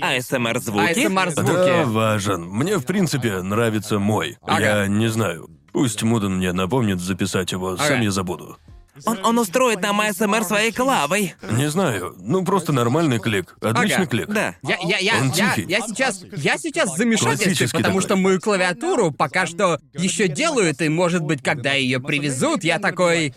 [0.01, 0.93] АСМР звуки.
[1.07, 2.45] ASMR да, важен.
[2.45, 4.39] Мне, в принципе, нравится мой.
[4.43, 4.61] Ага.
[4.83, 5.51] Я не знаю.
[5.79, 8.03] Пусть Муден мне напомнит записать его, сам Ага.
[8.03, 8.57] я забуду.
[9.07, 11.35] Он, он устроит нам АСМР своей клавой.
[11.53, 12.17] Не знаю.
[12.19, 13.55] Ну, просто нормальный клик.
[13.61, 14.07] Отличный Ага.
[14.07, 14.27] клик.
[14.29, 14.57] Да.
[14.65, 15.71] Я, я, я, Он я, тихий.
[15.71, 18.03] я сейчас, я сейчас в замешательстве, Классический потому такой.
[18.03, 23.35] что мою клавиатуру пока что еще делают, и может быть, когда ее привезут, я такой,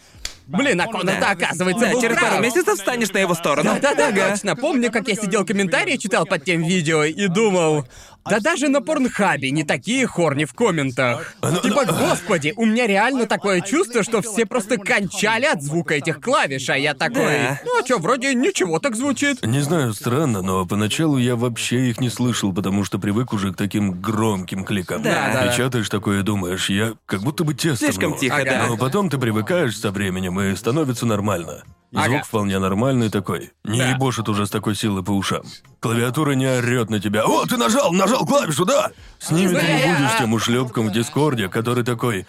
[0.47, 2.29] блин, а Конор-то оказывается Да, был через прав.
[2.31, 3.77] пару месяцев встанешь на его сторону.
[3.79, 4.55] Да-да-да, точно.
[4.55, 7.85] Помню, как я сидел комментарии читал под тем видео и думал...
[8.29, 11.35] Да даже на порнхабе не такие хорни в комментах.
[11.63, 16.69] Типа, господи, у меня реально такое чувство, что все просто кончали от звука этих клавиш,
[16.69, 17.23] а я такой...
[17.25, 17.59] Да.
[17.65, 19.45] Ну а чё, вроде ничего так звучит.
[19.45, 23.57] Не знаю, странно, но поначалу я вообще их не слышал, потому что привык уже к
[23.57, 25.01] таким громким кликам.
[25.01, 25.47] Да, да.
[25.47, 28.19] Печатаешь такое и думаешь, я как будто бы тесто Слишком гну.
[28.19, 28.45] тихо, Ага.
[28.45, 28.67] да.
[28.67, 31.63] Но потом ты привыкаешь со временем, и становится нормально.
[31.91, 32.23] Звук Ага.
[32.23, 33.51] вполне нормальный такой.
[33.65, 33.89] Не Да.
[33.89, 35.41] ебошит уже с такой силой по ушам.
[35.81, 37.25] Клавиатура не орет на тебя.
[37.25, 38.91] О, ты нажал, нажал клавишу, да!
[39.19, 42.25] С ними ты не будешь тем ушлепком в Дискорде, который такой...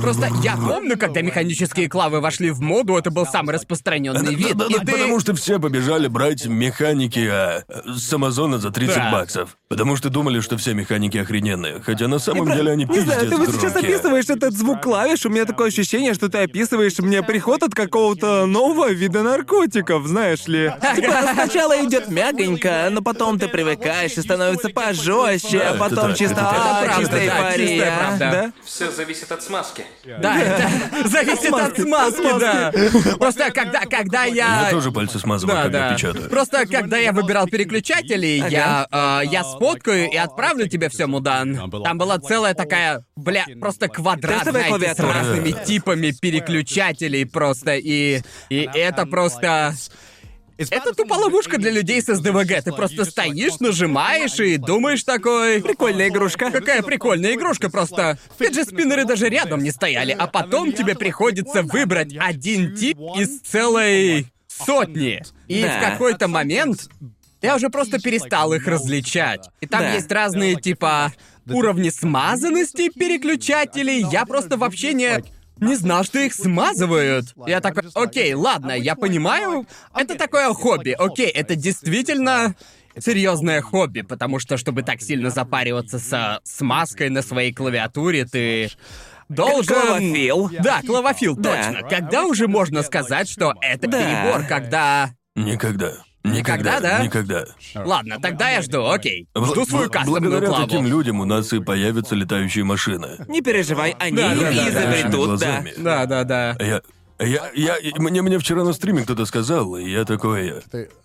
[0.00, 4.56] Просто я помню, когда механические клавы вошли в моду, это был самый распространенный вид.
[4.56, 4.92] Да, да, да, ты...
[4.92, 9.12] Потому что все побежали брать механики а, с Амазона за 30 Да.
[9.12, 9.56] баксов.
[9.68, 11.80] Потому что думали, что все механики охрененные.
[11.82, 15.26] Хотя на самом деле они Не пиздец знаю, ты вот сейчас описываешь этот звук клавиш,
[15.26, 20.46] у меня такое ощущение, что ты описываешь мне приход от какого-то нового вида наркотиков, знаешь
[20.46, 20.72] ли.
[20.96, 26.98] Типа сначала идет мягонько, но потом ты привыкаешь и становится пожестче, а потом чисто, а,
[26.98, 28.16] чистая эйфория.
[28.18, 28.52] Да?
[28.64, 29.84] Все зависит от смазки.
[30.04, 30.68] Да, это
[31.08, 32.72] зависит от смазки, да.
[33.18, 34.62] Просто когда, когда я...
[34.64, 35.94] Я тоже пальцы смазываю, Да, когда да.
[35.94, 36.30] печатаю.
[36.30, 41.70] Просто когда я выбирал переключатели, я, э, я сфоткаю и отправлю тебе все, Мудан.
[41.84, 47.76] Там была целая такая, бля, просто квадрат, Тестовая знаете, с разными типами переключателей просто.
[47.76, 49.74] И, и это просто...
[50.58, 52.62] Это тупо ловушка для людей с СДВГ.
[52.62, 55.62] Ты просто стоишь, нажимаешь и думаешь такой...
[55.62, 56.50] Прикольная игрушка.
[56.50, 62.76] Какая прикольная игрушка, просто фиджи-спиннеры даже рядом не стояли, а потом тебе приходится выбрать один
[62.76, 65.22] тип из целой сотни.
[65.48, 65.78] И Да.
[65.78, 66.90] в какой-то момент
[67.40, 69.48] я уже просто перестал их различать.
[69.60, 69.94] И там Да.
[69.94, 71.12] есть разные типа
[71.48, 74.04] уровни смазанности переключателей.
[74.12, 75.24] Я просто вообще не...
[75.60, 77.26] Не знал, что их смазывают.
[77.46, 79.66] Я такой, окей, ладно, я понимаю.
[79.94, 80.90] Это такое хобби.
[80.98, 82.54] Окей, это действительно
[82.98, 88.70] серьезное хобби, потому что, чтобы так сильно запариваться со смазкой на своей клавиатуре, ты
[89.28, 89.74] должен...
[89.74, 90.50] Клавофил.
[90.60, 91.54] Да, клавофил, Да.
[91.72, 91.88] точно.
[91.88, 93.98] Когда уже можно сказать, что это Да.
[93.98, 95.10] перебор, когда...
[95.36, 95.92] Никогда.
[96.22, 97.02] Никогда, да?
[97.02, 97.44] Никогда.
[97.74, 99.26] Ладно, тогда я жду, окей.
[99.34, 100.66] Жду свою кастомную Благодаря клаву.
[100.66, 103.24] таким людям у нас и появятся летающие машины.
[103.28, 104.68] Не переживай, они Да, да, да, да.
[104.68, 105.16] изобретут, да.
[105.16, 105.72] Глазами.
[105.78, 106.56] Да, да, да.
[106.60, 106.82] Я...
[107.20, 110.54] Я, я, мне, мне вчера на стриме кто-то сказал, и я такой...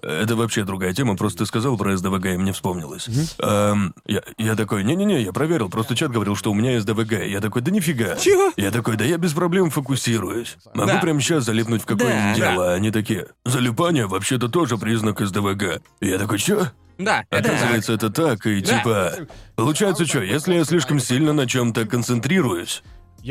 [0.02, 3.08] Это вообще другая тема, просто ты сказал про СДВГ, и мне вспомнилось.
[3.40, 7.26] Эм, я, я такой, не-не-не, я проверил, просто чат говорил, что у меня СДВГ.
[7.26, 8.16] Я такой, да нифига.
[8.16, 8.54] Чего?
[8.56, 10.56] Я такой, да я без проблем фокусируюсь.
[10.74, 11.00] Могу Да.
[11.00, 12.52] прямо сейчас залипнуть в какое-нибудь Да.
[12.52, 15.82] дело, а они такие, залипание вообще-то тоже признак СДВГ.
[16.00, 16.68] И я такой, чё?
[16.98, 18.78] Да, это Оказывается, это так, и Да.
[18.78, 19.14] типа...
[19.58, 22.84] Получается, что, если я слишком сильно на чем-то концентрируюсь,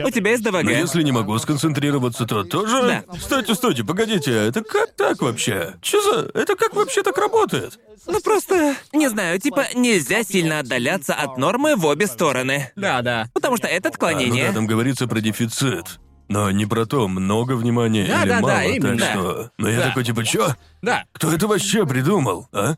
[0.03, 0.63] У тебя есть ДВГ.
[0.65, 3.05] но если не могу сконцентрироваться, то тоже...
[3.09, 3.17] Да.
[3.19, 5.75] Стойте, стойте, погодите, это как так вообще?
[5.83, 6.31] Чё за...
[6.35, 7.79] Это как вообще так работает?
[8.07, 12.71] Ну просто, не знаю, типа нельзя сильно отдаляться от нормы в обе стороны.
[12.77, 13.29] Да, да.
[13.33, 14.49] Потому что это А, ну отклонение.
[14.49, 16.01] да, там говорится про дефицит.
[16.29, 18.99] Но не про то, много внимания Да, или да, да, мало, именно.
[18.99, 19.51] так что...
[19.59, 19.89] Но я Да.
[19.89, 20.55] такой, типа, чё?
[20.81, 21.05] Да.
[21.13, 22.77] Кто это вообще придумал, а?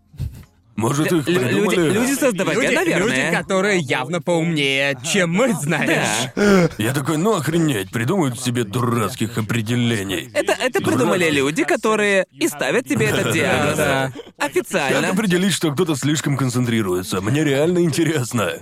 [0.77, 1.77] Может, их Лю- придумали...
[1.77, 2.99] люди, люди с СДВГ, Люди, наверное.
[2.99, 6.31] люди, которые явно поумнее, чем мы, знаешь.
[6.79, 10.31] Я такой, ну охренеть, придумают себе дурацких определений.
[10.35, 13.77] Это, это придумали люди, которые и ставят тебе этот диагноз.
[13.77, 14.13] Да.
[14.39, 15.09] Как Официально.
[15.09, 17.21] определить, что кто-то слишком концентрируется?
[17.21, 18.53] Мне реально интересно.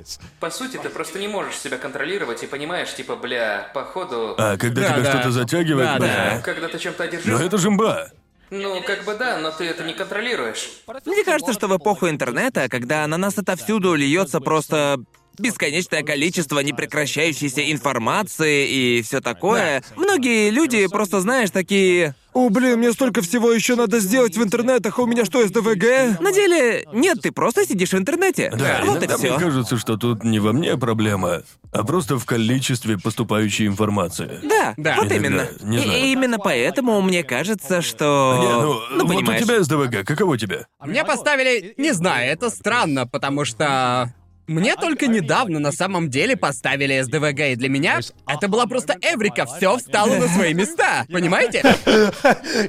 [0.41, 4.35] По сути, ты просто не можешь себя контролировать и понимаешь, типа, бля, походу...
[4.39, 5.11] А когда Да, тебя да.
[5.11, 7.37] что-то затягивает, Да, бля, Когда ты чем-то Но одержим...
[7.37, 8.09] это же мба.
[8.55, 10.71] Ну, как бы да, но ты это не контролируешь.
[11.05, 15.01] Мне кажется, что в эпоху интернета, когда на нас отовсюду льется просто
[15.39, 22.15] бесконечное количество непрекращающейся информации и все такое, многие люди просто, знаешь, такие...
[22.35, 26.20] О, блин, мне столько всего еще надо сделать в интернетах, а у меня что, СДВГ?
[26.20, 28.53] На деле, нет, ты просто сидишь в интернете.
[28.57, 29.16] Да, вот и все.
[29.30, 34.41] мне кажется, что тут не во мне проблема, а просто в количестве поступающей информации.
[34.43, 34.97] Да, Да.
[34.97, 35.49] вот Иногда, именно.
[35.62, 36.01] не И- знаю.
[36.05, 38.39] И именно поэтому мне кажется, что...
[38.43, 39.41] Не, ну, ну, вот понимаешь.
[39.41, 40.66] у тебя СДВГ, каково тебе?
[40.85, 41.74] Мне поставили...
[41.76, 44.12] Не знаю, это странно, потому что...
[44.47, 49.47] Мне только недавно на самом деле поставили СДВГ, и для меня это была просто эврика,
[49.47, 51.63] все встало на свои места, понимаете?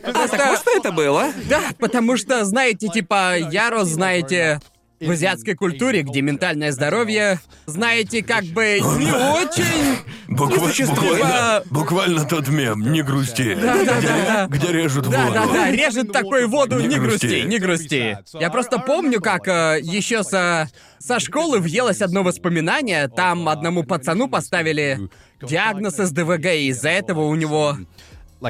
[0.06, 1.32] А так что это было?
[1.50, 4.60] Да, потому что, знаете, типа, я рос, знаете,
[5.06, 9.97] в азиатской культуре, где ментальное здоровье, знаете, как бы не очень...
[10.28, 11.14] Буква- существует.
[11.20, 13.56] буквально, буквально тот мем, не грусти.
[13.56, 15.34] да, где, где режут Да, воду.
[15.34, 17.28] да, да, режет такой воду, Не не грусти.
[17.28, 18.18] грусти, не грусти.
[18.39, 23.08] Я просто помню, как еще со со школы въелось одно воспоминание.
[23.08, 24.99] Там одному пацану поставили
[25.41, 27.78] диагноз СДВГ, и из-за этого у него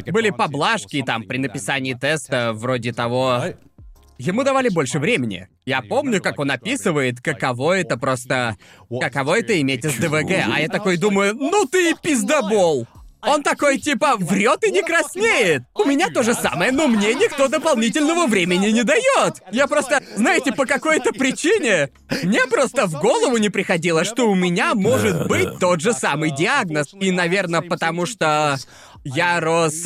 [0.07, 3.43] были поблажки там при написании теста вроде того.
[4.17, 5.47] Ему давали больше времени.
[5.65, 8.57] Я помню, как он описывает, каково это просто...
[9.01, 12.87] Каково это иметь СДВГ, а я такой думаю, ну ты и пиздобол!
[13.27, 15.63] Он такой, типа, врет и не краснеет.
[15.73, 19.41] У меня то же самое, но мне никто дополнительного времени не дает.
[19.51, 21.89] Я просто, знаете, по какой-то причине,
[22.23, 26.93] мне просто в голову не приходило, что у меня может быть тот же самый диагноз.
[26.99, 28.57] И, наверное, потому что
[29.03, 29.83] я рос...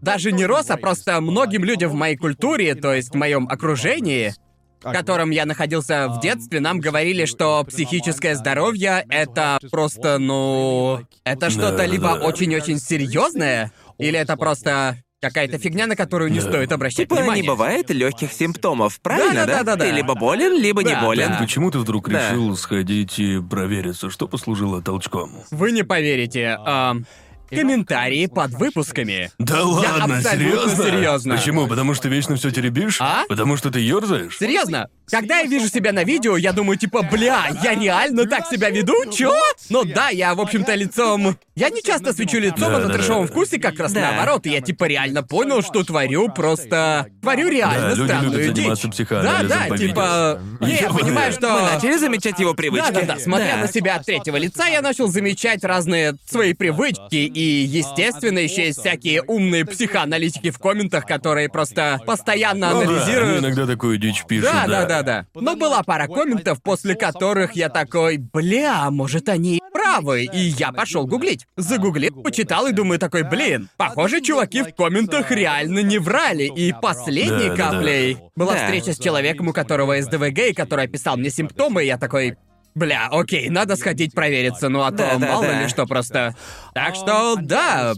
[0.00, 4.32] даже не рос, а просто многим людям в моей культуре, то есть в моем окружении,
[4.80, 11.50] в котором я находился в детстве, нам говорили, что психическое здоровье это просто, ну, это
[11.50, 12.26] что-то Да, либо да.
[12.26, 16.48] очень-очень серьезное, или это просто какая-то фигня, на которую не Да.
[16.48, 17.42] стоит обращать Типа внимание.
[17.42, 19.46] не бывает легких симптомов, правильно, да?
[19.46, 19.84] Да-да-да-да-да.
[19.86, 21.30] Ты либо болен, либо не Да, болен.
[21.32, 21.38] да.
[21.40, 22.30] Почему ты вдруг Да.
[22.30, 25.32] решил сходить и провериться, что послужило толчком?
[25.50, 26.56] Вы не поверите.
[26.64, 27.04] ам,
[27.50, 29.30] комментарии под выпусками.
[29.38, 30.84] Да ладно, абсолютно серьезно?
[30.84, 31.36] серьезно.
[31.36, 31.66] Почему?
[31.66, 32.98] Потому что вечно все теребишь?
[33.00, 33.24] А?
[33.28, 34.36] Потому что ты ерзаешь?
[34.38, 38.70] Серьезно, когда я вижу себя на видео, я думаю, типа, бля, я реально так себя
[38.70, 38.94] веду?
[39.12, 39.32] Чё?
[39.70, 41.38] Ну да, я, в общем-то, лицом...
[41.56, 42.94] Я не часто свечу лицом, а на Да-да-да.
[42.94, 44.00] трэшовом вкусе как раз Да.
[44.12, 44.46] наоборот.
[44.46, 47.06] И я, типа, реально понял, что творю просто...
[47.20, 48.56] Творю реально Да, люди странную любят дичь.
[48.62, 50.40] заниматься психоанализом Да, да, по типа...
[50.60, 51.50] Не, я понимаю, что...
[51.50, 52.92] Мы начали замечать его привычки.
[52.92, 58.38] Да-да-да, смотря на себя от третьего лица, я начал замечать разные свои привычки, и, естественно,
[58.40, 63.38] еще есть всякие умные психоаналитики в комментах, которые просто постоянно Ну да, анализируют...
[63.38, 64.84] они иногда такую дичь пишут, Да, да.
[64.84, 65.40] да, да, да.
[65.40, 70.72] Но была пара комментов, после которых я такой, бля, может они и правы, и я
[70.72, 71.46] пошел гуглить.
[71.56, 76.44] Загуглил, почитал и думаю такой, блин, похоже, чуваки в комментах реально не врали.
[76.44, 77.70] И последней Да, да, да.
[77.70, 78.64] каплей была Да.
[78.64, 82.36] встреча с человеком, у которого СДВГ, и который описал мне симптомы, и я такой,
[82.78, 85.62] Бля, окей, надо сходить провериться, ну а то Да, да, мало да.
[85.62, 86.34] ли что просто.
[86.74, 87.94] Так что, да,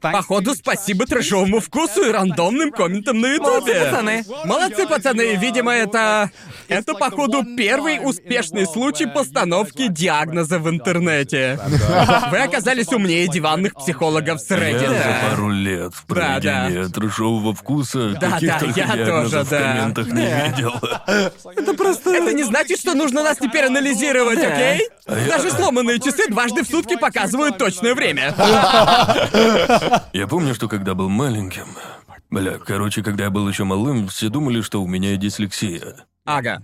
[0.00, 3.48] Походу, спасибо трэшовому вкусу и рандомным комментам на ютубе.
[3.74, 4.24] Молодцы, пацаны.
[4.44, 5.36] Молодцы, пацаны.
[5.36, 6.30] Видимо, это...
[6.68, 11.58] Это, походу, первый успешный случай постановки диагноза в интернете.
[12.30, 14.88] Вы оказались умнее диванных психологов с Я Reddit.
[14.88, 16.64] за пару лет в Да, да.
[16.66, 19.58] проведении трэшового вкуса Да, каких да, только я диагнозов тоже, в да.
[19.58, 20.74] комментах не видел.
[21.56, 22.10] Это просто...
[22.10, 24.48] Это не значит, что нужно нас теперь анализировать, Да.
[24.48, 24.88] окей?
[25.26, 28.34] Даже сломанные часы дважды в сутки показывают точное время.
[30.12, 31.66] Я помню, что когда был маленьким...
[32.30, 35.96] Бля, короче, когда я был еще малым, все думали, что у меня дислексия.
[36.26, 36.62] Ага.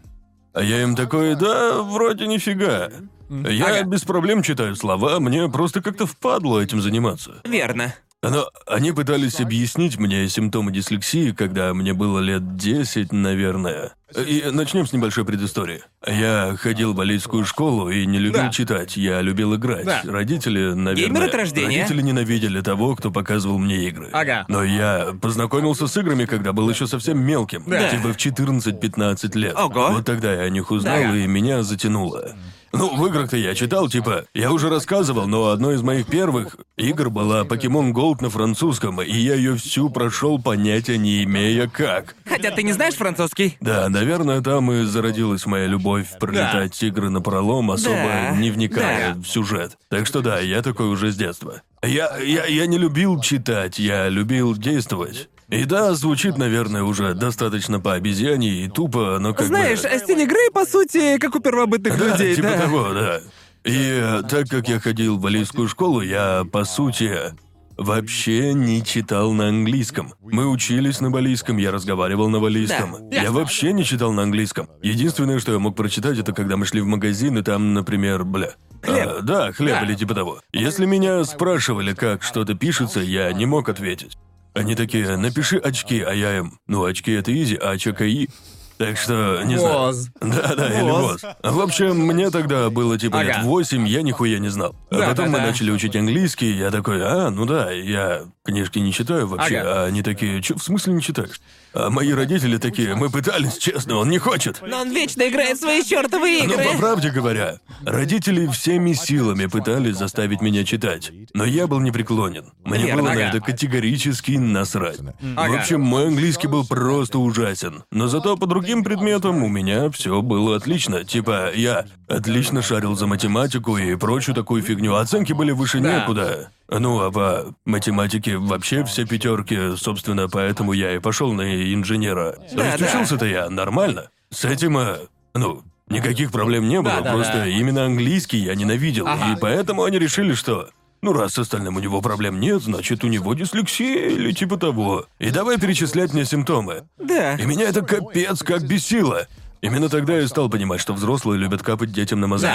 [0.53, 2.91] А я им такой, да, вроде нифига.
[3.31, 3.85] Я Ага.
[3.85, 7.41] без проблем читаю слова, мне просто как-то впадло этим заниматься.
[7.45, 7.95] Верно.
[8.23, 13.93] Но они пытались объяснить мне симптомы дислексии, когда мне было лет 10, наверное.
[14.17, 15.83] И начнем с небольшой предыстории.
[16.07, 18.49] Я ходил в балетскую школу и не любил Да.
[18.51, 19.85] читать, я любил играть.
[19.85, 20.03] Да.
[20.05, 20.95] Родители, наверное...
[20.95, 21.79] Геймер от рождения?
[21.83, 24.11] Родители ненавидели того, кто показывал мне игры.
[24.13, 24.45] Ага.
[24.49, 27.65] Но я познакомился с играми, когда был еще совсем мелким.
[27.67, 27.89] Да.
[27.91, 29.57] Типа в 14-15 лет.
[29.57, 29.91] Ого.
[29.93, 31.17] Вот тогда я о них узнал, Да.
[31.17, 32.35] и меня затянуло.
[32.77, 37.09] Ну, в играх-то я читал, типа, я уже рассказывал, но одной из моих первых игр
[37.09, 42.17] была Pokemon Gold на французском, и я ее всю прошел, понятия не имея как.
[42.29, 43.57] Хотя ты не знаешь французский?
[43.61, 49.15] Да, наверное, там и зародилась моя любовь пролетать игры на пролом, особо Да, не вникая
[49.15, 49.21] да.
[49.21, 49.79] в сюжет.
[49.89, 51.63] Так что да, я такой уже с детства.
[51.83, 55.29] Я, я, я не любил читать, я любил действовать.
[55.49, 59.99] И да, звучит, наверное, уже достаточно по обезьяне и тупо, но как Знаешь, бы...
[59.99, 62.61] стиль игры, по сути, как у первобытных Да, людей, типа да.
[62.61, 63.21] того, да.
[63.65, 67.35] И э, так как я ходил в валийскую школу, я, по сути,
[67.77, 70.13] вообще не читал на английском.
[70.21, 73.11] Мы учились на валийском, я разговаривал на валийском.
[73.11, 74.69] Да, я вообще не читал на английском.
[74.83, 78.51] Единственное, что я мог прочитать, это когда мы шли в магазин, и там, например, бля...
[78.83, 79.09] Хлеб.
[79.09, 79.87] а, да, хлеб Да.
[79.87, 80.41] или типа того.
[80.53, 84.17] Если меня спрашивали, как что-то пишется, я не мог ответить.
[84.53, 88.29] Они такие, напиши очки, а я им, ну очки это изи, а ЧКИ.
[88.77, 89.79] Так что, не знаю.
[89.79, 90.09] Воз.
[90.21, 91.23] Да, да, или Воз.
[91.23, 91.35] воз.
[91.43, 93.45] В общем, мне тогда было типа лет Ага.
[93.47, 94.75] восемь, я нихуя не знал.
[94.91, 95.47] А Да, потом да, мы да.
[95.47, 99.59] начали учить английский, я такой, а, ну да, я книжки не читаю вообще.
[99.59, 99.83] Ага.
[99.83, 101.41] А они такие, что в смысле не читаешь?
[101.75, 104.63] А мои родители такие, мы пытались, честно, он не хочет.
[104.65, 106.65] Но он вечно играет в свои чертовые Но игры.
[106.73, 112.53] по правде говоря, родители всеми силами пытались заставить меня читать, но я был непреклонен.
[112.65, 113.23] Мне Верно, было на ага.
[113.23, 114.99] это категорически насрать.
[115.01, 117.83] В общем, мой английский был просто ужасен.
[117.91, 121.05] Но зато по другим предметам у меня все было отлично.
[121.05, 124.95] Типа, я отлично шарил за математику и прочую такую фигню.
[124.95, 126.01] Оценки были выше Да.
[126.01, 126.51] некуда.
[126.69, 132.33] Ну, а по математике вообще все пятерки, собственно, поэтому я и пошел на инженера.
[132.51, 132.87] То Да, есть да.
[132.87, 134.11] учился-то я нормально.
[134.31, 134.97] С этим, э,
[135.35, 137.47] ну, никаких проблем не было, Да, да, просто да.
[137.47, 139.07] именно английский я ненавидел.
[139.07, 139.33] Ага.
[139.33, 140.71] И поэтому они решили, что
[141.03, 145.05] ну, раз с остальным у него проблем нет, значит, у него дислексия или типа того.
[145.19, 146.85] И давай перечислять мне симптомы.
[146.99, 147.35] Да.
[147.35, 149.27] И меня это капец как бесило.
[149.61, 152.49] Именно тогда я стал понимать, что взрослые любят капать детям на мозги.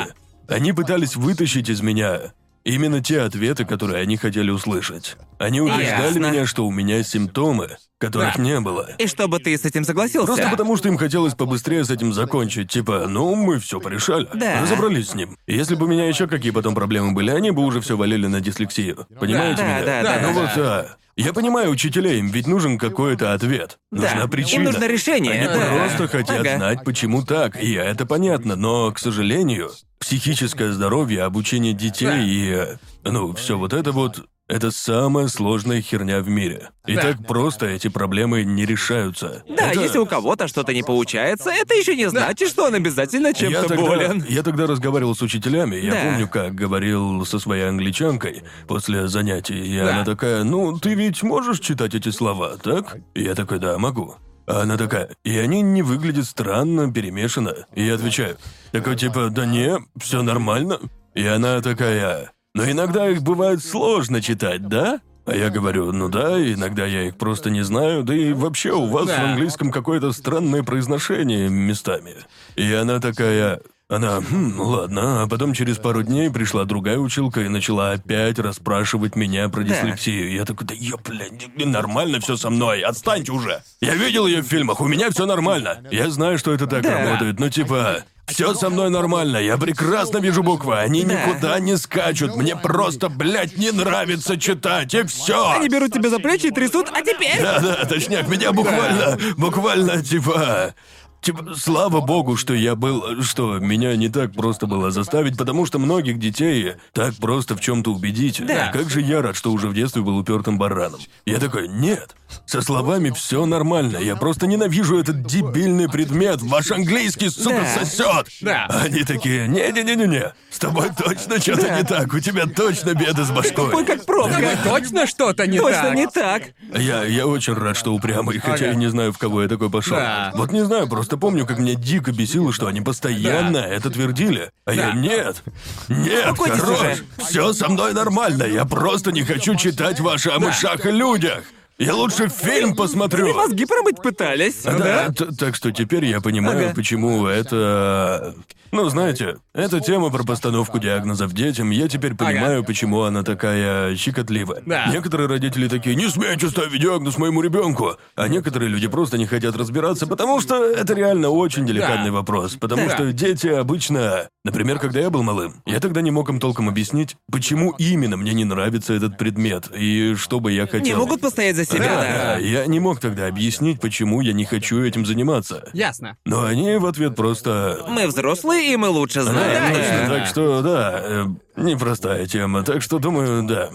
[0.48, 2.34] Они пытались вытащить из меня
[2.64, 5.18] именно те ответы, которые они хотели услышать.
[5.38, 5.84] Они убеждали
[6.14, 6.20] Ясно.
[6.32, 8.42] меня, что у меня симптомы, которых Да.
[8.44, 8.90] не было.
[8.98, 10.28] И чтобы ты с этим согласился.
[10.28, 12.70] Просто потому, что им хотелось побыстрее с этим закончить.
[12.70, 14.28] Типа, ну, мы все порешали.
[14.34, 14.62] Да.
[14.62, 15.38] Разобрались с ним.
[15.48, 18.42] Если бы у меня еще какие потом проблемы были, они бы уже все валили на
[18.42, 19.08] дислексию.
[19.20, 19.86] Понимаете Да, меня?
[19.86, 20.42] да, да, ну да.
[20.42, 20.96] вот, а.
[21.20, 23.78] Я понимаю учителей, им ведь нужен какой-то ответ.
[23.92, 24.60] Нужна Да, причина.
[24.62, 25.76] им нужно решение, Они да.
[25.76, 26.58] просто хотят Ага.
[26.58, 27.62] знать, почему так.
[27.62, 32.52] И это понятно, но, к сожалению, психическое здоровье, обучение детей и...
[32.52, 34.26] э, Ну, все вот это вот...
[34.50, 36.72] Это самая сложная херня в мире.
[36.88, 37.04] И Да.
[37.04, 39.44] так просто эти проблемы не решаются.
[39.48, 43.28] Да, Это- если у кого-то что-то не получается, это еще не значит, что он обязательно
[43.28, 44.26] я чем-то тогда, болен.
[44.28, 45.98] я тогда разговаривал с учителями, я Да.
[46.04, 49.90] помню, как говорил со своей англичанкой после занятий, и Да.
[49.98, 52.98] она такая, ну, ты ведь можешь читать эти слова, так?
[53.14, 54.16] И я такой, да, могу.
[54.48, 57.54] А она такая, и они не выглядят странно, перемешанно.
[57.76, 58.36] И я отвечаю,
[58.72, 60.80] такой типа, да не, все нормально.
[61.14, 65.00] И она такая, но иногда их бывает сложно читать, да?
[65.26, 68.86] А я говорю, ну да, иногда я их просто не знаю, да и вообще у
[68.88, 69.16] вас Да.
[69.16, 72.16] в английском какое-то странное произношение местами.
[72.56, 77.48] И она такая, она, «Хм, ладно, а потом через пару дней пришла другая училка и
[77.48, 80.32] начала опять расспрашивать меня про дислексию.
[80.32, 83.62] Я такой, да ё, блядь, нормально все со мной, отстаньте уже.
[83.82, 85.84] Я видел ее в фильмах, у меня все нормально.
[85.92, 87.04] Я знаю, что это так Да.
[87.04, 88.04] работает, но типа...
[88.30, 91.14] Все со мной нормально, я прекрасно вижу буквы, они Да.
[91.14, 95.52] никуда не скачут, мне просто, блядь, не нравится читать, и все.
[95.52, 97.42] Они берут тебя за плечи и трясут, а теперь...
[97.42, 100.74] Да, да, точняк, меня буквально, буквально, типа...
[101.22, 105.78] Типа, слава богу, что я был, что меня не так просто было заставить, потому что
[105.78, 108.42] многих детей так просто в чем-то убедить.
[108.46, 108.72] Да.
[108.72, 111.00] Как же я рад, что уже в детстве был упертым бараном.
[111.26, 112.16] Я такой, нет,
[112.46, 117.80] со словами все нормально, я просто ненавижу этот дебильный предмет, ваш английский, сука, Да.
[117.86, 118.28] сосет.
[118.42, 118.66] Да.
[118.70, 123.74] Они такие, не-не-не-не-не, с тобой точно что-то не так, у тебя точно беды с башкой.
[123.76, 124.58] Ой, как пробка.
[124.64, 125.96] Точно что-то не Точно так?
[125.96, 126.44] не так.
[126.78, 128.74] Я, я очень рад, что упрямый, хотя Ага.
[128.74, 129.98] и не знаю, в кого я такой пошел.
[129.98, 130.32] Да.
[130.36, 134.52] Вот не знаю, просто помню, как меня дико бесило, что они постоянно это твердили.
[134.66, 135.44] А я нет.
[135.88, 136.98] Нет, Успокойтесь хорош.
[137.18, 138.44] Все со мной нормально.
[138.44, 141.44] Я просто не хочу читать ваши о мышах и людях.
[141.80, 143.34] Я лучше фильм посмотрю.
[143.34, 144.64] Мозги промыть пытались.
[144.64, 146.76] Да, т- так что теперь я понимаю, Ага.
[146.76, 148.36] почему это...
[148.72, 154.62] Ну, знаете, эта тема про постановку диагнозов детям, я теперь понимаю, почему она такая щекотливая.
[154.66, 154.88] Да.
[154.92, 159.56] Некоторые родители такие, не смейте ставить диагноз моему ребенку, а некоторые люди просто не хотят
[159.56, 162.18] разбираться, потому что это реально очень деликатный Да.
[162.18, 162.94] вопрос, потому Да.
[162.94, 164.28] что дети обычно...
[164.46, 168.34] Например, когда я был малым, я тогда не мог им толком объяснить, почему именно мне
[168.34, 170.84] не нравится этот предмет, и что бы я хотел.
[170.84, 172.04] Не могут постоять за себя, Да, да.
[172.34, 175.70] да, я не мог тогда объяснить, почему я не хочу этим заниматься.
[175.74, 176.18] Ясно.
[176.26, 177.86] Но они в ответ просто...
[177.88, 179.74] Мы взрослые, и мы лучше Да, знаем.
[179.76, 180.16] точно, Да.
[180.16, 181.26] так что да, э,
[181.58, 183.70] непростая тема, так что думаю, да.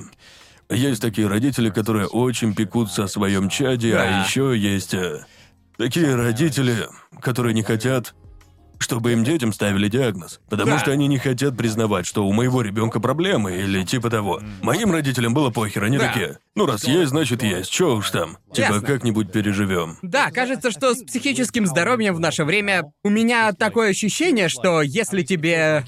[0.70, 4.24] Есть такие родители, которые очень пекутся о своем чаде, а Да.
[4.24, 5.24] еще есть э,
[5.76, 6.88] такие родители,
[7.20, 8.14] которые не хотят,
[8.84, 10.78] чтобы им детям ставили диагноз, потому Да.
[10.78, 14.40] что они не хотят признавать, что у моего ребенка проблемы или типа того.
[14.62, 16.06] Моим родителям было похер, они Да.
[16.08, 18.82] такие, ну раз есть, значит есть, чё уж там, типа Ясно.
[18.86, 19.96] как-нибудь переживем.
[20.02, 25.22] Да, кажется, что с психическим здоровьем в наше время у меня такое ощущение, что если
[25.22, 25.84] тебе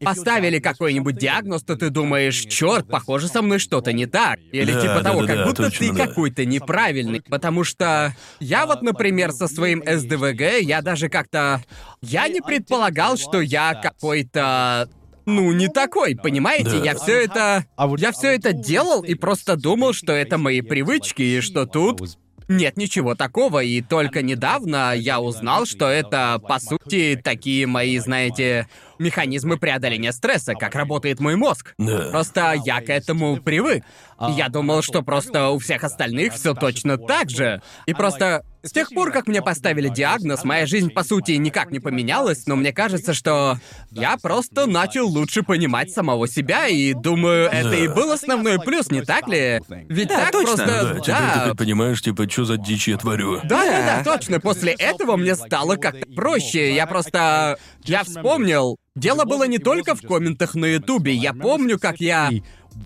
[0.00, 4.38] поставили какой-нибудь диагноз, то ты думаешь, черт, похоже, со мной что-то не так.
[4.52, 6.06] Или Да, типа того, да-да-да, как будто точно, ты да.
[6.06, 7.22] какой-то неправильный.
[7.22, 11.62] Потому что я вот, например, со своим СДВГ, я даже как-то...
[12.00, 14.88] Я не предполагал, что я какой-то...
[15.26, 16.78] Ну, не такой, понимаете?
[16.78, 16.84] Да.
[16.84, 17.66] Я все это...
[17.98, 22.00] Я все это делал и просто думал, что это мои привычки, и что тут
[22.48, 28.66] нет ничего такого, и только недавно я узнал, что это, по сути, такие мои, знаете,
[28.98, 31.74] механизмы преодоления стресса, как работает мой мозг.
[31.78, 32.08] Да.
[32.10, 33.84] Просто я к этому привык.
[34.30, 37.62] Я думал, что просто у всех остальных все точно так же.
[37.86, 41.80] И просто с тех пор, как мне поставили диагноз, моя жизнь, по сути, никак не
[41.80, 43.58] поменялась, но мне кажется, что
[43.90, 49.02] я просто начал лучше понимать самого себя, и думаю, это и был основной плюс, не
[49.02, 49.60] так ли?
[49.88, 50.54] Ведь Да, так точно.
[50.56, 50.66] просто...
[50.66, 53.40] Да, теперь ты хоть понимаешь, типа, что за дичь я творю.
[53.44, 54.40] Да, да, да, точно.
[54.40, 56.74] После этого мне стало как-то проще.
[56.74, 57.58] Я просто...
[57.84, 58.76] Я вспомнил.
[58.94, 61.14] Дело было не только в комментах на Ютубе.
[61.14, 62.30] Я помню, как я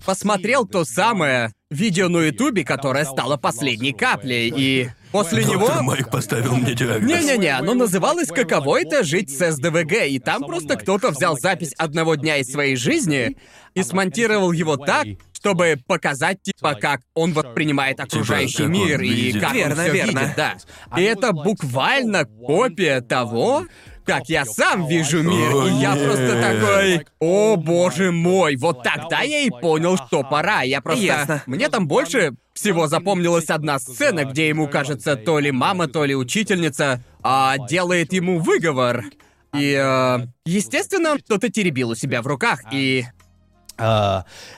[0.05, 5.67] посмотрел то самое видео на Ютубе, которое стало последней каплей, и после него...
[5.67, 7.09] Доктор Майк поставил мне диагноз.
[7.09, 12.15] Не-не-не, оно называлось «Каково это жить с СДВГ», и там просто кто-то взял запись одного
[12.15, 13.37] дня из своей жизни
[13.73, 19.33] и смонтировал его так, чтобы показать, типа, как он воспринимает окружающий как он мир и
[19.39, 20.19] как Верно, он всё верно.
[20.19, 20.55] видит, да.
[20.97, 23.65] И это буквально копия того,
[24.05, 29.41] как я сам вижу мир, и я просто такой, о боже мой, вот тогда я
[29.41, 30.61] и понял, что пора.
[30.61, 31.43] Я просто, Ясно.
[31.45, 36.15] мне там больше всего запомнилась одна сцена, где ему кажется, то ли мама, то ли
[36.15, 39.05] учительница а, делает ему выговор.
[39.53, 43.05] И, э, естественно, он что-то теребил у себя в руках, и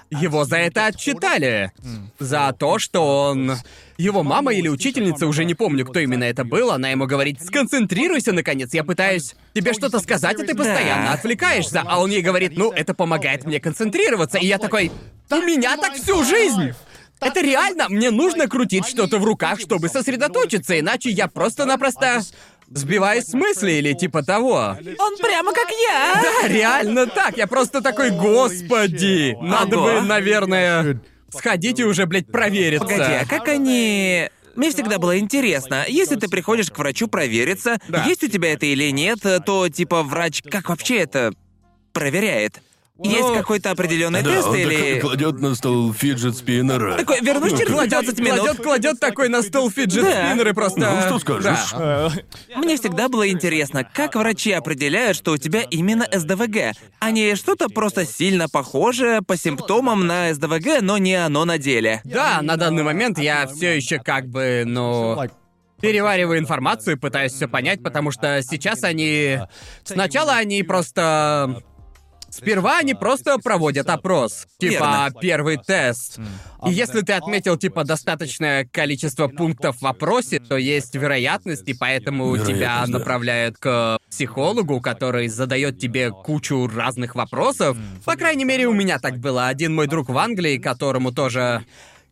[0.10, 1.72] Его за это отчитали.
[2.20, 3.54] За то, что он...
[3.98, 8.34] Его мама или учительница, уже не помню, кто именно это был, она ему говорит, сконцентрируйся,
[8.34, 11.84] наконец, я пытаюсь тебе что-то сказать, а ты постоянно отвлекаешься.
[11.86, 14.38] А он ей говорит, ну, это помогает мне концентрироваться.
[14.38, 14.91] И я такой,
[15.32, 16.74] у меня так всю жизнь!
[17.22, 22.22] Это реально, мне нужно крутить что-то в руках, чтобы сосредоточиться, иначе я просто-напросто
[22.70, 24.78] сбиваюсь с мысли или типа того.
[25.00, 26.22] Он прямо как я!
[26.22, 27.38] Да, реально так.
[27.38, 29.38] Я просто такой, господи.
[29.41, 31.00] Надо бы, наверное,
[31.30, 32.86] сходить и уже, блядь, провериться.
[32.86, 34.30] Погоди, а как они...
[34.56, 38.06] Мне всегда было интересно, если ты приходишь к врачу провериться, Да.
[38.06, 41.34] есть у тебя это или нет, то типа врач как вообще это
[41.92, 42.62] проверяет?
[43.04, 44.96] Есть Ну, какой-то определенный Да, тест он или...
[44.96, 46.96] такой кладет на стол фиджет спиннера.
[46.96, 48.39] Такой, вернусь через Кладет, 15 минут.
[48.39, 50.30] кладет, кладет такой на стол фиджет Да.
[50.30, 50.80] спиннер и просто...
[50.80, 51.72] Ну, что скажешь?
[51.72, 52.10] Да.
[52.56, 57.68] Мне всегда было интересно, как врачи определяют, что у тебя именно СДВГ, а не что-то
[57.68, 62.02] просто сильно похожее по симптомам на СДВГ, но не оно на деле.
[62.06, 65.18] Да, на данный момент я все еще как бы, ну...
[65.82, 69.39] Перевариваю информацию, пытаюсь все понять, потому что сейчас они...
[69.84, 71.62] Сначала они просто...
[72.36, 74.48] Сперва они просто проводят опрос.
[74.60, 75.12] Типа, Верно.
[75.22, 76.20] первый тест.
[76.68, 82.36] И если ты отметил, типа, достаточное количество пунктов в вопросе, то есть вероятность, и поэтому
[82.38, 83.00] тебя Вероятность, да.
[83.00, 87.78] направляют к психологу, который задает тебе кучу разных вопросов.
[88.04, 89.48] По крайней мере, у меня так было.
[89.48, 91.64] Один мой друг в Англии, которому тоже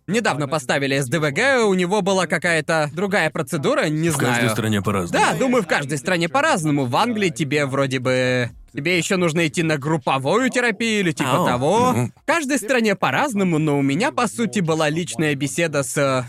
[0.07, 4.33] недавно поставили СДВГ, у него была какая-то другая процедура, не В знаю.
[4.35, 5.25] каждой стране по-разному.
[5.25, 6.85] Да, думаю, в каждой стране по-разному.
[6.85, 8.51] В Англии тебе вроде бы...
[8.75, 11.45] Тебе еще нужно идти на групповую терапию или типа Ау.
[11.45, 11.91] того.
[11.93, 16.27] В каждой стране по-разному, но у меня, по сути, была личная беседа с...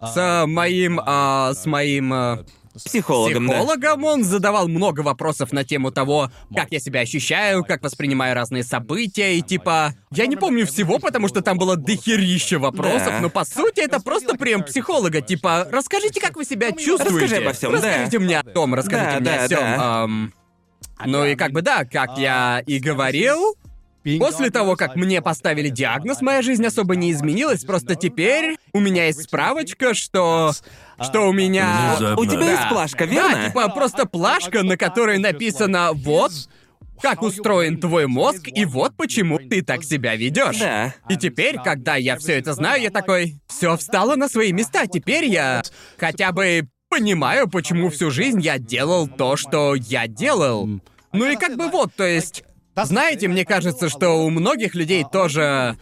[0.00, 1.00] С моим...
[1.04, 2.12] а, с моим...
[2.12, 2.44] а,
[2.84, 3.54] Психологом, да.
[3.54, 4.04] психологом.
[4.04, 9.36] Он задавал много вопросов на тему того, как я себя ощущаю, как воспринимаю разные события,
[9.36, 9.94] и типа...
[10.12, 13.20] Я не помню всего, потому что там было дохерища вопросов, Да.
[13.20, 15.20] но по сути это просто прием психолога.
[15.20, 17.24] Типа, расскажите, как вы себя чувствуете.
[17.24, 17.78] Расскажи обо всем, да.
[17.78, 19.58] Расскажите мне о том, расскажите Да, мне да, о всем.
[19.58, 19.76] да.
[20.04, 20.32] Ам,
[21.04, 23.56] ну и как бы да, как я и говорил,
[24.18, 29.06] После того, как мне поставили диагноз, моя жизнь особо не изменилась, просто теперь у меня
[29.06, 30.52] есть справочка, что...
[31.00, 31.96] Что у меня...
[31.98, 32.22] Внезапно.
[32.22, 32.50] У тебя Да.
[32.52, 33.34] есть плашка, верно?
[33.34, 36.32] Да, типа просто плашка, на которой написано «Вот
[37.00, 40.58] как устроен твой мозг, и вот почему ты так себя ведешь.
[40.58, 40.94] Да.
[41.08, 44.86] И теперь, когда я все это знаю, я такой, все встало на свои места.
[44.88, 45.62] Теперь я
[45.96, 50.68] хотя бы понимаю, почему всю жизнь я делал то, что я делал.
[51.12, 52.44] Ну и как бы вот, то есть,
[52.76, 55.76] знаете, мне кажется, что у многих людей тоже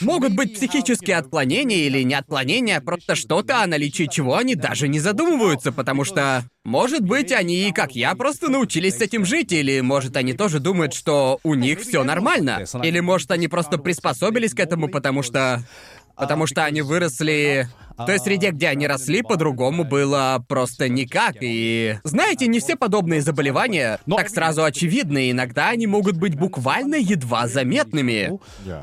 [0.00, 4.98] могут быть психические отклонения или не отклонения, просто что-то, о наличии чего они даже не
[4.98, 10.16] задумываются, потому что, может быть, они, как я, просто научились с этим жить, или, может,
[10.16, 14.88] они тоже думают, что у них все нормально, или, может, они просто приспособились к этому,
[14.88, 15.62] потому что...
[16.16, 21.36] Потому что они выросли в той среде, где они росли, по-другому было просто никак.
[21.40, 25.30] И знаете, не все подобные заболевания так сразу очевидны.
[25.30, 28.38] Иногда они могут быть буквально едва заметными.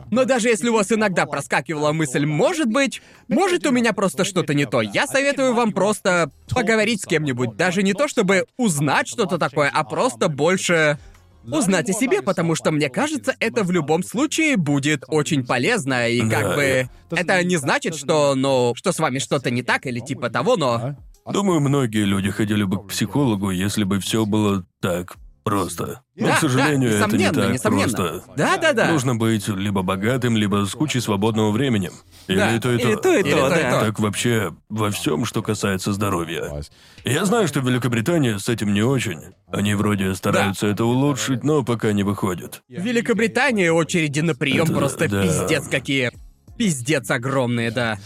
[0.10, 4.54] Но даже если у вас иногда проскакивала мысль, может быть, может у меня просто что-то
[4.54, 7.56] не то, я советую вам просто поговорить с кем-нибудь.
[7.56, 10.98] Даже не то, чтобы узнать что-то такое, а просто больше
[11.44, 16.22] узнать о себе, потому что мне кажется, это в любом случае будет очень полезно, и
[16.30, 16.56] как Да.
[16.56, 20.56] бы это не значит, что, ну, что с вами что-то не так или типа того,
[20.58, 20.96] но
[21.32, 26.02] Думаю, многие люди ходили бы к психологу, если бы все было так просто.
[26.16, 27.84] Но, Да, к сожалению, да, это не так несомненно.
[27.98, 28.24] просто.
[28.36, 28.92] Да-да-да.
[28.92, 31.90] Нужно быть либо богатым, либо с кучей свободного времени.
[32.28, 32.88] Или Да, и то, и то.
[32.88, 33.80] или то, и то, Или то, и да.
[33.80, 33.86] то.
[33.88, 36.62] Так вообще во всем, что касается здоровья.
[37.04, 39.20] Я знаю, что в Великобритании с этим не очень.
[39.52, 42.62] Они вроде стараются это улучшить, но пока не выходит.
[42.70, 45.24] в Великобритании очереди на прием Это- просто да.
[45.24, 46.12] пиздец какие.
[46.58, 47.98] Пиздец огромные, да.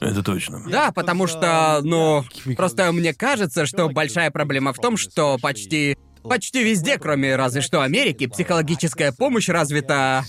[0.00, 0.62] Это точно.
[0.68, 2.24] Да, потому что, ну,
[2.56, 5.96] просто мне кажется, что большая проблема в том, что почти
[6.28, 10.24] почти везде, кроме разве что Америки, психологическая помощь развита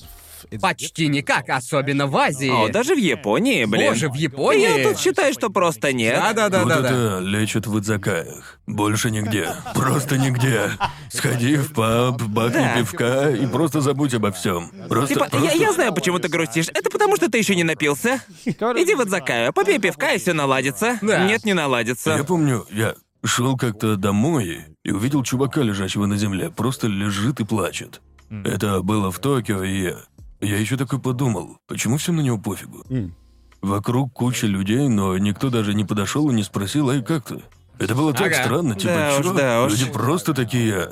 [0.62, 2.50] почти никак, особенно в Азии.
[2.52, 3.90] О, даже в Японии, блин.
[3.90, 4.78] Боже, в Японии.
[4.84, 6.20] Я тут считаю, что просто нет.
[6.22, 6.88] Вот Да-да-да-да.
[6.88, 8.60] это лечат в Идзакаях.
[8.68, 9.50] Больше нигде.
[9.74, 10.70] Просто нигде.
[11.12, 12.76] Сходи в паб, бахни Да.
[12.78, 14.70] пивка и просто забудь обо всем.
[14.88, 16.68] Просто, Типа, я, просто- я знаю, почему ты грустишь.
[16.76, 18.22] Это потому, что ты еще не напился.
[18.46, 21.00] Иди в Адзакаю, попей пивка, и все наладится.
[21.02, 21.26] Да.
[21.26, 22.12] Нет, не наладится.
[22.12, 22.94] Я помню, я
[23.24, 28.02] шел как-то домой и увидел чувака, лежащего на земле, просто лежит и плачет.
[28.30, 29.98] Это было в Токио, и я,
[30.42, 32.86] я еще такой подумал, почему всем на него пофигу?
[33.62, 37.42] Вокруг куча людей, но никто даже не подошел и не спросил, ай, как ты?
[37.80, 38.44] Это было так Ага.
[38.44, 39.34] странно, типа, Да уж, чё?
[39.34, 39.72] да уж.
[39.72, 40.90] Люди просто такие.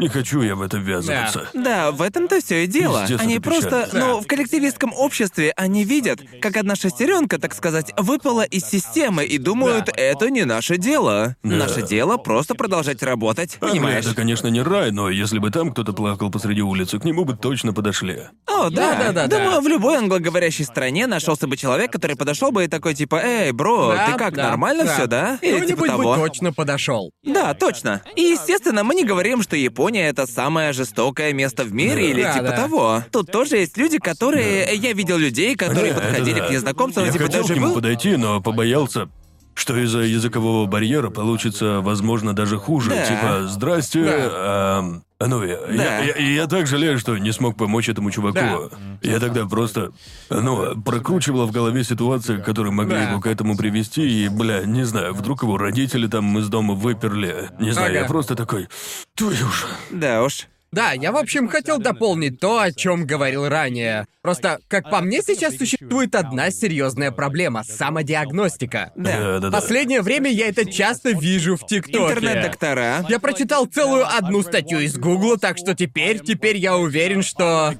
[0.00, 1.48] Не хочу я в это ввязываться.
[1.54, 3.00] Да, в этом-то все и дело.
[3.02, 4.06] Пиздец, они это просто, печально.
[4.06, 9.38] ну, в коллективистском обществе они видят, как одна шестеренка, так сказать, выпала из системы и
[9.38, 11.36] думают, это не наше дело.
[11.42, 11.56] Да.
[11.56, 13.56] Наше дело просто продолжать работать.
[13.60, 14.04] Англия, Понимаешь?
[14.06, 17.36] это, конечно, не рай, но если бы там кто-то плакал посреди улицы, к нему бы
[17.36, 18.22] точно подошли.
[18.46, 18.94] О, да.
[18.94, 19.38] Да-да-да-да.
[19.38, 23.52] Думаю, в любой англоговорящей стране нашелся бы человек, который подошел бы и такой типа, эй,
[23.52, 24.94] бро, Да, ты как, да, нормально да.
[24.94, 25.38] все, да?
[25.42, 26.14] Или типа Кто-нибудь того.
[26.16, 27.10] бы точно подошел.
[27.22, 28.02] Да, точно.
[28.16, 29.56] И, естественно, мы не говорим, что
[29.90, 32.00] Япония это самое жестокое место в мире Да.
[32.10, 32.56] или Да, типа да.
[32.56, 33.04] того.
[33.10, 34.74] Тут тоже есть люди, которые...
[34.76, 36.46] Я видел людей, которые Да, подходили да.
[36.46, 37.74] к незнакомцам, Я типа хотел даже к нему был...
[37.74, 39.08] подойти, но побоялся,
[39.54, 42.90] что из-за языкового барьера получится, возможно, даже хуже.
[42.90, 43.04] Да.
[43.04, 45.72] Типа, здрасте, ам, ну, я, Да.
[45.98, 48.34] я, я- я так жалею, что не смог помочь этому чуваку.
[48.34, 48.58] Да.
[49.02, 49.92] Я тогда просто,
[50.30, 53.10] ну, прокручивал в голове ситуации, которые могли Да.
[53.10, 57.50] его к этому привести, и, бля, не знаю, вдруг его родители там из дома выперли.
[57.60, 57.98] Не знаю, Ага.
[58.00, 58.68] я просто такой,
[59.14, 59.66] твою ж.
[59.90, 60.46] Да уж.
[60.72, 64.06] Да, я, в общем, хотел дополнить то, о чем говорил ранее.
[64.22, 68.92] Просто, как по мне, сейчас существует одна серьезная проблема— самодиагностика.
[68.94, 69.50] Да, да, да.
[69.50, 72.12] Последнее время я это часто вижу в ТикТоке.
[72.12, 73.04] Интернет-доктора.
[73.08, 77.74] Я прочитал целую одну статью из Гугла, так что теперь, теперь я уверен, что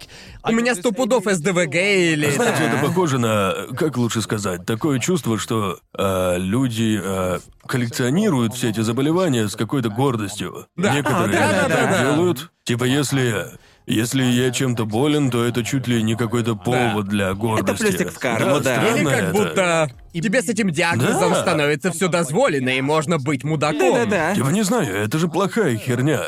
[0.45, 2.30] у меня сто пудов СДВГ или...
[2.30, 8.70] Знаете, это похоже на, как лучше сказать, такое чувство, что а, люди а, коллекционируют все
[8.70, 10.66] эти заболевания с какой-то гордостью.
[10.76, 12.14] Некоторые А, да, да, так да, да.
[12.14, 12.51] делают.
[12.64, 13.47] Типа, если
[13.86, 17.82] если я чем-то болен, то это чуть ли не какой-то повод для гордости.
[17.82, 18.76] плюсик в карму, да.
[18.76, 19.32] Или странно как это.
[19.32, 21.43] будто тебе с этим диагнозом Да.
[21.43, 23.95] становится все дозволено, и можно быть мудаком.
[23.95, 24.34] Да-да-да.
[24.36, 26.22] Типа, не знаю, это же плохая херня.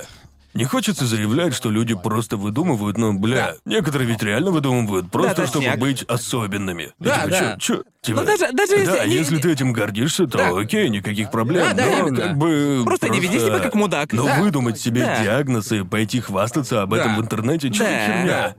[0.54, 5.46] Не хочется заявлять, что люди просто выдумывают, но, бля, некоторые ведь реально выдумывают, просто Да,
[5.46, 5.78] чтобы точняк.
[5.80, 6.92] быть особенными.
[7.00, 7.38] И Да, типа, да.
[7.38, 10.48] чё- чё- типа, Ну, даже- даже если- Да, не- если ты этим гордишься, то Да.
[10.58, 11.64] окей, никаких проблем.
[11.68, 12.20] Да, да, но именно.
[12.22, 12.82] как бы...
[12.84, 14.12] Просто не веди себя как мудак.
[14.12, 14.40] Но Да.
[14.40, 15.22] выдумать себе Да.
[15.22, 17.18] диагноз и пойти хвастаться об этом Да.
[17.18, 18.06] в интернете, чё за Да.
[18.06, 18.54] херня?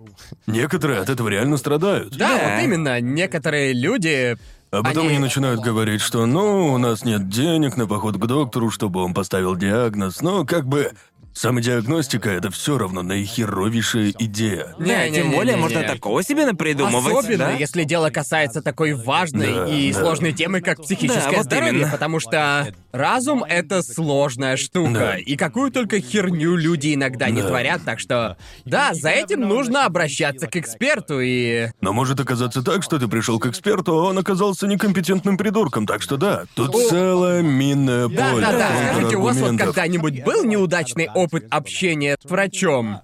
[0.48, 2.18] Некоторые от этого реально страдают.
[2.18, 2.56] Да, Да.
[2.56, 3.00] вот именно.
[3.02, 4.36] Некоторые люди...
[4.72, 5.20] А потом они...
[5.20, 9.56] начинают говорить, что ну, у нас нет денег на поход к доктору, чтобы он поставил
[9.56, 10.22] диагноз.
[10.24, 10.94] Но как бы
[11.34, 14.76] самодиагностика это все равно наихеровейшая идея.
[14.80, 15.16] Не-не-не-не-не.
[15.16, 17.26] тем более можно такого себе напридумывать.
[17.26, 17.52] Особенно, да?
[17.54, 20.00] если дело касается такой важной Да, и да.
[20.00, 21.92] сложной темы, как психическое Да, вот здоровье, именно.
[21.92, 25.18] потому что разум— это сложная штука, Да.
[25.18, 27.48] и какую только херню люди иногда не Да.
[27.48, 28.38] творят, так что...
[28.66, 31.70] Да, за этим нужно обращаться к эксперту, и...
[31.82, 36.02] Но может оказаться так, что ты пришел к эксперту, а он оказался некомпетентным придурком, так
[36.04, 38.18] что да, тут целая минное поле.
[38.18, 43.00] Да-да-да, скажите, у вас вот когда-нибудь был неудачный опыт общения с врачом?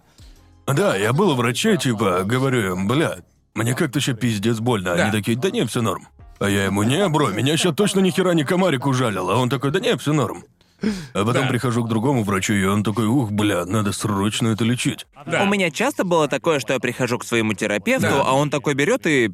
[0.67, 3.17] Да, я был у врача, типа, говорю им, бля,
[3.55, 4.95] мне как-то еще пиздец больно.
[4.95, 5.03] Да.
[5.03, 6.07] Они такие, да не, все норм.
[6.39, 9.29] А я ему, не, бро, меня сейчас точно ни хера не комарик ужалил.
[9.29, 10.43] А он такой, да не, все норм.
[11.13, 15.05] А потом прихожу к другому врачу, и он такой, ух, бля, надо срочно это лечить.
[15.25, 15.43] Да.
[15.43, 18.23] У меня часто было такое, что я прихожу к своему терапевту, Да.
[18.25, 19.29] а он такой берет и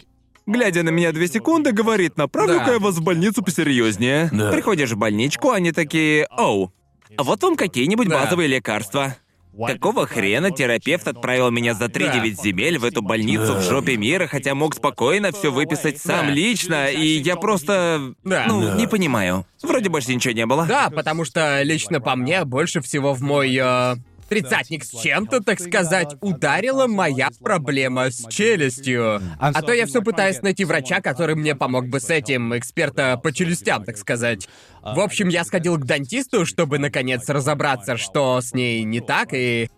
[0.47, 2.73] глядя на меня две секунды, говорит, направлю-ка Да.
[2.73, 4.29] я вас в больницу посерьезнее.
[4.31, 4.51] Да.
[4.51, 6.71] Приходишь в больничку, они такие, оу,
[7.17, 8.23] вот вам какие-нибудь Да.
[8.23, 9.15] базовые лекарства.
[9.67, 14.53] Какого хрена терапевт отправил меня за 3-9 земель в эту больницу в жопе мира, хотя
[14.53, 16.31] мог спокойно все выписать сам Да.
[16.33, 18.13] лично, и я просто...
[18.25, 18.45] Да.
[18.49, 18.75] Ну, Да.
[18.75, 19.45] не понимаю.
[19.63, 20.65] Вроде больше ничего не было.
[20.65, 23.95] Да, потому что лично по мне больше всего в мой э,
[24.29, 29.21] тридцатник с чем-то, так сказать, ударила моя проблема с челюстью.
[29.39, 33.31] А то я все пытаюсь найти врача, который мне помог бы с этим, эксперта по
[33.31, 34.47] челюстям, так сказать.
[34.81, 39.69] В общем, я сходил к дантисту, чтобы наконец разобраться, что с ней не так, и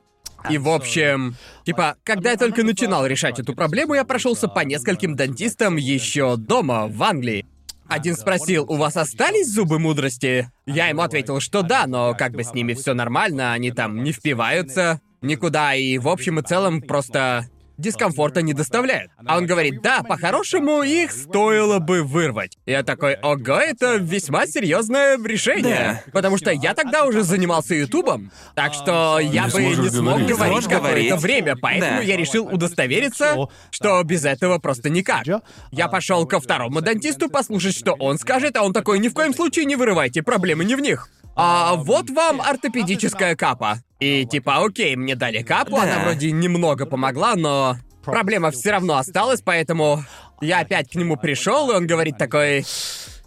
[0.50, 1.36] и в общем,
[1.66, 6.88] типа, когда я только начинал решать эту проблему, я прошелся по нескольким дантистам еще дома,
[6.88, 7.45] в Англии.
[7.90, 10.50] Один спросил, у вас остались зубы мудрости?
[10.66, 14.12] Я ему ответил, что да, но как бы с ними все нормально, они там не
[14.12, 19.11] впиваются никуда, и в общем и целом просто дискомфорта не доставляют.
[19.25, 22.57] А он говорит, да, по-хорошему их стоило бы вырвать.
[22.65, 26.03] Я такой, ого, это весьма серьезное решение.
[26.11, 30.38] Потому что я тогда уже занимался Ютубом, так что я Не бы не смог говорить.
[30.38, 32.01] говорить какое-то время, поэтому Да.
[32.01, 33.36] я решил удостовериться,
[33.71, 35.25] что без этого просто никак.
[35.71, 39.34] Я пошел ко второму дантисту послушать, что он скажет, а он такой, ни в коем
[39.34, 41.09] случае не вырывайте, проблемы не в них.
[41.38, 43.78] А вот вам ортопедическая капа.
[44.00, 45.84] И типа, окей, мне дали капу, Да.
[45.84, 50.04] она вроде немного помогла, но проблема все равно осталась, поэтому
[50.42, 52.66] я опять к нему пришел, и он говорит такой.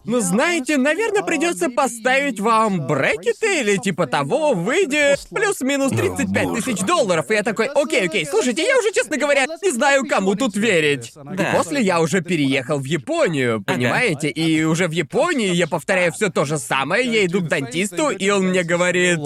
[0.05, 7.30] Ну, знаете, наверное, придется поставить вам брекеты или типа того, выйдет плюс-минус 35 тысяч долларов.
[7.30, 11.12] И я такой, окей, окей, слушайте, я уже, честно говоря, не знаю, кому тут верить.
[11.14, 11.53] Да.
[11.53, 14.30] И после я уже переехал в Японию, понимаете?
[14.30, 18.30] И уже в Японии я повторяю все то же самое, я иду к дантисту, и
[18.30, 19.18] он мне говорит...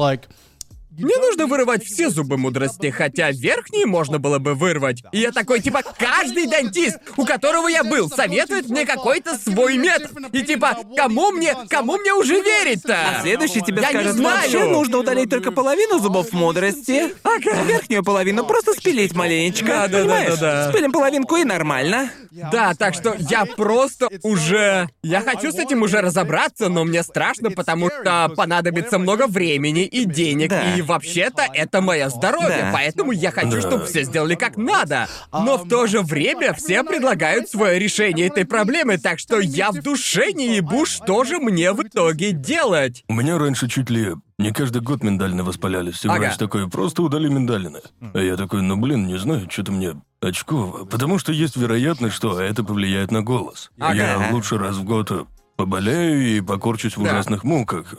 [0.98, 5.02] Не нужно вырывать все зубы мудрости, хотя верхние можно было бы вырвать.
[5.12, 10.10] И я такой, типа, каждый дантист, у которого я был, советует мне какой-то свой метод.
[10.32, 12.94] И типа, кому мне, кому мне уже верить-то?
[13.18, 14.34] А следующий тебе Я не скажет, знаю.
[14.42, 17.14] вообще нужно удалить только половину зубов мудрости.
[17.22, 17.62] Ага.
[17.64, 19.66] Верхнюю половину просто спилить маленечко.
[19.66, 20.70] Да, да, да, да, да.
[20.70, 22.10] Спилим половинку и нормально.
[22.30, 24.88] Да, так что я просто уже...
[25.02, 30.04] Я хочу с этим уже разобраться, но мне страшно, потому что понадобится много времени и
[30.04, 30.74] денег, Да.
[30.74, 32.70] и вообще-то это мое здоровье, Да.
[32.72, 33.60] поэтому я хочу, Да.
[33.60, 35.08] чтобы все сделали как надо.
[35.32, 39.82] Но в то же время все предлагают свое решение этой проблемы, так что я в
[39.82, 43.04] душе не ебу, что же мне в итоге делать.
[43.08, 46.04] У меня раньше чуть ли не каждый год миндалины воспалялись.
[46.04, 46.18] И Ага.
[46.18, 47.80] врач такой, просто удали миндалины.
[48.12, 50.84] А я такой, ну блин, не знаю, что-то мне очково.
[50.84, 53.70] Потому что есть вероятность, что это повлияет на голос.
[53.78, 53.94] Ага.
[53.94, 55.26] Я лучше раз в год
[55.56, 57.10] поболею и покорчусь в Да.
[57.10, 57.94] ужасных муках.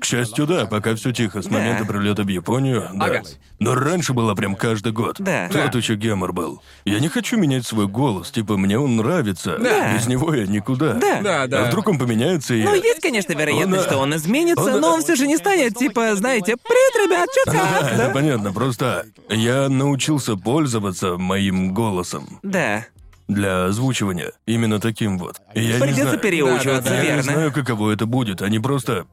[0.00, 3.06] К счастью, да, пока все тихо, с момента прилета в Японию, да.
[3.06, 3.22] Ага.
[3.58, 5.16] Но раньше было прям каждый год.
[5.18, 5.48] Да.
[5.48, 6.62] Тот еще гемор был.
[6.84, 9.56] Я не хочу менять свой голос, типа, мне он нравится.
[9.58, 9.94] Да.
[9.94, 10.94] Без него я никуда.
[10.94, 11.20] Да.
[11.22, 11.62] Да, да.
[11.62, 12.62] А вдруг он поменяется и...
[12.62, 15.74] Ну, есть, конечно, вероятность, Он, что он изменится, он- но он все же не станет,
[15.76, 22.38] типа, знаете, «Привет, ребят, чё Да, как?» это понятно, просто я научился пользоваться моим голосом
[22.42, 22.84] Да.
[23.28, 24.32] Для озвучивания.
[24.46, 25.40] Именно таким вот.
[25.54, 26.18] И я не Придется знаю.
[26.20, 26.96] переучиваться, Да, да, да.
[26.96, 27.22] Я не верно.
[27.22, 28.42] знаю, каково это будет.
[28.42, 29.06] Они просто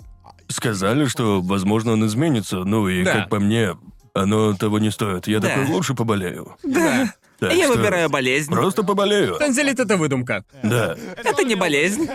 [0.49, 2.63] сказали, что, возможно, он изменится.
[2.63, 3.13] Ну и, Да.
[3.13, 3.75] как по мне,
[4.13, 5.27] оно того не стоит.
[5.27, 5.49] Я Да.
[5.49, 6.55] такой, лучше поболею.
[6.63, 7.13] Да.
[7.49, 8.51] Так Я что выбираю болезнь.
[8.51, 9.35] Просто поболею.
[9.35, 10.43] Танзелит— это выдумка.
[10.63, 10.95] Да.
[11.23, 12.07] Это не болезнь.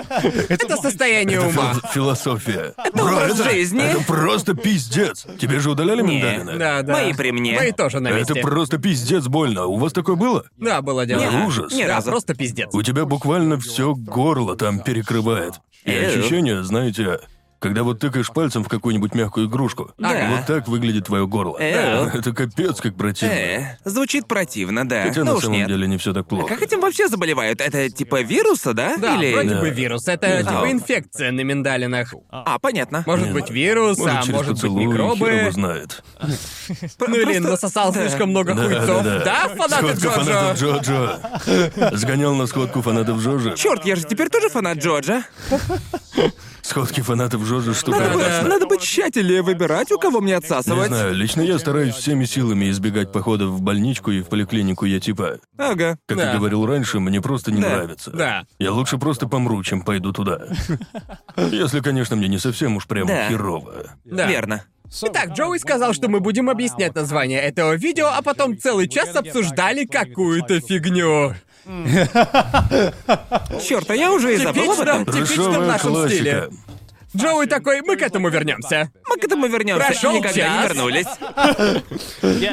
[0.49, 1.72] Это состояние ума.
[1.74, 2.74] Фил- философия.
[2.95, 3.83] образ это, жизни.
[3.83, 5.26] это просто пиздец.
[5.41, 6.16] Тебе же удаляли Не.
[6.16, 6.57] миндалины?
[6.59, 6.93] Да, да.
[6.93, 7.55] Мои при мне.
[7.57, 8.33] Мои тоже на месте.
[8.35, 9.66] Это просто пиздец больно.
[9.66, 10.45] У вас такое было?
[10.57, 11.22] Да, было дело.
[11.22, 11.72] Это ужас.
[11.72, 12.11] Ни Да, разу.
[12.11, 12.68] просто пиздец.
[12.72, 15.55] У тебя буквально все горло там перекрывает.
[15.85, 16.09] И Эу.
[16.09, 17.20] ощущение, знаете,
[17.61, 19.93] когда вот тыкаешь пальцем в какую-нибудь мягкую игрушку.
[19.99, 20.29] Да.
[20.37, 21.57] Вот так выглядит твое горло.
[21.59, 22.07] Эу.
[22.07, 23.33] Это капец как противно.
[23.35, 25.03] Э, звучит противно, да.
[25.05, 25.69] Хотя ну на самом нет.
[25.69, 26.49] деле не все так плохо.
[26.49, 27.61] Как этим вообще заболевают?
[27.61, 28.97] Это типа вируса, да?
[28.97, 29.33] Да, Или...
[29.35, 29.61] вроде Да.
[29.61, 30.07] бы вирус.
[30.09, 30.51] Это Да.
[30.51, 32.15] типа инфекция на миндалинах.
[32.31, 33.03] А, понятно.
[33.07, 35.29] Может Не быть вирус, Может, а через может быть поцелуй, хер микробы.
[35.31, 36.03] его знает.
[37.07, 39.03] Ну или насосал слишком много хуйцов.
[39.03, 41.21] да, фанаты фанатов Джоджо.
[41.97, 43.57] Сгонял на сходку фанатов Джоджо.
[43.57, 45.25] Черт, я же теперь тоже фанат Джорджа.
[46.63, 48.49] Сходки фанатов Джоджо штука Надо, бы, опасная.
[48.51, 50.89] надо быть тщательнее выбирать, у кого мне Не отсасывать.
[50.89, 54.85] знаю, лично я стараюсь всеми силами избегать походов в больничку и в поликлинику.
[54.85, 55.99] Я типа, Ага.
[56.07, 56.31] как Да.
[56.33, 57.69] я говорил раньше, мне просто не Да.
[57.69, 58.11] нравится.
[58.11, 58.45] Да.
[58.59, 60.41] Я лучше просто помру, чем пойду туда.
[61.37, 63.29] Если, конечно, мне не совсем уж прям Да.
[63.29, 63.87] херово.
[64.05, 64.27] Да.
[64.27, 64.65] Верно.
[65.03, 69.85] Итак, Джоуи сказал, что мы будем объяснять название этого видео, а потом целый час обсуждали
[69.85, 71.35] какую-то фигню.
[73.62, 75.05] Черт, а я уже и забыл об Типично, этом.
[75.07, 76.49] типично в нашем стиле.
[77.16, 78.91] Джоуи такой, мы к этому вернемся.
[79.09, 79.87] Мы к этому вернемся.
[79.87, 80.69] Прошёл Никогда не час.
[80.69, 81.07] вернулись.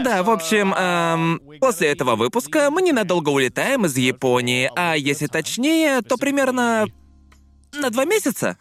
[0.03, 6.01] Да, в общем, эм, после этого выпуска мы ненадолго улетаем из Японии, а если точнее,
[6.01, 6.85] то примерно
[7.73, 8.57] на два месяца.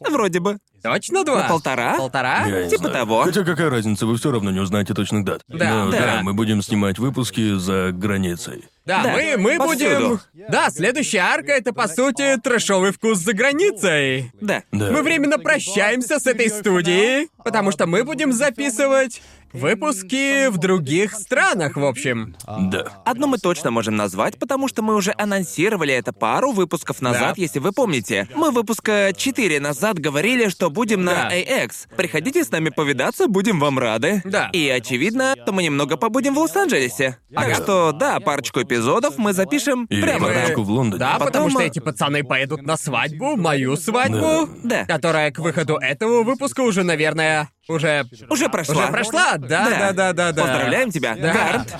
[0.00, 0.58] Вроде бы.
[0.82, 1.42] Точно два?
[1.42, 1.96] На полтора?
[1.96, 2.46] Полтора?
[2.46, 2.94] Я не Типа знаю.
[2.94, 3.22] того.
[3.24, 5.42] Хотя какая разница, вы все равно не узнаете точных дат.
[5.48, 6.20] Да, Но, да.
[6.22, 8.64] мы будем снимать выпуски за границей.
[8.86, 10.20] Да, Да, мы, мы повсюду.
[10.34, 10.46] будем...
[10.50, 14.32] Да, следующая арка— это, по сути, трэшовый вкус за границей.
[14.40, 14.62] Да.
[14.72, 14.90] Да.
[14.90, 19.22] Мы временно прощаемся с этой студией, потому что мы будем записывать
[19.52, 22.36] выпуски в других странах, в общем.
[22.46, 22.84] Да.
[23.04, 27.42] Одно мы точно можем назвать, потому что мы уже анонсировали это пару выпусков назад, Да.
[27.42, 28.28] если вы помните.
[28.34, 31.30] Мы выпуска 4 назад говорили, что будем на Да.
[31.34, 31.86] AX.
[31.96, 34.22] Приходите с нами повидаться, будем вам рады.
[34.24, 34.48] Да.
[34.52, 37.18] И очевидно, что мы немного побудем в Лос-Анджелесе.
[37.34, 37.54] Так Ага.
[37.54, 40.34] что, да, парочку эпизодов мы запишем И прямо там.
[40.36, 40.98] парочку в Лондоне.
[41.00, 44.84] Да, Потом, потому что а- эти пацаны поедут на свадьбу, мою свадьбу, Да.
[44.86, 48.04] которая к выходу этого выпуска уже, наверное, уже...
[48.28, 48.74] Уже прошла.
[48.84, 49.36] Уже прошла?
[49.38, 50.42] Да, да, да, да, да.
[50.44, 51.32] Поздравляем тебя, Да.
[51.32, 51.76] Гарнт.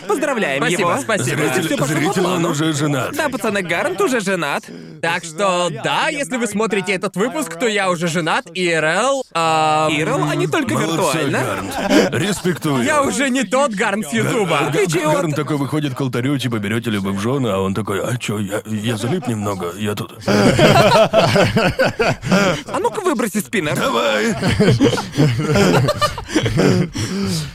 [0.08, 1.00] Поздравляем Спасибо, его.
[1.00, 1.42] спасибо.
[1.50, 2.50] Всё Зритель, он плану.
[2.50, 3.14] уже женат.
[3.16, 4.64] Да, пацаны, Гарнт уже женат.
[5.02, 9.24] Так что, да, если вы смотрите этот выпуск, то я уже женат, ИРЛ...
[9.32, 11.38] ам, Ирл, а не только Молодцы, виртуально.
[11.38, 12.14] Гарнт.
[12.14, 12.82] Респектую.
[12.84, 14.70] Я уже не тот Гарн с Ютуба.
[14.72, 17.74] Га- Га- Гарн такой выходит к алтарю, типа, берете ли вы в жены, а он
[17.74, 20.18] такой, а чё, я, я залип немного, я тут.
[22.66, 23.74] А ну-ка выброси спиннер.
[23.76, 24.34] Давай!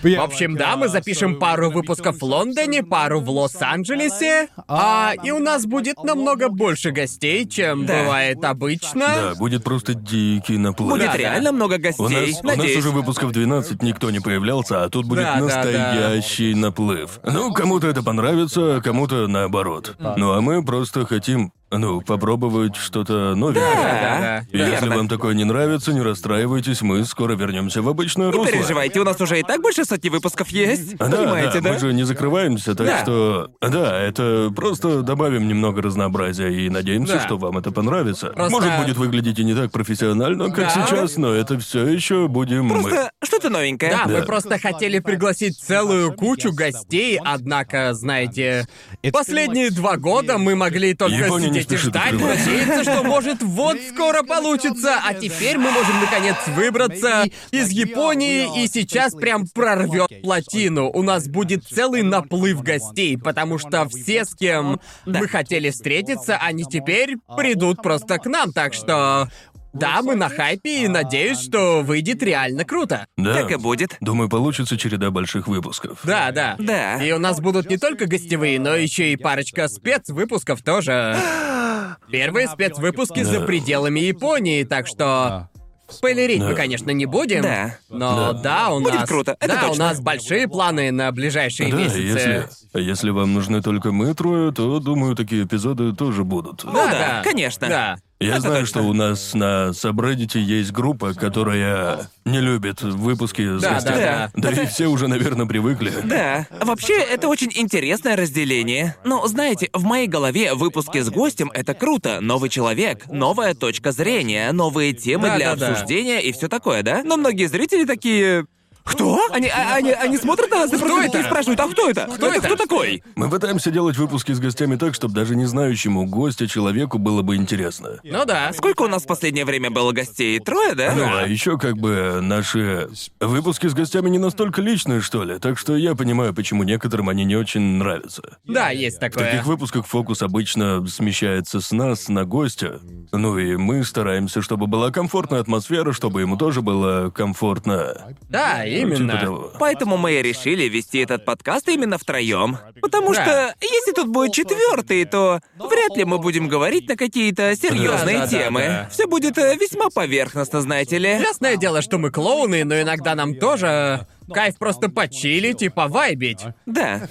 [0.04, 5.40] В общем, да, мы запишем пару выпусков в Лондоне, пару в Лос-Анджелесе, а и у
[5.40, 9.08] нас будет намного больше гостей, чем бывает обычно.
[9.08, 10.92] Да, будет просто дикий наплыв.
[10.92, 12.04] Будет Да, реально много У гостей.
[12.04, 12.78] нас, у нас Надеюсь.
[12.80, 15.46] уже выпусков 12 никто не появлялся, а тут будет Да, да, да.
[15.46, 17.20] настоящий наплыв.
[17.24, 19.96] Ну, кому-то это понравится, а кому-то наоборот.
[20.18, 23.66] Ну, а мы просто хотим ну, попробовать что-то новенькое.
[23.76, 24.96] Да, И Если верно.
[24.98, 28.52] вам такое не нравится, не расстраивайтесь, мы скоро вернемся в обычное Не русло.
[28.52, 30.96] переживайте, у нас уже и так больше сотни выпусков есть.
[30.98, 31.74] Да, Понимаете, да, да?
[31.74, 33.02] мы же не закрываемся, так Да.
[33.02, 33.50] что...
[33.62, 37.20] Да, это просто добавим немного разнообразия и надеемся, Да.
[37.26, 38.28] что вам это понравится.
[38.28, 40.86] Просто- Может, будет выглядеть и не так профессионально, как Да.
[40.88, 42.82] сейчас, но это все еще будем мы.
[42.82, 43.92] Просто что-то новенькое.
[43.92, 44.26] Да, мы Да.
[44.26, 48.68] просто хотели пригласить целую кучу гостей, однако, знаете,
[49.12, 53.78] последние два года мы могли только Япония не сидеть и ждать, надеяться, что может вот
[53.94, 60.90] скоро получится, а теперь мы можем наконец выбраться из Японии и сейчас прям прорвет плотину.
[60.92, 66.64] У нас будет целый наплыв гостей, потому что все, с кем мы хотели встретиться, они
[66.66, 69.30] теперь придут просто к нам, так что...
[69.76, 73.08] Да, мы на хайпе и надеюсь, что выйдет реально круто.
[73.18, 73.34] Да.
[73.34, 73.98] Так и будет.
[74.00, 76.00] Думаю, получится череда больших выпусков.
[76.04, 76.56] Да, да.
[76.58, 77.04] Да.
[77.04, 81.18] И у нас будут не только гостевые, но еще и парочка спецвыпусков тоже.
[82.10, 83.46] Первые спецвыпуски за Да.
[83.46, 85.50] пределами Японии, так что...
[85.88, 86.56] Спойлерить мы, Да.
[86.56, 87.44] конечно, не будем.
[87.44, 87.78] Да.
[87.90, 88.40] Но Да.
[88.42, 89.08] да, у Будет нас...
[89.10, 89.84] круто, это да, у точно.
[89.90, 92.00] нас большие планы на ближайшие Да, месяцы.
[92.00, 92.50] если,
[92.80, 96.64] если вам нужны только мы трое, то, думаю, такие эпизоды тоже будут.
[96.66, 97.22] Да, да, да.
[97.24, 97.68] конечно.
[97.70, 97.98] Да.
[98.20, 103.74] Я знаю, что у нас на Сабреддите есть группа, которая не любит выпуски с Да,
[103.74, 103.96] гостями.
[103.98, 105.92] да, Да и все уже, наверное, привыкли.
[106.06, 108.96] Да, вообще это очень интересное разделение.
[109.04, 112.20] Но знаете, в моей голове выпуски с гостем это круто.
[112.22, 115.72] Новый человек, новая точка зрения, новые темы Да, для да, да.
[115.74, 117.04] обсуждения и все такое, да?
[117.04, 118.46] Но многие зрители такие.
[118.86, 119.20] Кто?
[119.32, 121.12] Они, а- они, они смотрят на нас и просто это?
[121.12, 122.08] такие спрашивают, а кто это?
[122.16, 122.42] Кто это?
[122.46, 123.04] Кто такой?
[123.16, 127.36] Мы пытаемся делать выпуски с гостями так, чтобы даже не знающему гостя человеку было бы
[127.36, 128.00] интересно.
[128.04, 128.54] Ну да.
[128.54, 130.40] Сколько у нас в последнее время было гостей?
[130.40, 130.94] Трое, да?
[130.96, 132.88] Ну, а еще как бы наши
[133.20, 137.26] выпуски с гостями не настолько личные, что ли, так что я понимаю, почему некоторым они
[137.26, 138.38] не очень нравятся.
[138.46, 139.26] Да, есть В такое.
[139.32, 142.80] таких выпусках фокус обычно смещается с нас на гостя.
[143.12, 148.16] Ну и мы стараемся, чтобы была комфортная атмосфера, чтобы ему тоже было комфортно.
[148.30, 149.20] Да, именно.
[149.20, 149.52] того.
[149.60, 152.58] Поэтому мы и решили вести этот подкаст именно втроем.
[152.82, 153.24] Потому Да.
[153.24, 158.26] что если тут будет четвертый, то вряд ли мы будем говорить на какие-то серьезные Да,
[158.26, 158.62] да, да, темы.
[158.62, 158.90] да.
[158.92, 161.10] Все будет э, весьма поверхностно, знаете ли.
[161.10, 166.42] Ясное дело, что мы клоуны, но иногда нам тоже кайф просто почилить и повайбить.
[166.66, 167.08] Да.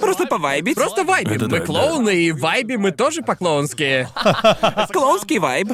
[0.00, 0.74] Просто повайбить.
[0.76, 1.32] Просто вайбим.
[1.32, 4.08] Это мы да, клоуны, и вайбим мы тоже по-клоунски.
[4.92, 5.68] клоунский вайб.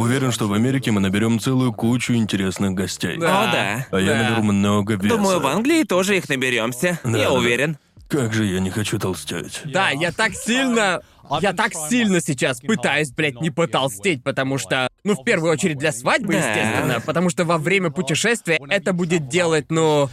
[0.00, 3.18] Уверен, что в Америке мы наберем целую кучу интересных гостей.
[3.18, 3.42] Да.
[3.42, 3.86] О, да.
[3.90, 4.22] А я Да.
[4.22, 5.14] наберу много веса.
[5.14, 6.98] Думаю, в Англии тоже их наберемся.
[7.04, 7.76] Да, Я уверен.
[8.08, 9.60] Как же я не хочу толстеть.
[9.66, 11.02] Да, я так сильно...
[11.40, 14.88] Я так сильно сейчас пытаюсь, блядь, не потолстеть, потому что...
[15.02, 16.38] Ну, в первую очередь для свадьбы, Да.
[16.38, 20.10] естественно, потому что во время путешествия это будет делать, ну,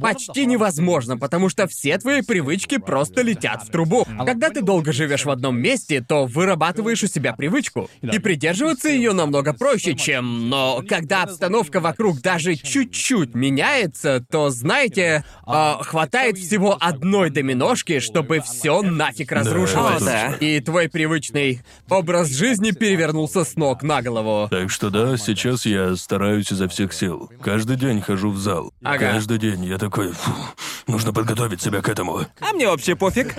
[0.00, 4.06] почти невозможно, потому что все твои привычки просто летят в трубу.
[4.24, 7.90] Когда ты долго живешь в одном месте, то вырабатываешь у себя привычку.
[8.02, 10.48] И придерживаться ее намного проще, чем...
[10.48, 18.40] Но когда обстановка вокруг даже чуть-чуть меняется, то, знаете, э, хватает всего одной доминошки, чтобы
[18.40, 20.02] все нафиг разрушилось.
[20.02, 20.34] Да.
[20.40, 24.48] И твой привычный образ жизни перевернулся с ног на голову.
[24.50, 27.30] Так что да, сейчас я стараюсь изо всех сил.
[27.42, 28.72] Каждый день хожу в зал.
[28.82, 29.12] Ага.
[29.12, 30.32] Каждый день я такой, «Фу,
[30.86, 32.20] нужно подготовить себя к этому.
[32.40, 33.34] А мне вообще пофиг.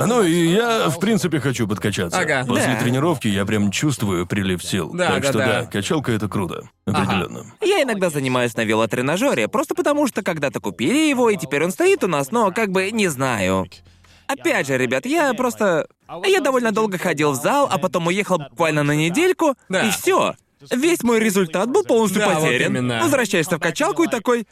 [0.00, 2.18] Ну и я, в принципе, хочу подкачаться.
[2.18, 2.44] Ага.
[2.46, 2.80] После Да.
[2.80, 4.90] тренировки я прям чувствую прилив сил.
[4.92, 5.46] Да, так да, что да.
[5.46, 6.68] да, качалка это круто.
[6.86, 7.46] Определенно.
[7.62, 12.04] Я иногда занимаюсь на велотренажере, просто потому что когда-то купили его, и теперь он стоит
[12.04, 13.66] у нас, но как бы не знаю.
[14.26, 15.86] Опять же, ребят, я просто...
[16.26, 19.82] Я довольно долго ходил в зал, а потом уехал буквально на недельку, Да.
[19.86, 20.34] и все.
[20.70, 22.72] Весь мой результат был полностью Да, вот потерян.
[22.72, 23.00] именно.
[23.02, 24.46] Возвращаешься в качалку и такой...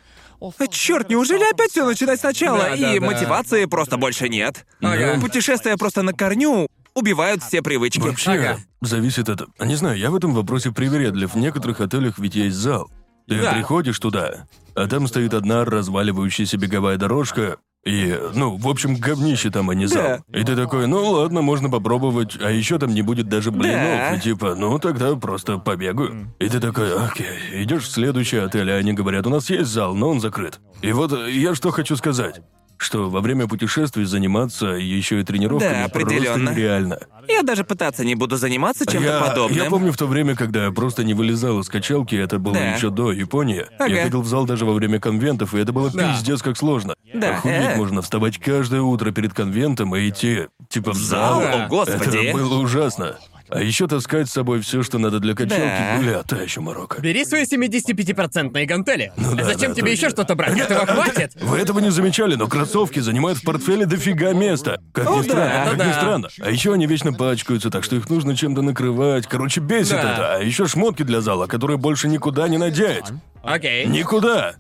[0.71, 2.59] Черт, неужели опять все начинать сначала?
[2.59, 3.07] Да, да, и да.
[3.07, 4.67] мотивации просто больше нет.
[4.81, 5.19] Ага.
[5.21, 8.01] Путешествия просто на корню убивают все привычки.
[8.01, 8.59] Вообще, Ага.
[8.81, 9.43] зависит от...
[9.61, 11.33] Не знаю, я в этом вопросе привередлив.
[11.35, 12.91] В некоторых отелях ведь есть зал.
[13.29, 13.53] Ты Да.
[13.53, 19.69] приходишь туда, а там стоит одна разваливающаяся беговая дорожка, и, ну, в общем, говнище там,
[19.71, 20.21] а не зал.
[20.33, 23.81] И ты такой, ну ладно, можно попробовать, а еще там не будет даже блинов.
[23.81, 24.15] Да.
[24.15, 26.33] И типа, ну тогда просто побегаю.
[26.39, 29.95] И ты такой, окей, идешь в следующий отель, а они говорят, у нас есть зал,
[29.95, 30.61] но он закрыт.
[30.81, 32.41] И вот я что хочу сказать.
[32.83, 36.51] Что во время путешествий заниматься еще и тренировками Да, просто определенно.
[36.51, 36.99] нереально.
[37.29, 39.57] Я даже пытаться не буду заниматься чем-то Я, подобным.
[39.57, 42.75] я помню в то время, когда я просто не вылезал из качалки, это было Да.
[42.75, 43.67] еще до Японии.
[43.79, 43.87] Ага.
[43.95, 46.13] Я ходил в зал даже во время конвентов, и это было Да.
[46.13, 46.95] пиздец как сложно.
[47.15, 47.37] Да.
[47.37, 47.77] Охуеть Э.
[47.77, 51.41] можно вставать каждое утро перед конвентом и идти, типа, в зал?
[51.41, 51.63] зал.
[51.63, 52.17] О, господи.
[52.27, 53.17] Это было ужасно.
[53.55, 55.99] А еще таскать с собой все, что надо для качалки, Да.
[56.01, 57.01] бля, та еще морока.
[57.01, 59.13] Бери свои 75% гантели.
[59.17, 60.07] Ну да, Зачем да, тебе точно.
[60.07, 60.59] еще что-то брать?
[60.59, 61.33] Этого хватит?
[61.41, 64.81] Вы этого не замечали, но кроссовки занимают в портфеле дофига места.
[64.93, 65.87] Как ни О, странно, да, как да.
[65.87, 66.29] ни странно.
[66.41, 69.27] А еще они вечно пачкаются, так что их нужно чем-то накрывать.
[69.27, 70.13] Короче, бесит Да.
[70.13, 70.35] это.
[70.37, 73.05] А еще шмотки для зала, которые больше никуда не надеть.
[73.43, 73.87] Окей.
[73.87, 74.55] Никуда.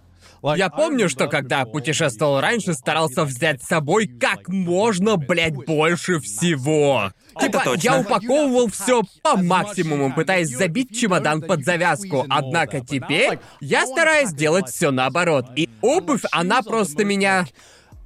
[0.57, 7.13] Я помню, что когда путешествовал раньше, старался взять с собой как можно, блядь, больше всего.
[7.41, 7.83] Типа, точно.
[7.89, 12.27] я упаковывал все по максимуму, пытаясь забить чемодан под завязку.
[12.29, 15.47] Однако теперь я стараюсь делать все наоборот.
[15.57, 17.47] И обувь, она просто меня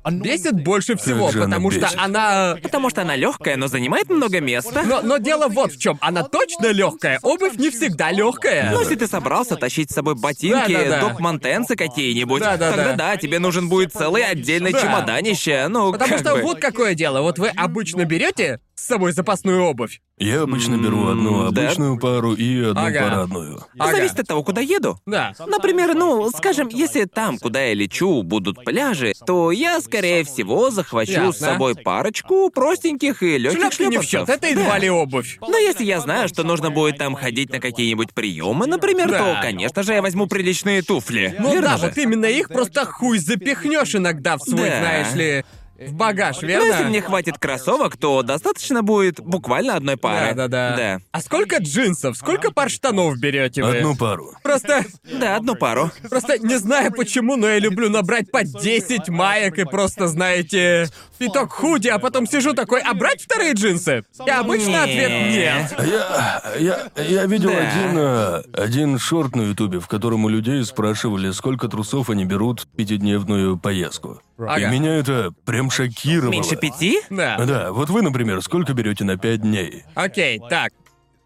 [0.08, 1.98] бесит больше всего, она потому что бесит?
[1.98, 2.56] она.
[2.62, 4.84] Потому что она легкая, но занимает много места.
[4.84, 5.98] Но, но дело вот в чем.
[6.00, 7.18] Она точно легкая.
[7.22, 8.70] Обувь не всегда легкая.
[8.70, 11.00] Ну, если ты собрался тащить с собой ботинки, Да-да-да.
[11.00, 12.76] доп-монтенсы какие-нибудь, Да-да-да.
[12.76, 14.80] тогда да, тебе нужен будет целый отдельный Да.
[14.80, 15.66] чемоданище.
[15.68, 16.42] Ну, Потому как что бы.
[16.42, 17.22] вот какое дело.
[17.22, 20.00] Вот вы обычно берете с собой запасную обувь.
[20.18, 21.62] Я обычно беру одну да.
[21.66, 23.00] обычную пару и одну Ага.
[23.00, 23.62] парадную.
[23.78, 23.92] Ага.
[23.96, 24.98] Зависит от того, куда еду.
[25.06, 25.32] Да.
[25.46, 31.12] Например, ну, скажем, если там, куда я лечу, будут пляжи, то я, скорее всего, захвачу
[31.12, 31.46] с Ясно.
[31.52, 35.38] собой парочку простеньких и легких Шляпки не в счет, это едва ли обувь.
[35.40, 39.18] Но если я знаю, что нужно будет там ходить на какие-нибудь приемы, например, Да.
[39.18, 41.34] то, конечно же, я возьму приличные туфли.
[41.38, 41.86] Ну Верно да, же?
[41.88, 44.78] вот именно их просто хуй запихнешь иногда в свой, Да.
[44.80, 45.44] знаешь ли,
[45.78, 46.64] в багаж, Но верно?
[46.66, 50.34] если мне хватит кроссовок, то достаточно будет буквально одной пары.
[50.34, 50.76] Да, да, да.
[50.76, 50.98] Да.
[51.12, 53.76] А сколько джинсов, сколько пар штанов берете вы?
[53.78, 54.32] Одну пару.
[54.42, 54.84] Просто,
[55.20, 55.90] Да, одну пару.
[56.08, 60.88] просто не знаю почему, но я люблю набрать по 10 маек и просто, знаете,
[61.18, 64.04] пяток худи, а потом сижу такой, а брать вторые джинсы?
[64.26, 65.74] И обычно ответ нет.
[65.78, 67.58] Я, я, я видел Да.
[67.58, 72.60] один, э, один шорт на ютубе, в котором у людей спрашивали, сколько трусов они берут
[72.60, 74.20] в пятидневную поездку.
[74.38, 74.68] И Ага.
[74.68, 76.30] меня это прям шокировало.
[76.30, 77.00] Меньше пяти?
[77.10, 77.36] Да.
[77.44, 79.84] Да, вот вы, например, сколько берете на пять дней?
[79.94, 80.72] Окей, так.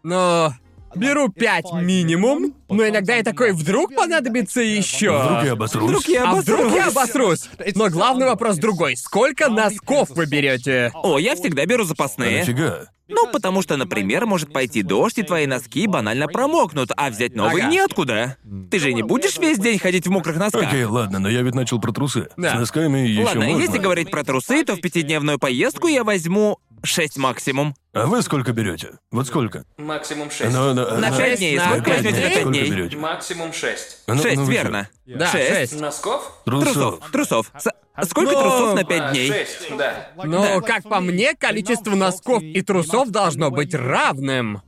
[0.03, 0.53] Но
[0.95, 5.19] беру 5 минимум, но иногда я такой, вдруг понадобится еще.
[5.23, 5.89] Вдруг я обосрусь?
[5.89, 7.47] Вдруг я А вдруг я обосрусь?
[7.49, 7.75] обосрусь?
[7.75, 8.95] Но главный вопрос другой.
[8.97, 10.91] Сколько носков вы берете?
[10.93, 12.39] О, я всегда беру запасные.
[12.39, 12.85] нафига?
[13.13, 17.63] Ну, потому что, например, может пойти дождь, и твои носки банально промокнут, а взять новые
[17.65, 17.73] Ага.
[17.73, 18.37] неоткуда.
[18.69, 20.63] Ты же не будешь весь день ходить в мокрых носках.
[20.63, 22.29] Окей, ладно, но я ведь начал про трусы.
[22.37, 22.51] Да.
[22.55, 23.61] С носками еще Ладно, можно.
[23.61, 27.75] если говорить про трусы, то в пятидневную поездку я возьму 6 максимум.
[27.93, 28.91] А вы сколько берете?
[29.11, 29.65] Вот сколько?
[29.77, 30.51] Максимум 6.
[30.53, 31.57] Ну, ну, На ну, пять дней.
[31.57, 32.31] на Сколько дней?
[32.31, 32.69] Сколько дней?
[32.71, 32.97] берете?
[32.97, 33.97] Максимум 6.
[34.07, 34.89] Ну, Шесть, ну вы верно.
[35.05, 35.49] Да, Шесть.
[35.49, 35.79] шесть.
[35.81, 36.23] Носков?
[36.45, 36.51] чё?
[36.61, 37.11] Трусов.
[37.11, 37.51] Трусов.
[37.57, 39.27] С- Сколько Но- трусов на А, пять дней?
[39.27, 40.07] 6, да.
[40.23, 44.61] Но, как по мне, количество носков и трусов должно быть равным.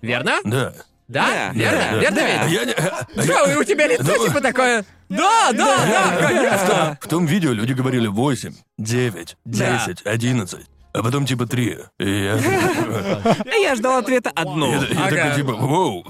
[0.00, 0.38] Верно?
[0.44, 0.74] Да.
[1.08, 1.26] Да?
[1.26, 1.78] Да, Верно?
[1.78, 2.44] да, Верно да.
[2.46, 2.52] ведь?
[2.52, 2.72] Я не...
[2.74, 4.84] а у тебя лицо Ну- типа такое...
[5.08, 6.98] Да, да, да, конечно.
[7.00, 11.78] В том видео люди говорили 8, 9, 10, 11, а потом типа 3.
[11.98, 12.38] И я...
[13.62, 14.72] Я ждал ответа одну.
[14.72, 16.06] Я, я такой типа, воу.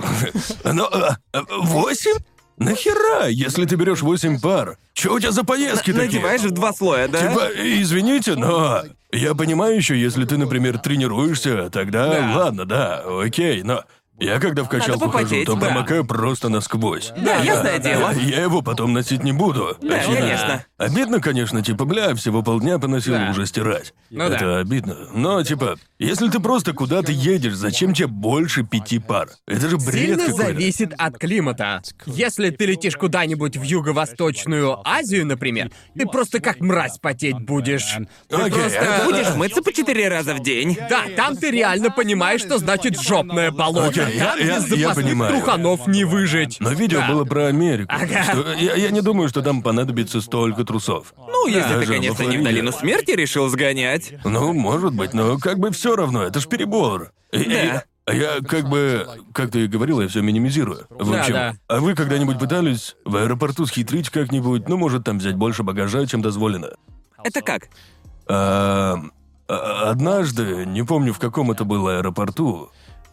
[0.65, 1.17] А,
[1.61, 2.19] восемь?
[2.59, 4.79] Нахера, если ты берешь восемь пар?
[4.93, 6.07] Че у тебя за поездки такие?
[6.07, 7.29] Надеваешь в два слоя, да?
[7.29, 8.83] Типа, извините, но
[9.13, 12.33] я понимаю еще, если ты, например, тренируешься, тогда Да.
[12.37, 13.85] ладно, да, окей, но
[14.19, 15.67] я когда в качалку попотеть, то да.
[15.67, 17.13] промокаю просто насквозь.
[17.17, 18.13] Да, ясное дело.
[18.13, 19.77] Я его потом носить не буду.
[19.81, 20.65] Да, конечно.
[20.77, 23.31] Обидно, конечно, типа, бля, всего полдня поносил Да.
[23.31, 23.95] уже стирать.
[24.11, 24.59] Ну Это да.
[24.59, 24.97] обидно.
[25.13, 29.29] Но, типа, если ты просто куда-то едешь, зачем тебе больше пяти пар?
[29.47, 30.43] Это же бред Сильно какой-то.
[30.47, 31.83] зависит от климата.
[32.07, 37.97] Если ты летишь куда-нибудь в Юго-Восточную Азию, например, ты просто как мразь потеть будешь.
[38.31, 38.79] Окей, просто...
[38.79, 40.77] это- Будешь мыться по четыре раза в день.
[40.89, 43.89] Да, там ты реально понимаешь, что значит жопное болото.
[43.89, 45.33] Окей, я- я- без я запасных понимаю.
[45.37, 46.57] труханов не выжить.
[46.61, 47.09] Но видео Да.
[47.09, 47.93] было про Америку.
[47.95, 48.25] Ага.
[48.25, 51.13] Что я, я не думаю, что там понадобится столько трусов.
[51.17, 52.45] Ну, если ты, Даже во конечно, не в Флориде.
[52.45, 54.13] долину смерти решил сгонять.
[54.25, 57.13] Ну, может быть, но как бы все равно, это ж перебор.
[57.33, 57.85] И- и- Да.
[58.07, 60.87] а я как бы, как ты и говорил, я все минимизирую.
[60.91, 61.55] В Да, общем, да.
[61.69, 66.23] а вы когда-нибудь пытались в аэропорту схитрить как-нибудь, ну, может, там взять больше багажа, чем
[66.23, 66.71] дозволено?
[67.23, 67.69] Это как?
[68.27, 68.99] А,
[69.49, 72.71] а- однажды, не помню, в каком это было аэропорту,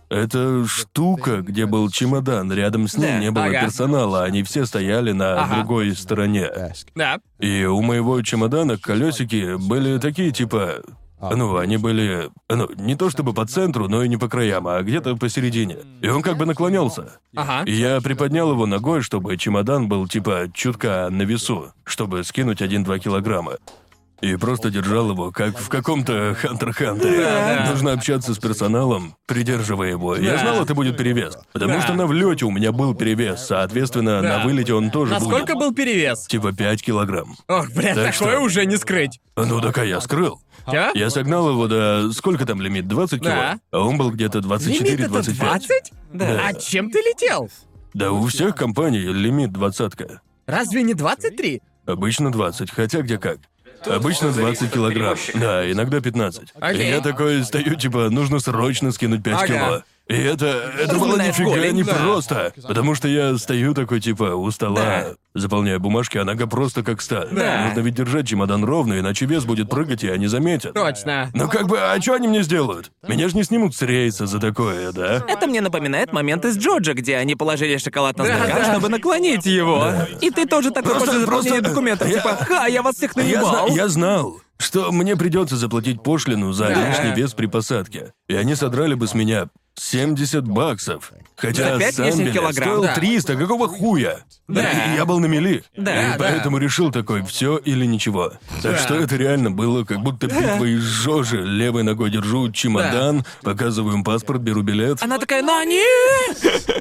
[0.10, 3.62] эта штука, где был чемодан, рядом с ним Да, не было ага.
[3.62, 5.56] персонала, они все стояли на Ага.
[5.56, 6.50] другой стороне.
[6.96, 7.20] Да.
[7.40, 10.82] И у моего чемодана колесики были такие типа.
[11.34, 14.84] Ну, они были, ну, не то чтобы по центру, но и не по краям, а
[14.84, 15.78] где-то посередине.
[16.02, 17.14] И он как бы наклонялся.
[17.36, 17.64] Ага.
[17.66, 23.00] И я приподнял его ногой, чтобы чемодан был типа чутка на весу, чтобы скинуть 1-2
[23.00, 23.54] килограмма.
[24.22, 27.70] И просто держал его, как в каком-то Хантер-Хантере.
[27.70, 30.16] Нужно общаться с персоналом, придерживая его.
[30.16, 31.38] Я знал, это будет перевес.
[31.54, 31.82] Потому Да.
[31.82, 35.58] что на влете у меня был перевес, соответственно, на вылете он тоже Насколько будет.
[35.60, 36.26] был перевес?
[36.28, 37.36] Типа 5 килограмм.
[37.48, 39.20] Ох, блядь, Так такое что- уже не скрыть.
[39.36, 40.40] Ну так а я скрыл.
[40.72, 40.92] Чё?
[40.96, 42.12] Я согнал его до...
[42.12, 42.88] Сколько там лимит?
[42.88, 43.32] 20 кило?
[43.32, 43.60] Да.
[43.72, 45.36] А он был где-то Лимит это 24-25.
[45.38, 45.92] 20?
[46.14, 46.42] Да.
[46.48, 47.50] А чем ты летел?
[47.94, 50.22] Да у всех компаний лимит двадцатка.
[50.48, 51.62] Разве не 23?
[51.86, 53.38] Обычно 20, хотя где как.
[53.88, 55.18] Обычно 20 килограмм.
[55.36, 56.54] Да, иногда 15.
[56.60, 56.88] Окей.
[56.88, 59.48] И я такой стою, типа, нужно срочно скинуть 5 Ага.
[59.48, 59.84] кило.
[60.08, 62.54] И это, это было нифига не просто.
[62.68, 65.06] Потому что я стою такой, типа, у стола, Да.
[65.34, 67.26] заполняя бумажки, а нога просто как ста.
[67.32, 67.66] Да.
[67.66, 70.76] Нужно ведь держать чемодан ровно, иначе вес будет прыгать, и они заметят.
[70.76, 71.32] Точно.
[71.34, 72.92] Ну как бы, а что они мне сделают?
[73.08, 75.24] Меня же не снимут с рейса за такое, да?
[75.28, 78.72] Это мне напоминает момент из Джорджа, где они положили шоколад на Да, стакан, да.
[78.74, 79.92] чтобы наклонить его.
[80.22, 83.18] И ты тоже такой Просто- после заполнения просто- документов, я- типа, ха, я вас всех
[83.18, 83.68] Я, наебал.
[83.70, 88.14] зна- я знал, что мне придется заплатить пошлину за лишний вес при посадке.
[88.28, 91.12] И они содрали бы с меня 70 баксов.
[91.38, 92.54] Хотя За сам лишних билет килограмм.
[92.70, 92.96] стоил Да.
[92.96, 94.20] 300, какого хуя?
[94.48, 94.94] Да.
[94.94, 95.64] И я был на мели.
[95.76, 96.16] Да, И да.
[96.18, 98.32] поэтому решил такой, все или ничего.
[98.64, 101.42] Так что это реально было, как будто битва из жожи.
[101.44, 105.02] Левой ногой держу чемодан, показываю им паспорт, беру билет.
[105.04, 105.82] Она такая, ну они...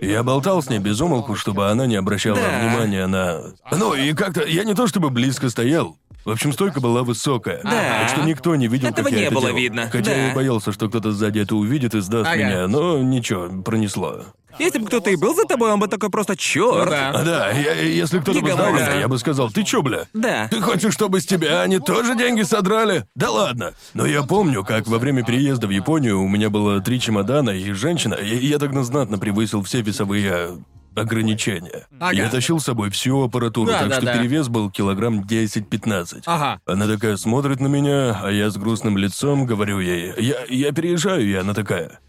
[0.01, 2.61] Я болтал с ней без умолку, чтобы она не обращала Да.
[2.61, 3.41] внимания на...
[3.73, 4.45] Ну, и как-то...
[4.47, 5.97] Я не то чтобы близко стоял.
[6.25, 7.61] В общем, стойка была высокая.
[7.63, 7.71] Да.
[7.71, 9.59] Так что никто не видел, Этого как я не это было делал.
[9.59, 9.89] видно.
[9.91, 10.17] Хотя Да.
[10.17, 12.37] я и боялся, что кто-то сзади это увидит и сдаст Ага.
[12.37, 12.67] меня.
[12.69, 14.23] Но ничего, пронесло.
[14.59, 16.89] Если бы кто-то и был за тобой, он бы такой просто черт.
[16.89, 17.11] Да.
[17.11, 18.85] А да, я- если кто-то бы сдал Гигамота.
[18.93, 20.07] меня, я бы сказал, ты чё, бля?
[20.15, 20.47] Да.
[20.49, 23.05] Ты хочешь, чтобы с тебя они тоже деньги содрали?
[23.17, 23.75] Да ладно.
[23.95, 27.73] Но я помню, как во время переезда в Японию у меня было три чемодана и
[27.73, 30.59] женщина, и я тогда знатно превысил все весовые
[30.97, 31.87] ограничения.
[31.99, 32.13] Ага.
[32.13, 34.19] Я тащил с собой всю аппаратуру, Да, так да, что да.
[34.19, 36.23] перевес был килограмм 10-15.
[36.27, 36.61] Ага.
[36.67, 41.25] Она такая смотрит на меня, а я с грустным лицом говорю ей, я, я переезжаю,
[41.27, 42.01] и она такая...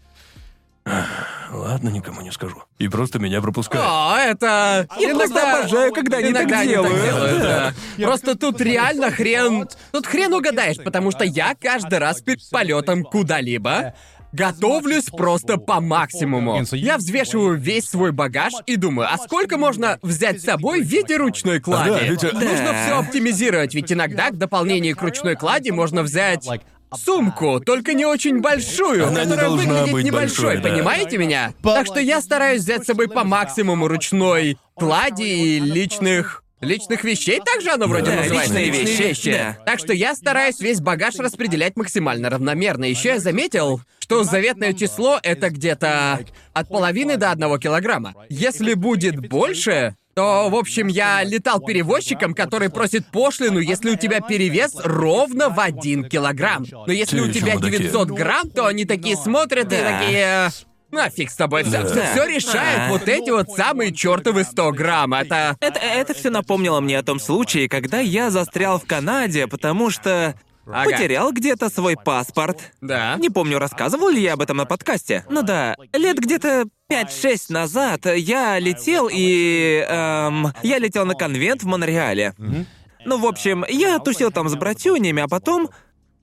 [0.84, 1.06] «Ах,
[1.52, 2.62] Ладно, никому не скажу.
[2.78, 3.84] И просто меня пропускает.
[3.86, 4.86] О, это...
[4.98, 7.42] Я просто обожаю, когда они иногда так они делают.
[7.42, 7.72] да.
[7.98, 9.68] Просто тут реально хрен...
[9.92, 13.94] Тут хрен угадаешь, потому что я каждый раз перед полетом куда-либо
[14.36, 16.62] готовлюсь просто по максимуму.
[16.72, 21.16] Я взвешиваю весь свой багаж и думаю, а сколько можно взять с собой в виде
[21.16, 21.90] ручной клади?
[21.90, 22.84] да, ведь, э, Нужно Да.
[22.84, 26.46] все оптимизировать, ведь иногда к дополнению к ручной клади можно взять
[26.94, 30.68] сумку, только не очень большую, Она не которая должна выглядит быть небольшой, большой, да.
[30.76, 31.52] понимаете меня?
[31.62, 35.22] Так что я стараюсь взять с собой по максимуму ручной клади
[35.56, 36.42] и личных...
[36.60, 38.54] Личных вещей также оно вроде Да, называется.
[38.58, 39.58] личные вещи, да.
[39.66, 42.84] Так что я стараюсь весь багаж распределять максимально равномерно.
[42.86, 46.20] Еще я заметил, что заветное число это где-то
[46.54, 48.14] от половины до одного килограмма.
[48.30, 54.22] Если будет больше, то, в общем, я летал перевозчиком, который просит пошлину, если у тебя
[54.22, 56.64] перевес ровно в один килограмм.
[56.86, 57.76] Но если Те у тебя мудаки.
[57.76, 60.00] 900 грамм, то они такие смотрят и Да.
[60.00, 60.50] такие...
[60.90, 61.88] Нафиг с тобой, все, Да.
[62.12, 62.88] все решает Да.
[62.90, 65.14] вот эти вот самые чертовы 100 грамм.
[65.14, 65.56] Это...
[65.60, 70.34] Это, это все напомнило мне о том случае, когда я застрял в Канаде, потому что
[70.68, 70.90] Ага.
[70.90, 72.72] потерял где-то свой паспорт.
[72.80, 73.16] Да.
[73.18, 75.24] Не помню, рассказывал ли я об этом на подкасте.
[75.28, 79.84] Ну да, лет где-то 5-6 назад я летел и...
[79.88, 82.34] эм, я летел на конвент в Монреале.
[83.04, 85.68] Ну, в общем, я тусил там с братюнями, а потом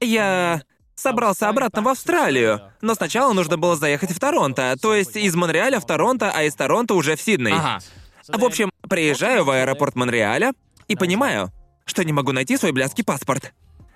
[0.01, 0.61] я
[0.95, 2.61] собрался обратно в Австралию.
[2.81, 4.75] Но сначала нужно было заехать в Торонто.
[4.81, 7.53] То есть из Монреаля в Торонто, а из Торонто уже в Сидней.
[7.53, 7.79] Ага.
[8.27, 10.53] В общем, приезжаю в аэропорт Монреаля
[10.87, 11.51] и понимаю,
[11.85, 13.53] что не могу найти свой блядский паспорт.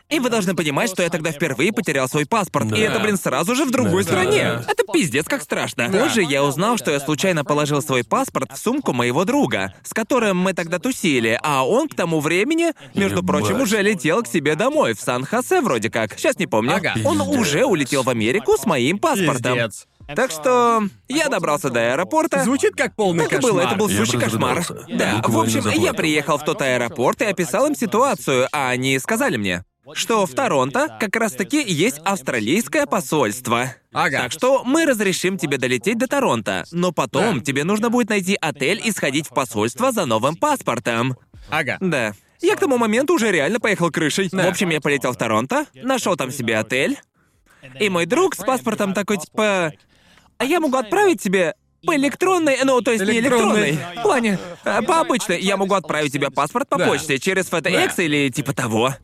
[0.10, 2.72] И вы должны понимать, что я тогда впервые потерял свой паспорт.
[2.72, 4.10] И это, блин, сразу же в другой Да.
[4.10, 4.42] стране.
[4.68, 5.90] Это пиздец как страшно.
[5.90, 10.38] Позже я узнал, что я случайно положил свой паспорт в сумку моего друга, с которым
[10.38, 13.28] мы тогда тусили, а он к тому времени, между Ебать.
[13.28, 16.18] прочим, уже летел к себе домой, в Сан-Хосе вроде как.
[16.18, 16.76] Сейчас не помню.
[16.78, 16.94] Ага.
[17.04, 19.56] Он уже улетел в Америку с моим паспортом.
[19.56, 19.88] Пиздец.
[20.16, 22.42] Так что я добрался до аэропорта.
[22.46, 23.52] Звучит как полный Так и кошмар.
[23.52, 24.66] было, это был сущий кошмар.
[24.88, 25.84] Да, в Буквально общем, заплакал.
[25.84, 29.64] я приехал в тот аэропорт и описал им ситуацию, а они сказали мне,
[29.94, 33.74] что в Торонто как раз-таки есть австралийское посольство.
[33.94, 34.24] Ага.
[34.24, 37.46] Так что мы разрешим тебе долететь до Торонто, но потом Да.
[37.46, 41.16] тебе нужно будет найти отель и сходить в посольство за новым паспортом.
[41.50, 41.78] Ага.
[41.80, 42.14] Да.
[42.42, 44.30] Я к тому моменту уже реально поехал крышей.
[44.32, 47.00] В общем, я полетел в Торонто, нашел там себе отель,
[47.80, 49.74] и мой друг с паспортом такой типа,
[50.38, 51.56] а я могу отправить тебе
[51.86, 53.72] по электронной, ну, то есть не Электронной.
[53.72, 56.88] электронной, в плане, э, по обычной, я могу отправить тебе паспорт по Да.
[56.88, 58.04] почте через FedEx Да.
[58.04, 58.96] или типа того.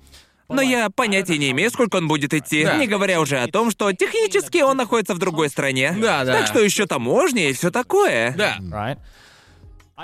[0.54, 2.64] Но я понятия не имею, сколько он будет идти.
[2.64, 2.78] Да.
[2.78, 5.96] Не говоря уже о том, что технически он находится в другой стране.
[6.00, 6.40] Да, да.
[6.40, 8.34] Так что еще таможня и все такое.
[8.36, 8.98] Да.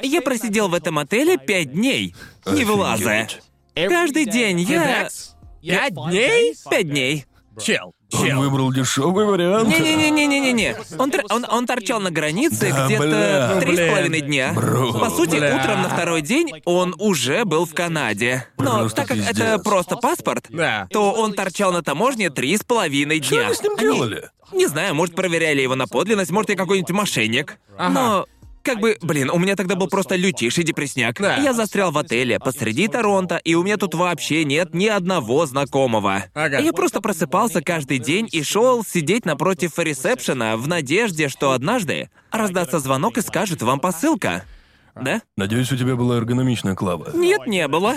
[0.02, 2.16] Я просидел в этом отеле пять дней,
[2.46, 3.22] не вылазя.
[3.22, 3.42] Офигеть.
[3.76, 5.10] Каждый день я...
[5.62, 6.56] Пять дней?
[6.70, 7.26] Пять дней.
[7.62, 9.68] Чел, Он выбрал дешевый вариант.
[9.70, 10.76] Не-не-не-не-не-не.
[10.98, 13.60] Он, тор- он, он торчал на границе Да, где-то бля.
[13.60, 14.52] три с половиной дня.
[14.56, 14.94] Бро.
[14.94, 15.56] По сути, Бля.
[15.58, 18.48] утром на второй день он уже был в Канаде.
[18.58, 19.38] Но Просто так как пиздец.
[19.40, 20.88] это просто паспорт, Да.
[20.92, 23.46] то он торчал на таможне три с половиной Что дня.
[23.46, 24.30] они с ним Они- делали?
[24.52, 27.58] Не знаю, может, проверяли его на подлинность, может, я какой-нибудь мошенник.
[27.78, 28.26] Но
[28.70, 31.20] как бы, блин, у меня тогда был просто лютейший депресняк.
[31.20, 31.38] Да.
[31.38, 36.26] Я застрял в отеле посреди Торонто, и у меня тут вообще нет ни одного знакомого.
[36.36, 36.60] Ага.
[36.60, 42.78] Я просто просыпался каждый день и шел сидеть напротив ресепшена в надежде, что однажды раздастся
[42.78, 44.44] звонок и скажет вам посылка.
[44.96, 45.22] Да?
[45.38, 47.12] Надеюсь, у тебя была эргономичная клава.
[47.14, 47.96] Нет, не было.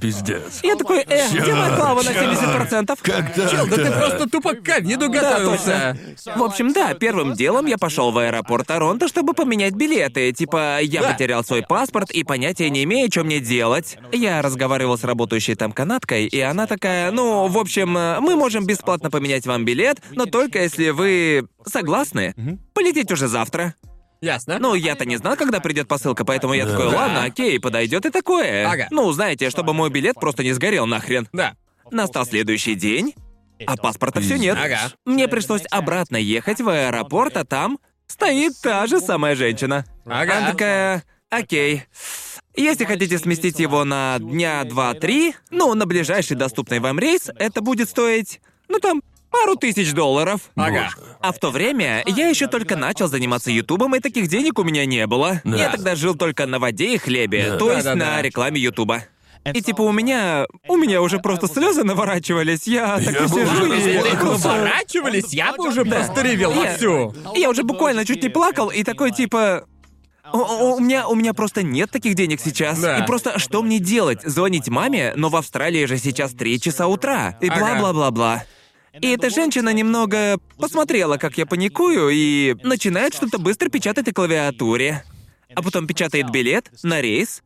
[0.00, 0.60] Пиздец.
[0.62, 2.98] Я такой, э, где моя клава на 70%?
[3.02, 3.50] Как так?
[3.50, 5.96] Чел, да ты просто тупо к ковиду готовился.
[6.36, 10.32] В общем, да, первым делом я пошел в аэропорт Торонто, чтобы поменять билеты.
[10.32, 13.98] Типа, я потерял свой паспорт и понятия не имею, что мне делать.
[14.12, 18.66] Я разговаривал с работающей там канадкой, и она такая, ну, в общем, э, мы можем
[18.66, 22.34] бесплатно поменять вам билет, но только если вы согласны
[22.74, 23.74] полететь уже завтра.
[24.20, 24.58] Ясно?
[24.58, 28.70] Ну, я-то не знал, когда придет посылка, поэтому я такой, ладно, окей, подойдет и такое.
[28.70, 28.88] Ага.
[28.90, 31.28] Ну, знаете, чтобы мой билет просто не сгорел нахрен.
[31.32, 31.54] Да.
[31.90, 33.14] Настал следующий день,
[33.66, 34.58] а паспорта все нет.
[34.60, 34.92] Ага.
[35.06, 39.86] Мне пришлось обратно ехать в аэропорт, а там стоит та же самая женщина.
[40.04, 40.36] Ага.
[40.38, 41.84] Она такая, окей.
[42.56, 47.88] Если хотите сместить его на дня два-три, ну, на ближайший доступный вам рейс, это будет
[47.88, 50.40] стоить, ну, там, пару тысяч долларов.
[50.56, 50.90] Ага.
[51.20, 54.84] А в то время я еще только начал заниматься Ютубом, и таких денег у меня
[54.86, 55.40] не было.
[55.44, 55.56] Да.
[55.56, 57.56] Я тогда жил только на воде и хлебе, Да.
[57.58, 58.16] то есть Да-да-да.
[58.16, 59.04] на рекламе Ютуба.
[59.54, 60.46] И типа у меня...
[60.68, 62.66] У меня уже просто слезы наворачивались.
[62.66, 64.12] Я так и сижу и...
[64.14, 67.14] Наворачивались, я бы уже просто ревел Я- вовсю.
[67.34, 69.64] Я уже буквально чуть не плакал, и такой типа...
[70.32, 72.78] «О- о- У меня, у меня просто нет таких денег сейчас.
[72.78, 72.98] Да.
[72.98, 74.20] И просто что мне делать?
[74.22, 75.12] Звонить маме?
[75.16, 77.36] Но в Австралии же сейчас 3 часа утра.
[77.40, 77.58] И Ага.
[77.58, 78.44] бла-бла-бла-бла.
[78.92, 85.04] И эта женщина немного посмотрела, как я паникую, и начинает что-то быстро печатать на клавиатуре.
[85.54, 87.42] А потом печатает билет на рейс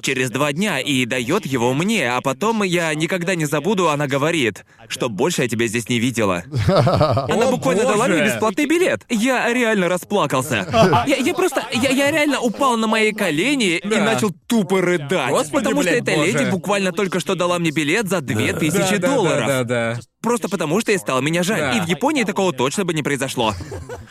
[0.00, 4.64] через два дня и дает его мне, а потом я никогда не забуду, она говорит,
[4.88, 6.44] что больше я тебя здесь не видела.
[6.66, 9.04] Она буквально дала мне бесплатный билет.
[9.10, 10.66] Я реально расплакался.
[11.06, 15.30] Я, я просто, я, я реально упал на мои колени и начал тупо рыдать.
[15.30, 16.50] Господи, потому что блядь, эта леди боже.
[16.50, 19.46] буквально только что дала мне билет за две тысячи Да, да, долларов.
[19.46, 20.00] Да, да, да.
[20.22, 21.58] Просто потому, что ей стало меня жаль.
[21.58, 21.72] Да.
[21.72, 23.54] И в Японии такого точно бы не произошло.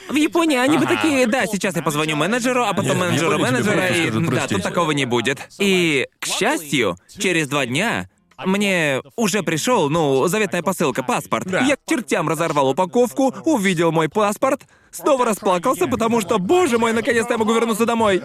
[0.09, 3.31] В Японии они бы такие, да, сейчас я позвоню менеджеру, а потом Нет, в менеджеру
[3.31, 5.39] Японии тебе менеджера, просто и скажут, да, тут такого не будет.
[5.57, 8.09] И, к счастью, через два дня
[8.45, 11.47] мне уже пришел, ну, заветная посылка, паспорт.
[11.47, 11.61] Да.
[11.61, 14.61] Я к чертям разорвал упаковку, увидел мой паспорт,
[14.91, 18.21] снова расплакался, потому что, боже мой, наконец-то я могу вернуться домой.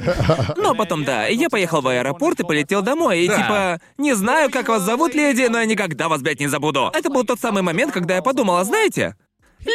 [0.57, 3.21] Но потом, да, я поехал в аэропорт и полетел домой.
[3.25, 3.37] И Да.
[3.37, 6.91] типа, не знаю, как вас зовут, леди, но я никогда вас, блядь, не забуду.
[6.95, 9.15] Это был тот самый момент, когда я подумала, знаете,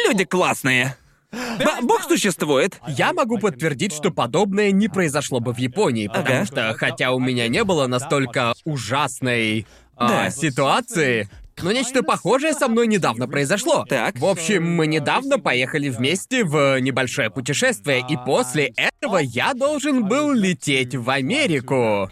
[0.06, 0.96] люди классные.
[1.32, 2.78] Б- Бог существует.
[2.86, 6.44] Я могу подтвердить, что подобное не произошло бы в Японии, потому Ага.
[6.44, 9.66] что, хотя у меня не было настолько ужасной
[9.96, 10.30] а, Да.
[10.30, 11.28] ситуации,
[11.60, 13.84] но нечто похожее со мной недавно произошло.
[13.88, 14.18] Так.
[14.18, 20.32] В общем, мы недавно поехали вместе в небольшое путешествие, и после этого я должен был
[20.32, 22.10] лететь в Америку.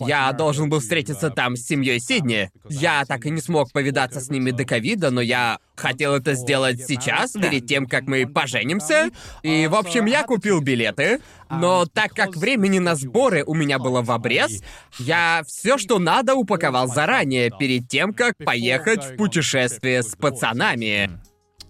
[0.00, 2.50] Я должен был встретиться там с семьей Сидни.
[2.68, 6.80] Я так и не смог повидаться с ними до ковида, но я хотел это сделать
[6.86, 9.10] сейчас, перед тем, как мы поженимся.
[9.42, 11.20] И, в общем, я купил билеты.
[11.50, 14.62] Но так как времени на сборы у меня было в обрез,
[14.98, 21.10] я все, что надо, упаковал заранее, перед тем, как поехать в путешествие с пацанами.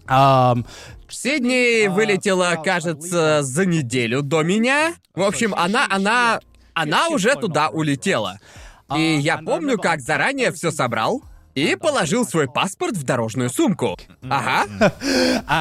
[0.07, 0.65] Um,
[1.07, 4.93] Сидни вылетела, кажется, за неделю до меня.
[5.15, 6.39] В общем, она, она,
[6.73, 8.39] она уже туда улетела.
[8.95, 11.23] И я помню, как заранее все собрал
[11.55, 13.97] и положил свой паспорт в дорожную сумку.
[14.29, 14.65] Ага.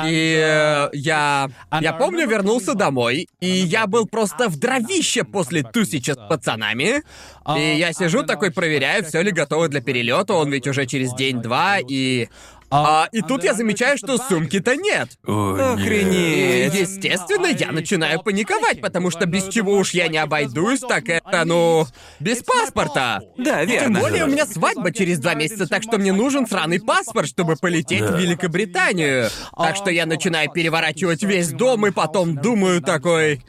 [0.07, 1.51] И э, я...
[1.81, 7.03] Я помню, вернулся домой, и я был просто в дровище после тусича с пацанами.
[7.57, 11.79] И я сижу такой, проверяю, все ли готово для перелета, он ведь уже через день-два,
[11.79, 12.29] и...
[12.71, 15.19] А, и тут я замечаю, что сумки-то нет.
[15.27, 15.79] О, нет.
[15.79, 16.75] И, Охренеть.
[16.75, 21.87] естественно, я начинаю паниковать, потому что без чего уж я не обойдусь, так это, ну,
[22.21, 23.23] без паспорта.
[23.39, 24.01] Да, Тем верно.
[24.01, 28.03] более у меня свадьба через два месяца, так что мне нужен сраный паспорт, чтобы полететь
[28.03, 29.31] в Великобританию.
[29.57, 33.43] Так что я начинаю переворачивать весь дом и потом думаю такой...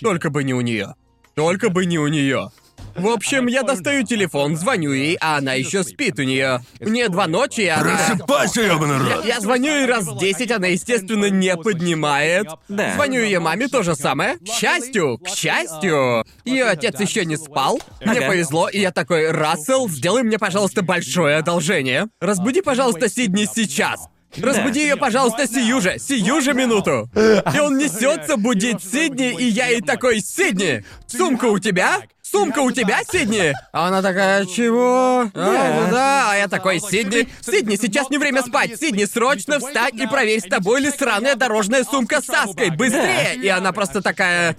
[0.00, 0.94] Только бы не у нее.
[1.34, 2.50] Только бы не у нее.
[2.96, 6.60] В общем, я достаю телефон, звоню ей, а она еще спит у нее.
[6.80, 7.96] Мне два ночи, и она...
[8.08, 9.24] Просыпайся, ёбаный рот!
[9.24, 12.46] Я звоню ей раз десять, она, естественно, не поднимает.
[12.68, 12.94] Да.
[12.94, 14.36] Звоню ее маме, то же самое.
[14.38, 17.80] К счастью, к счастью, ее отец еще не спал.
[18.04, 18.28] Мне Ага.
[18.28, 22.08] повезло, и я такой, Рассел, сделай мне, пожалуйста, большое одолжение.
[22.20, 24.08] Разбуди, пожалуйста, Сидни сейчас.
[24.36, 27.08] Разбуди ее, пожалуйста, сию же, сию же минуту.
[27.14, 32.02] И он несется будить Сидни, и я ей такой, Сидни, сумка у тебя?
[32.22, 33.54] Сумка у тебя, Сидни?
[33.72, 35.30] А она такая, чего?
[35.34, 38.78] А, ну да, а я такой, Сидни, Сидни, сейчас не время спать.
[38.80, 42.70] Сидни, срочно встать и проверь, с тобой ли сраная дорожная сумка с Аской.
[42.70, 43.36] Быстрее!
[43.36, 44.56] И она просто такая...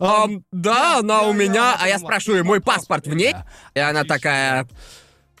[0.00, 3.34] «Ам, да, она у меня, а я спрашиваю, мой паспорт в ней?
[3.74, 4.66] И она такая...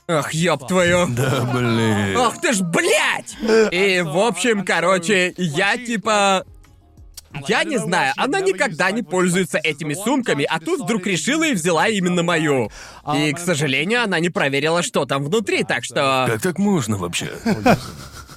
[0.06, 1.06] Ах, ёб твою.
[1.08, 2.16] Да, блин.
[2.16, 3.36] Ах ты ж, блядь!
[3.72, 6.44] И, в общем, короче, я типа...
[7.48, 11.88] Я не знаю, она никогда не пользуется этими сумками, а тут вдруг решила и взяла
[11.88, 12.70] именно мою.
[13.12, 16.26] И, к сожалению, она не проверила, что там внутри, так что...
[16.28, 17.32] Как так можно вообще?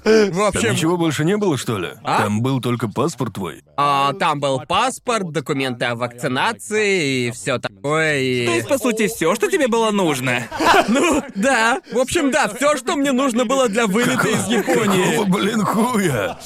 [0.03, 1.89] В Там общем, ничего больше не было, что ли?
[2.03, 2.23] А?
[2.23, 3.63] Там был только паспорт твой.
[3.77, 8.45] а, там был паспорт, документы о вакцинации и все такое, и...
[8.45, 10.43] То есть, по сути, все, что тебе было нужно.
[10.89, 11.81] Ну, да.
[11.91, 15.25] В общем, да, все, что мне нужно было для вылета из Японии.
[15.29, 16.37] Блин, хуя?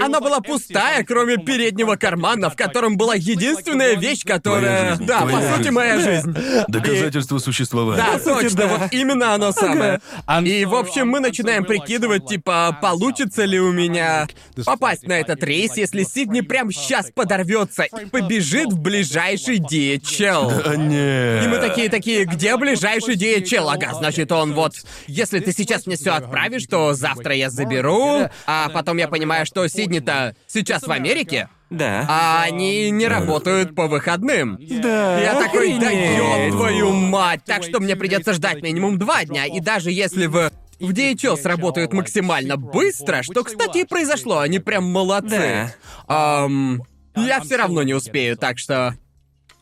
[0.00, 4.96] Она была пустая, кроме переднего кармана, в котором была единственная вещь, которая...
[5.04, 6.34] Да, по сути, моя жизнь.
[6.68, 8.02] Доказательство существования.
[8.02, 8.66] Да, точно, да.
[8.68, 10.00] вот именно оно самое.
[10.42, 14.26] И, в общем, мы начинаем прикидывать, типа, получится ли у меня
[14.64, 20.62] попасть на этот рейс, если Сидни прям сейчас подорвется и побежит в ближайший DHL.
[20.66, 21.44] А не.
[21.44, 23.66] И мы такие такие, где ближайший DHL?
[23.70, 24.74] Ага, значит он вот.
[25.06, 28.28] Если ты сейчас мне все отправишь, то завтра я заберу.
[28.46, 32.06] А потом я понимаю, что Сидни-то сейчас в Америке, Да.
[32.08, 34.58] а они не работают по выходным.
[34.60, 35.20] Да.
[35.20, 37.40] Я такой, да ёб твою мать!
[37.44, 40.50] Так что мне придется ждать минимум два дня, и даже если в...
[40.84, 45.72] В DHL сработают максимально быстро, что, кстати, и произошло, они прям молодцы.
[46.06, 46.82] Ам,
[47.16, 48.94] я все равно не успею, так что...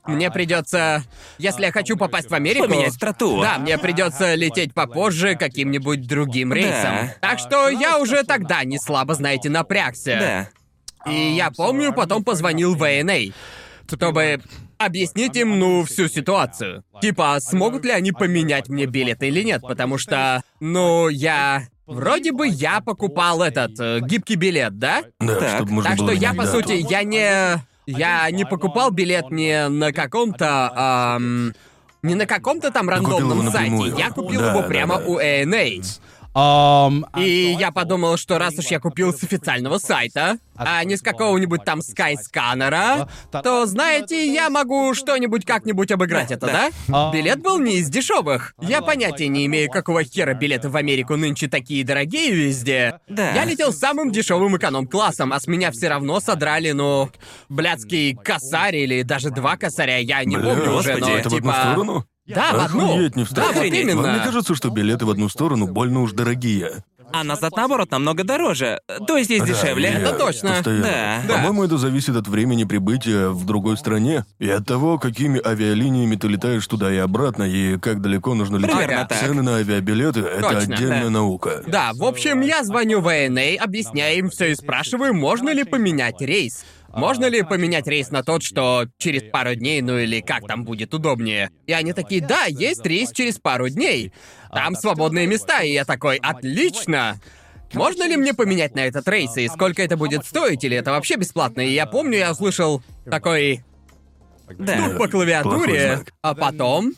[0.05, 1.05] Мне придется,
[1.39, 3.41] если я хочу попасть в Америку, Поменять страту.
[3.41, 7.07] Да, мне придется лететь попозже каким-нибудь другим рейсом.
[7.07, 7.15] Да.
[7.21, 10.49] Так что я уже тогда не слабо, знаете, напрягся.
[11.07, 11.11] Да.
[11.13, 13.33] И я помню, потом позвонил в ANA,
[13.87, 14.41] чтобы
[14.85, 16.85] объяснить им, ну, всю ситуацию.
[17.01, 21.65] Типа, смогут ли они поменять мне билет или нет, потому что, ну, я...
[21.87, 25.03] Вроде бы я покупал этот э, гибкий билет, да?
[25.21, 25.57] Да, Так.
[25.57, 26.59] чтобы можно так было что я, по дату.
[26.59, 27.61] сути, я не...
[27.87, 30.73] Я не покупал билет не на каком-то...
[30.75, 31.53] ам,
[32.03, 33.95] не на каком-то там рандомном сайте.
[33.99, 35.05] Я купил Да, его да, прямо да.
[35.07, 35.85] у ANA.
[36.35, 41.03] Um, И я подумал, что раз уж я купил с официального сайта, а не с
[41.03, 47.11] какого-нибудь там скайсканера, то, знаете, я могу что-нибудь как-нибудь обыграть это, да?
[47.13, 48.55] Билет был не из дешевых.
[48.61, 52.99] Я понятия не имею, какого хера билеты в Америку нынче такие дорогие везде.
[53.09, 53.33] Да.
[53.33, 57.11] Я летел самым дешевым эконом-классом, а с меня все равно содрали, ну,
[57.51, 61.35] блядский косарь или даже два косаря, я не Бля, помню уже, господи, но это в
[61.35, 61.61] одну типа...
[61.61, 62.07] сторону?
[62.27, 62.93] Да, в одну.
[62.95, 63.47] Охуеть не Да, встать.
[63.49, 63.83] вот Охренеть.
[63.83, 64.03] именно.
[64.03, 66.85] Вам не кажется, что билеты в одну сторону больно уж дорогие?
[67.15, 68.81] А назад, наоборот, намного дороже.
[69.07, 69.91] То есть есть дешевле.
[69.91, 70.49] Да, Это я точно.
[70.51, 70.83] постоянно.
[70.83, 71.23] Да.
[71.29, 71.35] Да.
[71.35, 76.29] По-моему, это зависит от времени прибытия в другой стране и от того, какими авиалиниями ты
[76.29, 78.73] летаешь туда и обратно, и как далеко нужно лететь.
[78.77, 79.19] Примерно так.
[79.19, 81.11] Цены на авиабилеты— это Точно, отдельная да.
[81.11, 81.63] наука.
[81.67, 86.23] Да, в общем, я звоню в ANA, объясняю им все и спрашиваю, можно ли поменять
[86.23, 86.65] рейс.
[86.95, 90.93] Можно ли поменять рейс на тот, что через пару дней, ну или как там будет
[90.95, 91.51] удобнее?
[91.67, 94.13] И они такие, да, есть рейс через пару дней.
[94.53, 97.19] Там свободные места, и я такой, отлично.
[97.73, 101.17] Можно ли мне поменять на этот рейс, и сколько это будет стоить, или это вообще
[101.17, 101.63] бесплатно?
[101.63, 103.65] И я помню, я услышал такой
[104.59, 104.79] Да.
[104.79, 106.93] стук по клавиатуре, а потом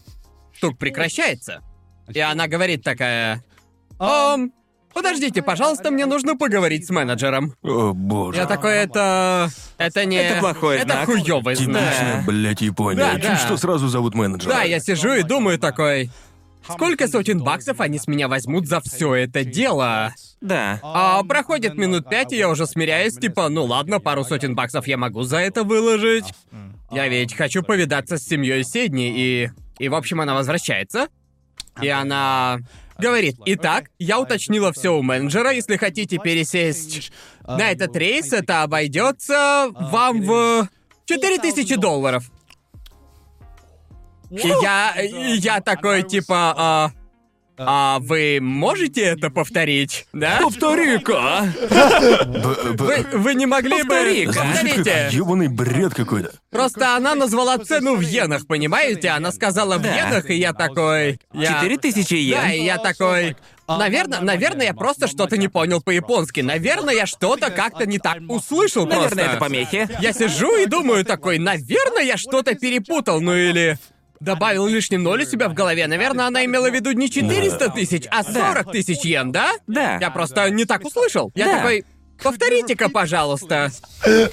[0.57, 1.63] стук прекращается.
[2.13, 3.45] И она говорит такая...
[4.01, 4.53] «Ам,
[4.95, 7.55] подождите, пожалуйста, мне нужно поговорить с менеджером.
[7.63, 8.39] О, боже.
[8.39, 9.51] Я такой, это...
[9.79, 10.17] Это не...
[10.17, 11.07] Это плохой Это знак.
[11.07, 11.83] хуёвый знак.
[11.83, 12.99] Типичная, блядь, Япония.
[12.99, 13.37] Да, Чуть да.
[13.37, 14.53] что сразу зовут менеджера.
[14.53, 16.11] Да, я сижу и думаю такой...
[16.67, 20.15] Сколько сотен баксов они с меня возьмут за все это дело?
[20.41, 20.81] Да.
[20.83, 24.97] А проходит минут пять, и я уже смиряюсь, типа, ну ладно, пару сотен баксов я
[24.97, 26.25] могу за это выложить.
[26.91, 29.51] Я ведь хочу повидаться с семьей Седни, и...
[29.79, 31.09] И, в общем, она возвращается.
[31.83, 32.61] И она
[32.99, 37.13] говорит, итак, я уточнила все у менеджера, если хотите пересесть
[37.47, 40.69] на этот рейс, это обойдется вам в
[41.07, 42.31] 4000 долларов.
[44.31, 46.91] И я, и я такой, типа, а,
[47.57, 50.07] А вы можете это повторить?
[50.13, 50.39] Да?
[50.43, 51.53] Повтори-ка!
[52.79, 53.89] Вы, вы не могли бы...
[53.89, 54.33] Повтори-ка.
[54.33, 54.91] Звучит Повторите.
[55.05, 56.33] как ёбаный бред какой-то.
[56.51, 59.11] Просто она назвала цену в йенах, понимаете?
[59.11, 59.95] Она сказала в Да.
[59.95, 61.19] йенах, и я такой...
[61.33, 61.55] Я...
[61.55, 62.41] Четыре тысячи йен.
[62.41, 63.37] Да, и я такой...
[63.67, 66.41] Наверное, наверное, я просто что-то не понял по-японски.
[66.41, 69.23] Наверное, я что-то как-то не так услышал Наверное, просто.
[69.23, 69.89] это помехи.
[70.01, 73.79] Я сижу и думаю такой, наверное, я что-то перепутал, ну или...
[74.21, 75.87] Добавил лишний ноль у себя в голове.
[75.87, 79.53] Наверное, она имела в виду не 400 тысяч, а 40 тысяч йен, да?
[79.67, 79.99] Да.
[80.01, 81.31] Я просто не так услышал.
[81.35, 81.57] Я Да.
[81.57, 81.85] такой,
[82.23, 83.71] повторите-ка, пожалуйста.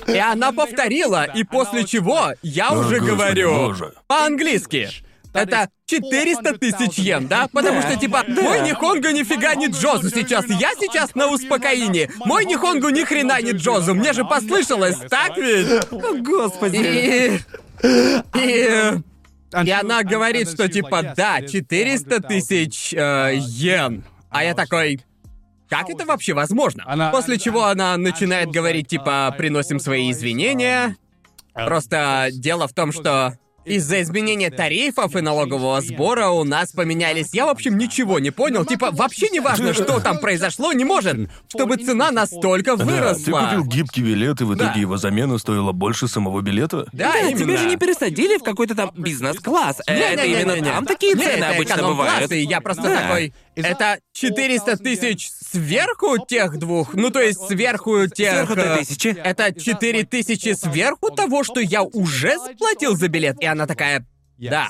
[0.07, 3.93] И она повторила, и после чего я О, уже говорю боже.
[4.07, 4.89] по-английски.
[5.33, 7.47] Это 400 тысяч йен, да?
[7.51, 10.45] Потому что, типа, мой Нихонго нифига не Джозу сейчас.
[10.47, 12.09] Я сейчас на успокоении.
[12.25, 13.95] Мой Нихонго ни хрена не Джозу.
[13.95, 15.67] Мне же послышалось, так ведь?
[15.89, 17.39] О, господи.
[17.83, 17.87] И...
[18.37, 18.93] И...
[19.65, 24.03] И она говорит, что типа, да, 400 тысяч э, йен.
[24.29, 25.01] А я такой,
[25.69, 26.83] как это вообще возможно?
[26.87, 30.95] Она- После чего она начинает говорить, типа, приносим свои извинения.
[31.53, 33.33] Просто дело в том, что
[33.65, 37.29] из-за изменения тарифов и налогового сбора у нас поменялись.
[37.33, 38.65] Я, в общем, ничего не понял.
[38.65, 43.39] Типа, вообще не важно, что там произошло, не может, чтобы цена настолько Да, ты выросла.
[43.45, 44.79] купил гибкий билет, и в итоге Да.
[44.79, 46.87] его замена стоила больше самого билета?
[46.91, 47.37] Да, Да, именно.
[47.37, 49.81] тебе же не пересадили в какой-то там бизнес-класс.
[49.87, 50.57] Э, Это Не-не-не-не-не.
[50.59, 52.31] именно там такие Не, цены это обычно эконом-класс, бывают.
[52.31, 52.95] И я просто Да.
[53.01, 53.33] такой.
[53.65, 56.93] Это 400 тысяч сверху тех двух?
[56.93, 58.33] Ну, то есть сверху тех...
[58.33, 59.07] Сверху той э, тысячи.
[59.07, 63.41] Это 4 тысячи сверху того, что я уже заплатил за билет.
[63.41, 64.05] И она такая...
[64.37, 64.69] Да.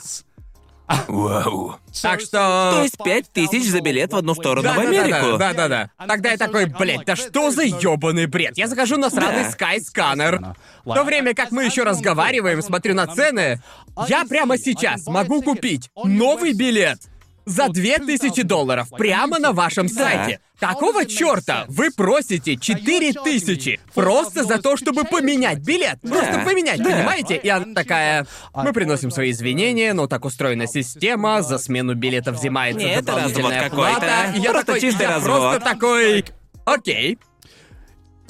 [1.07, 1.75] Вау.
[2.01, 2.71] Так что...
[2.73, 5.37] То есть пять тысяч за билет в одну сторону да, в Америку.
[5.37, 6.07] Да, да, да, да.
[6.07, 8.57] Тогда я такой, блядь, да что за ёбаный бред?
[8.57, 9.75] Я захожу на сраный Да.
[9.75, 10.55] Skyscanner.
[10.83, 13.61] В то время как мы еще разговариваем, смотрю на цены,
[14.07, 16.99] я прямо сейчас могу купить новый билет
[17.45, 20.39] за 2000 долларов прямо на вашем сайте.
[20.59, 25.99] Какого черта вы просите 4000 просто за то, чтобы поменять билет?
[26.01, 27.35] Просто поменять, понимаете?
[27.35, 32.79] И она такая, мы приносим свои извинения, но так устроена система, за смену билетов взимается
[32.85, 33.99] Не, это дополнительная какой-то.
[33.99, 34.33] плата.
[34.35, 35.39] Я Просто такой, чистый я развод.
[35.41, 36.25] просто такой,
[36.65, 37.17] окей.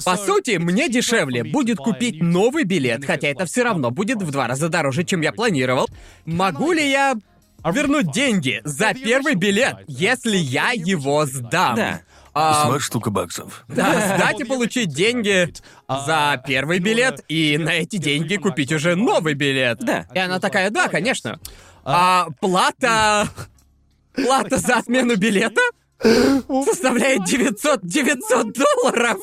[0.04, 4.48] По сути, мне дешевле будет купить новый билет, хотя это все равно будет в два
[4.48, 5.86] раза дороже, чем я планировал.
[6.24, 7.14] Могу ли я
[7.70, 11.76] вернуть деньги за первый билет, если я его сдам?
[11.76, 12.00] Да.
[12.34, 13.64] А, Сама штука баксов.
[13.68, 15.52] да, сдать и получить деньги
[15.86, 19.78] за первый билет, и на эти деньги купить уже новый билет.
[19.80, 20.06] Да.
[20.14, 21.38] И она такая, да, конечно.
[21.84, 23.28] А плата...
[24.14, 25.60] Плата за отмену билета
[26.64, 27.80] составляет 900...
[27.82, 29.18] 900 долларов!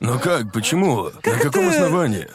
[0.00, 1.10] Ну как, почему?
[1.24, 2.28] На каком основании?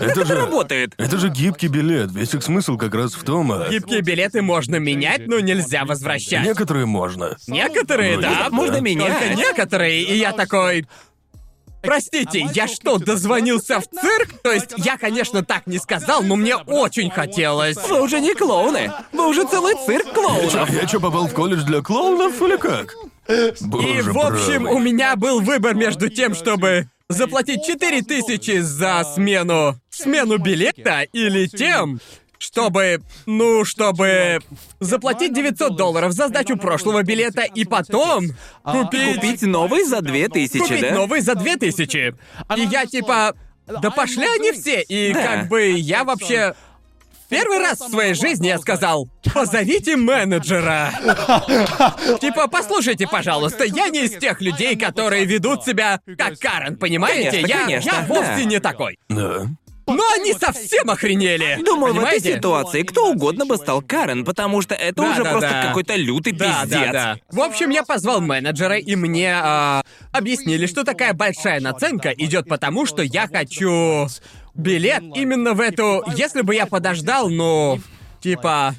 [0.00, 0.34] Это же...
[0.34, 0.94] Работает.
[0.96, 2.10] Это же гибкий билет.
[2.12, 3.68] Весь их смысл как раз в том, а...
[3.68, 6.44] Гибкие билеты можно менять, но нельзя возвращать.
[6.44, 7.36] Некоторые можно.
[7.46, 8.30] Некоторые, Ну, да.
[8.44, 8.50] да.
[8.50, 9.36] Можно Только менять.
[9.36, 10.86] некоторые, и я такой...
[11.82, 14.40] Простите, я что, дозвонился в цирк?
[14.42, 17.76] То есть я, конечно, так не сказал, но мне очень хотелось.
[17.88, 18.90] Вы уже не клоуны.
[19.12, 20.70] Вы уже целый цирк клоунов.
[20.70, 22.94] Я что, попал в колледж для клоунов или как?
[23.28, 29.76] И, в общем, у меня был выбор между тем, чтобы заплатить 4000 за смену...
[29.90, 32.00] смену билета или тем,
[32.38, 33.00] чтобы...
[33.26, 34.40] ну, чтобы
[34.80, 38.28] заплатить 900 долларов за сдачу прошлого билета и потом
[38.62, 39.16] купить...
[39.16, 40.94] Купить новый за две тысячи, купить да?
[40.94, 42.14] новый за 2000.
[42.56, 43.34] И я типа...
[43.66, 45.22] Да пошли они все, и Да.
[45.22, 46.54] как бы я вообще...
[47.28, 50.92] Первый раз в своей жизни я сказал, позовите менеджера.
[52.20, 57.30] Типа, послушайте, пожалуйста, я не из тех людей, которые ведут себя как Карен, понимаете?
[57.42, 58.98] Конечно, я, конечно, я вовсе не такой.
[59.08, 59.46] Да.
[59.86, 61.58] Но они совсем охренели.
[61.62, 62.30] Думаю, в понимаете?
[62.30, 65.62] этой ситуации кто угодно бы стал Карен, потому что это Да, уже да, просто да.
[65.62, 66.70] какой-то лютый Да, пиздец.
[66.70, 67.16] да, да.
[67.30, 72.86] В общем, я позвал менеджера, и мне а, объяснили, что такая большая наценка идет потому,
[72.86, 74.08] что я хочу
[74.54, 76.02] билет именно в эту.
[76.16, 77.80] Если бы я подождал, ну,
[78.20, 78.74] типа.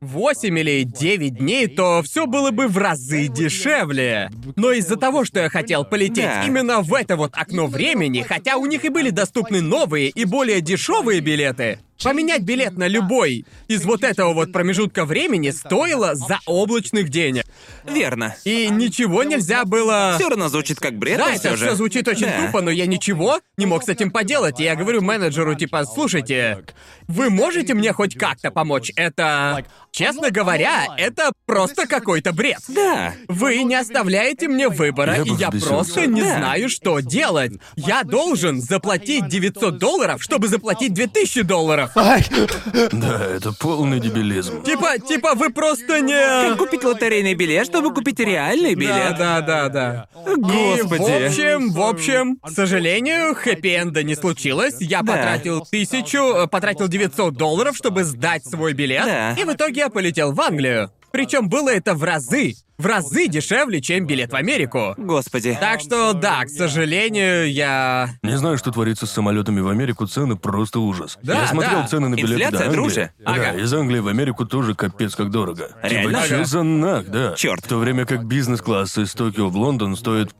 [0.00, 4.32] 8 или 9 дней, то все было бы в разы дешевле.
[4.56, 6.42] Но из-за того, что я хотел полететь Да.
[6.44, 10.60] именно в это вот окно времени, хотя у них и были доступны новые и более
[10.60, 17.08] дешевые билеты, поменять билет на любой из вот этого вот промежутка времени стоило за облачных
[17.08, 17.44] денег.
[17.84, 18.34] Верно.
[18.44, 20.14] И ничего нельзя было...
[20.18, 21.66] Все равно звучит как бред, Да, но это все же.
[21.66, 22.46] все звучит очень Да.
[22.46, 24.60] тупо, но я ничего не мог с этим поделать.
[24.60, 26.64] И я говорю менеджеру, типа, слушайте,
[27.08, 28.92] вы можете мне хоть как-то помочь?
[28.96, 32.58] Это, честно говоря, это просто какой-то бред.
[32.68, 33.14] Да.
[33.28, 35.68] Вы не оставляете мне выбора, Я и бы я взбесился.
[35.68, 36.36] просто не Да.
[36.38, 37.52] знаю, что делать.
[37.76, 41.91] Я должен заплатить 900 долларов, чтобы заплатить 2000 долларов.
[41.94, 44.62] Да, это полный дебилизм.
[44.62, 46.56] Типа, типа вы просто Как не...
[46.56, 49.18] купить лотерейный билет, чтобы купить реальный Да, билет?
[49.18, 50.06] да, да, да.
[50.36, 50.78] Господи.
[50.78, 54.76] И, в общем, в общем, к сожалению, хэппи-энда не случилось.
[54.80, 55.12] Я Да.
[55.12, 59.04] потратил тысячу, э, потратил 900 долларов, чтобы сдать свой билет.
[59.04, 59.32] Да.
[59.34, 60.90] И в итоге я полетел в Англию.
[61.10, 64.94] Причем было это в разы, в разы дешевле, чем билет в Америку.
[64.96, 65.56] Господи.
[65.60, 68.10] Так что, да, к сожалению, я...
[68.22, 71.18] Не знаю, что творится с самолетами в Америку, цены просто ужас.
[71.22, 71.86] Да, Я смотрел да.
[71.86, 72.76] цены на билеты Инфляция, до Англии.
[72.82, 73.10] друже.
[73.18, 73.50] Да, Ага.
[73.58, 75.70] из Англии в Америку тоже капец как дорого.
[75.82, 76.12] Реально?
[76.18, 76.44] Типа, чё Ага.
[76.44, 77.34] за нах, да.
[77.34, 77.64] Чёрт.
[77.64, 80.30] В то время как бизнес-класс из Токио в Лондон стоит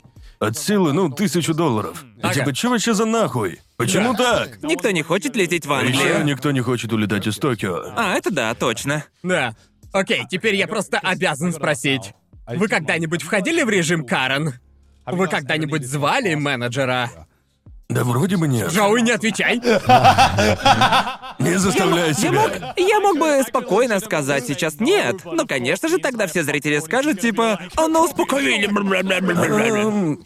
[0.40, 2.04] от силы, ну, тысячу долларов.
[2.16, 2.34] И Ага.
[2.34, 3.60] типа, чё вообще за нахуй?
[3.76, 4.60] Почему так?
[4.62, 6.24] Никто не хочет лететь в А Еще Англию.
[6.24, 7.92] никто не хочет улетать из Токио.
[7.96, 9.04] А, это да, точно.
[9.22, 9.54] Да.
[9.92, 12.12] Окей, теперь я просто обязан спросить.
[12.46, 14.54] Вы когда-нибудь входили в режим Карен?
[15.06, 17.10] Вы когда-нибудь звали менеджера?
[17.88, 18.70] Да вроде бы нет.
[18.72, 19.56] Жоуи, не отвечай.
[21.38, 22.32] Не заставляй Я себя.
[22.32, 25.16] мог, я мог бы спокойно сказать сейчас нет.
[25.24, 28.66] Но, конечно же, тогда все зрители скажут, типа, а ну успокоили.
[28.66, 30.24] Эм,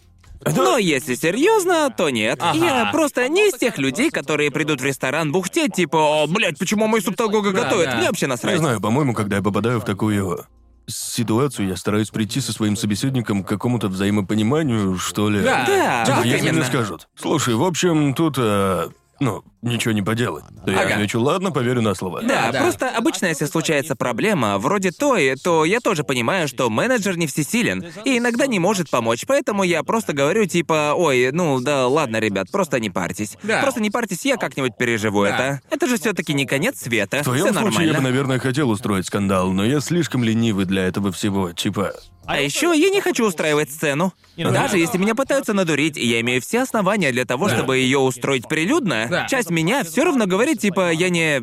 [0.54, 2.38] Но если серьезно, то нет.
[2.40, 2.56] Ага.
[2.58, 6.86] Я просто не из тех людей, которые придут в ресторан бухтеть, типа, о, блядь, почему
[6.86, 7.86] мой долго Да, готовят?
[7.90, 7.96] да.
[7.96, 8.58] Мне вообще Не насрать.
[8.58, 10.46] знаю, по-моему, когда я попадаю в такую
[10.86, 15.42] ситуацию, я стараюсь прийти со своим собеседником к какому-то взаимопониманию, что ли.
[15.42, 15.64] Да,
[16.06, 16.64] Да, вот если мне именно.
[16.64, 18.88] скажут, слушай, в общем, тут, э,
[19.20, 20.94] ну, ничего не поделать, то я Ага.
[20.94, 22.22] отвечу, ладно, поверю на слово.
[22.22, 22.60] Да, да.
[22.60, 27.84] просто обычно, если случается проблема, вроде той, то я тоже понимаю, что менеджер не всесилен
[28.04, 32.50] и иногда не может помочь, поэтому я просто говорю типа, ой, ну да ладно, ребят,
[32.50, 33.36] просто не парьтесь.
[33.42, 33.60] Да.
[33.62, 35.28] Просто не парьтесь, я как-нибудь переживу Да.
[35.30, 35.60] это.
[35.70, 37.20] Это же все таки не конец света.
[37.20, 40.84] В твоем Все случае я бы, наверное, хотел устроить скандал, но я слишком ленивый для
[40.84, 41.92] этого всего, типа.
[42.28, 44.12] А еще я не хочу устраивать сцену.
[44.36, 48.48] Даже если меня пытаются надурить, и я имею все основания для того, чтобы ее устроить
[48.48, 49.26] прилюдно, Да.
[49.28, 51.42] часть меня все равно говорит, типа, я не.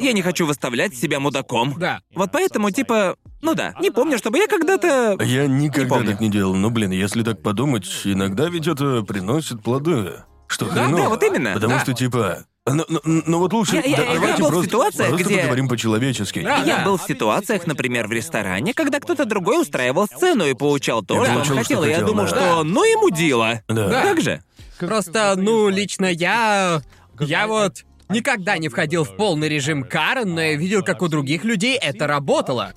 [0.00, 1.74] Я не хочу выставлять себя мудаком.
[1.78, 2.00] Да.
[2.14, 5.16] Вот поэтому, типа, ну да, не помню, чтобы я когда-то.
[5.24, 6.10] Я никогда помню.
[6.12, 10.12] так не делал, но, блин, если так подумать, иногда ведь это приносит плоды.
[10.46, 11.02] Что Да, хреново.
[11.04, 11.80] да, вот именно, Потому да.
[11.80, 12.44] что, типа...
[12.66, 13.76] Ну, ну- ну вот лучше...
[13.76, 16.40] Я- я- да- я давайте был в просто, ситуациях, просто где- поговорим по-человечески.
[16.42, 16.84] Да, Я да.
[16.84, 21.16] был в ситуациях, например, в ресторане, когда кто-то другой устраивал сцену и получал то, И
[21.24, 22.28] что он получил, что хотел, и я хотел, думал, да.
[22.28, 23.62] что ну ему дело.
[23.68, 24.02] Да.
[24.02, 24.42] Как же?
[24.78, 26.82] Просто, ну, лично я...
[27.20, 31.44] Я вот никогда не входил в полный режим Карен, но я видел, как у других
[31.44, 32.74] людей это работало.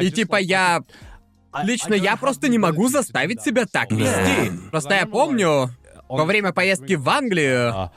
[0.00, 0.82] И типа я...
[1.62, 4.50] Лично я просто не могу заставить себя так вести.
[4.70, 5.70] Просто я помню,
[6.08, 7.90] во время поездки в Англию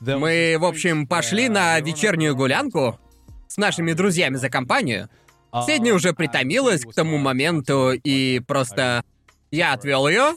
[0.00, 2.98] мы, в общем, пошли на вечернюю гулянку
[3.46, 5.08] с нашими друзьями за компанию.
[5.64, 9.04] Седни уже притомилась к тому моменту, и просто
[9.52, 10.34] я отвел ее.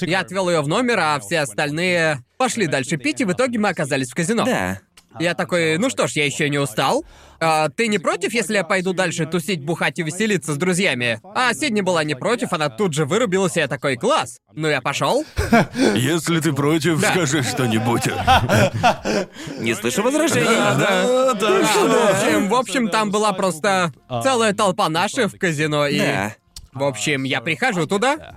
[0.00, 3.70] Я отвел ее в номер, а все остальные пошли дальше пить, и в итоге мы
[3.70, 4.44] оказались в казино.
[4.44, 4.80] Да.
[5.18, 7.04] Я такой, ну что ж, я еще не устал.
[7.40, 11.20] А, ты не против, если я пойду дальше тусить, бухать и веселиться с друзьями?
[11.34, 14.40] А Сидни была не против, она тут же вырубилась, и я такой, класс.
[14.52, 15.24] Ну я пошел.
[15.94, 17.12] Если ты против, Да.
[17.12, 18.02] скажи что-нибудь.
[19.58, 20.44] Не слышу возражений.
[20.44, 22.08] Да, так В что...
[22.10, 23.92] общем, в общем, там была просто
[24.22, 25.98] целая толпа наших в казино, и...
[25.98, 26.34] Да.
[26.72, 28.36] В общем, я прихожу туда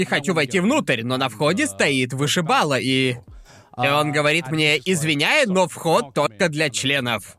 [0.00, 3.16] и хочу войти внутрь, но на входе стоит вышибала, и...
[3.82, 7.38] И он говорит мне, извиняй, но вход только для членов.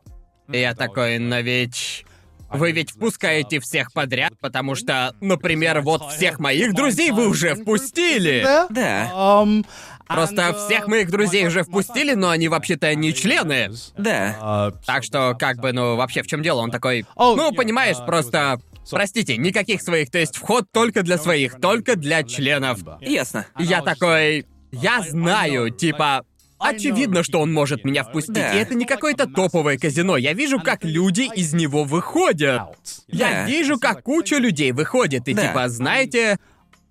[0.50, 2.04] И я такой, но ведь...
[2.54, 8.46] Вы ведь впускаете всех подряд, потому что, например, вот всех моих друзей вы уже впустили.
[8.68, 9.46] Да.
[10.06, 13.70] Просто всех моих друзей уже впустили, но они вообще-то не члены.
[13.96, 14.72] Да.
[14.84, 16.60] Так что, как бы, ну, вообще в чем дело?
[16.60, 18.60] Он такой, ну, понимаешь, просто...
[18.90, 22.80] Простите, никаких своих, то есть вход только для своих, только для членов.
[23.00, 23.46] Ясно.
[23.58, 26.24] Я такой, я знаю, типа,
[26.58, 28.52] очевидно, что он может меня впустить, Да.
[28.52, 30.16] и это не какое-то топовое казино.
[30.16, 32.62] Я вижу, как люди из него выходят.
[33.08, 33.46] Я Да.
[33.46, 35.48] вижу, как куча людей выходит, и Да.
[35.48, 36.38] типа, знаете,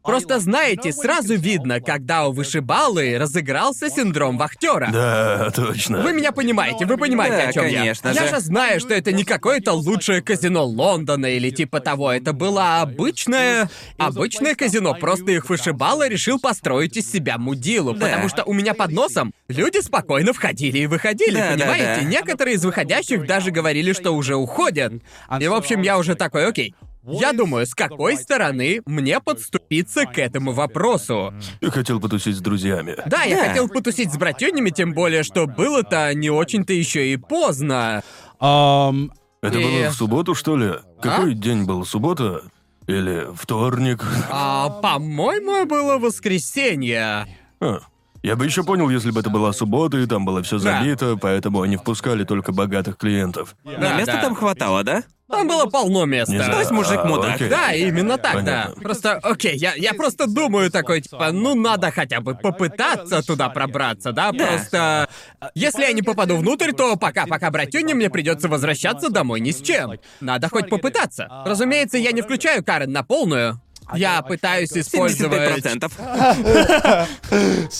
[0.04, 4.90] просто знаете, сразу видно, когда у вышибалы разыгрался синдром вахтера.
[4.92, 6.02] Да, точно.
[6.02, 7.80] Вы меня понимаете, вы понимаете, Да, о чем я.
[7.80, 8.36] конечно Я же.
[8.36, 12.12] же знаю, что это не какое-то лучшее казино Лондона или типа того.
[12.12, 14.94] Это было обычное, обычное казино.
[14.96, 17.94] Просто их вышибало решил построить из себя мудилу.
[17.94, 18.06] Да.
[18.08, 22.02] Потому что у меня под носом люди спокойно входили и выходили, Да, да, понимаете?
[22.02, 22.08] да.
[22.08, 24.94] Некоторые из выходящих даже говорили, что уже уходят.
[25.40, 26.76] И в общем, я уже такой, окей.
[27.04, 31.34] Я думаю, с какой стороны мне подступиться к этому вопросу?
[31.60, 32.96] Ты хотел потусить с друзьями.
[33.08, 33.48] Да, я Да.
[33.50, 38.04] хотел потусить с братюнями, тем более, что было-то не очень-то еще и поздно.
[38.40, 40.68] Это И- было в субботу, что ли?
[40.68, 40.82] А?
[41.02, 41.86] Какой день был?
[41.86, 42.44] Суббота?
[42.88, 44.04] Или вторник?
[44.30, 47.26] А, по-моему, было воскресенье.
[47.60, 47.80] А,
[48.24, 50.80] Я бы еще понял, если бы это была суббота, и там было все Да.
[50.80, 53.56] забито, поэтому они впускали только богатых клиентов.
[53.64, 54.22] Да, места да.
[54.22, 55.04] там хватало, да?
[55.28, 56.32] Там было полно места.
[56.34, 56.52] Не знаю.
[56.54, 57.36] То есть мужик А, мудак.
[57.36, 57.50] окей.
[57.50, 58.74] Да, именно так, Понятно.
[58.76, 58.82] да.
[58.82, 64.12] Просто, окей, я, я просто думаю такой, типа, ну надо хотя бы попытаться туда пробраться,
[64.12, 64.34] да?
[64.34, 65.08] Просто,
[65.56, 69.94] если я не попаду внутрь, то пока-пока, братюни, мне придется возвращаться домой ни с чем.
[70.20, 71.28] Надо хоть попытаться.
[71.46, 73.60] Разумеется, я не включаю Карен на полную.
[73.94, 75.64] Я пытаюсь использовать...
[75.64, 77.08] 75%.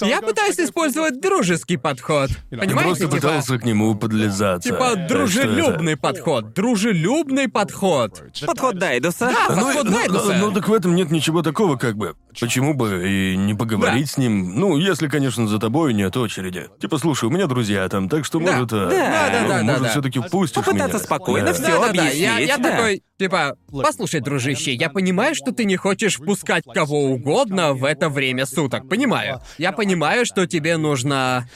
[0.02, 2.30] Я пытаюсь использовать дружеский подход.
[2.50, 3.16] Ты Понимаете, просто типа...
[3.16, 4.70] пытался к нему подлизаться.
[4.70, 6.54] Типа дружелюбный подход.
[6.54, 8.24] Дружелюбный подход.
[8.46, 9.32] Подход Дайдуса.
[9.32, 10.34] Да, Ну, подход ну, Дайдуса.
[10.34, 12.16] ну, ну, так в этом нет ничего такого, как бы.
[12.40, 14.56] Почему бы и не поговорить с ним?
[14.60, 16.68] Ну, если, конечно, за тобой нет очереди.
[16.80, 18.52] Типа, слушай, у меня друзья там, так что, Да.
[18.54, 19.90] может, а, Да, да, да, да, может, да.
[19.90, 21.06] все-таки впустишь Попытаться меня?
[21.06, 21.68] спокойно Да.
[21.68, 22.70] я, объяснить, я да.
[22.72, 28.10] такой, типа, послушай, дружище, я понимаю, что ты не хочешь впускать кого угодно в это
[28.10, 29.42] время суток, понимаю.
[29.58, 31.48] Я понимаю, что тебе нужно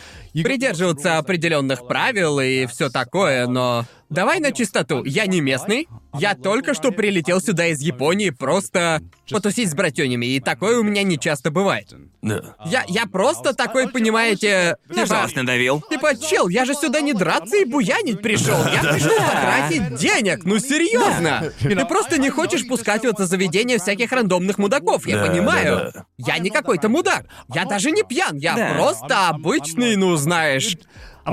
[0.44, 5.04] придерживаться определенных правил и все такое, но давай на чистоту.
[5.04, 5.88] Я не местный.
[6.18, 11.04] Я только что прилетел сюда из Японии просто потусить с братюнями, и такое у меня
[11.04, 11.94] не часто бывает.
[12.22, 12.56] Да.
[12.66, 15.84] Я, я просто такой, понимаете, На типа, надавил.
[15.90, 18.58] Типа, чел, я же сюда не драться и буянить пришел.
[18.74, 20.46] Я пришел потратить денег.
[20.46, 21.52] Ну серьезно.
[21.60, 25.06] Ты просто не хочешь пускать в это заведение всяких рандомных мудаков.
[25.08, 25.76] Я Да, понимаю.
[25.78, 26.06] да, да.
[26.18, 27.26] Я не какой-то мудак.
[27.54, 28.38] Я даже не пьян.
[28.38, 30.78] Я просто обычный, ну знаешь.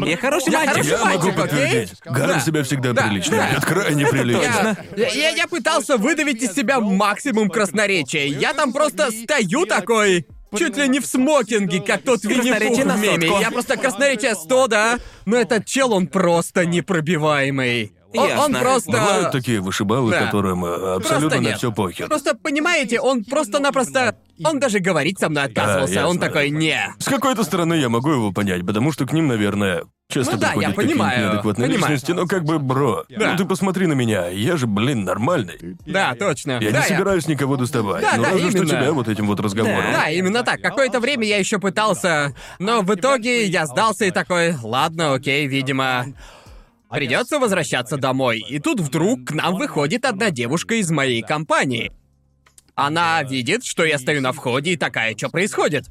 [0.06, 0.74] Я хороший Я мальчик.
[0.74, 1.43] хороший Я могу мальчик, окей?
[1.43, 1.93] подтвердить.
[2.05, 2.40] Гарн Да.
[2.40, 3.48] себя всегда Да, прилично да.
[3.48, 4.77] ведет, крайне прилично.
[4.97, 8.24] Я, я, я пытался выдавить из себя максимум красноречия.
[8.24, 10.27] Я там просто стою такой.
[10.56, 13.28] Чуть ли не в смокинге, как тот на в меме.
[13.40, 14.98] Я просто красноречие 100, да?
[15.27, 17.93] Но этот чел, он просто непробиваемый.
[18.14, 18.59] Он, он Ясно.
[18.60, 18.90] просто...
[18.93, 20.26] Бывают такие вышибалы, Да.
[20.26, 21.59] которым э, абсолютно на нет.
[21.59, 22.09] все похер.
[22.09, 24.16] Просто, понимаете, он просто-напросто...
[24.44, 25.94] Он даже говорить со мной отказывался.
[25.94, 26.09] ясно.
[26.09, 26.76] он такой, не.
[26.98, 30.48] С какой-то стороны я могу его понять, потому что к ним, наверное, часто Ну да,
[30.48, 31.93] приходят я какие-нибудь понимаю, неадекватные понимаю.
[31.93, 33.30] личности, но как бы, бро, Да.
[33.32, 35.76] ну ты посмотри на меня, я же, блин, нормальный.
[35.86, 36.59] Да, точно.
[36.60, 38.70] Я да, не собираюсь никого доставать, Да, ну да, разве что именно.
[38.70, 39.93] тебя вот этим вот разговором.
[39.93, 40.60] Да, именно так.
[40.60, 46.06] Какое-то время я еще пытался, но в итоге я сдался и такой, ладно, окей, видимо,
[46.93, 48.44] придется возвращаться домой.
[48.48, 51.90] И тут вдруг к нам выходит одна девушка из моей компании.
[52.74, 55.86] Она видит, что я стою на входе и такая, что происходит?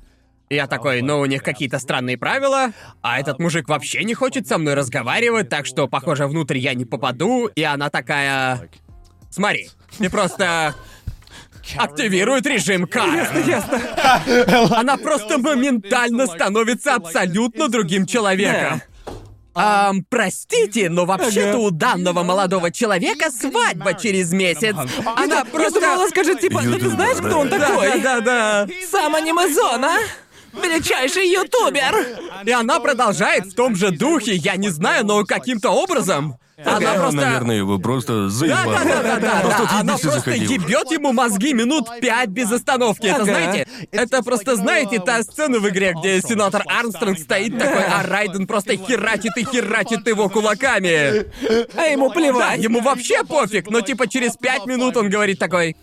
[0.50, 2.72] Я такой, ну, у них какие-то странные правила,
[3.02, 6.86] а этот мужик вообще не хочет со мной разговаривать, так что, похоже, внутрь я не
[6.86, 8.70] попаду, и она такая...
[9.30, 10.76] Смотри, ты просто
[11.78, 13.28] активирует режим Кара.
[14.76, 18.82] Она просто моментально становится абсолютно другим человеком.
[19.54, 24.76] Ам, простите, но вообще-то у данного молодого человека свадьба через месяц.
[25.16, 25.80] Она просто...
[25.80, 27.60] думала, она скажет, типа, ну ты знаешь, кто он да.
[27.60, 28.00] такой?
[28.00, 28.68] Да-да-да.
[28.90, 29.98] Сам анимазон, а?
[30.54, 32.20] Величайший ютубер!
[32.46, 36.36] И она продолжает в том же духе, я не знаю, но каким-то образом.
[36.66, 37.16] Она Я, просто...
[37.22, 38.72] наверное, его просто заебал.
[38.72, 39.80] Да, да, да, да, да, Просто да.
[39.80, 40.54] Она отъебись и просто заходи.
[40.54, 43.06] ебет ему мозги минут пять без остановки.
[43.08, 43.26] Это Ага.
[43.26, 48.48] знаете, это просто знаете та сцена в игре, где сенатор Армстронг стоит такой, а Райден
[48.48, 51.26] просто херачит и херачит его кулаками.
[51.76, 52.60] А ему Да, плевать.
[52.62, 55.76] ему вообще пофиг, но типа через пять минут он говорит такой.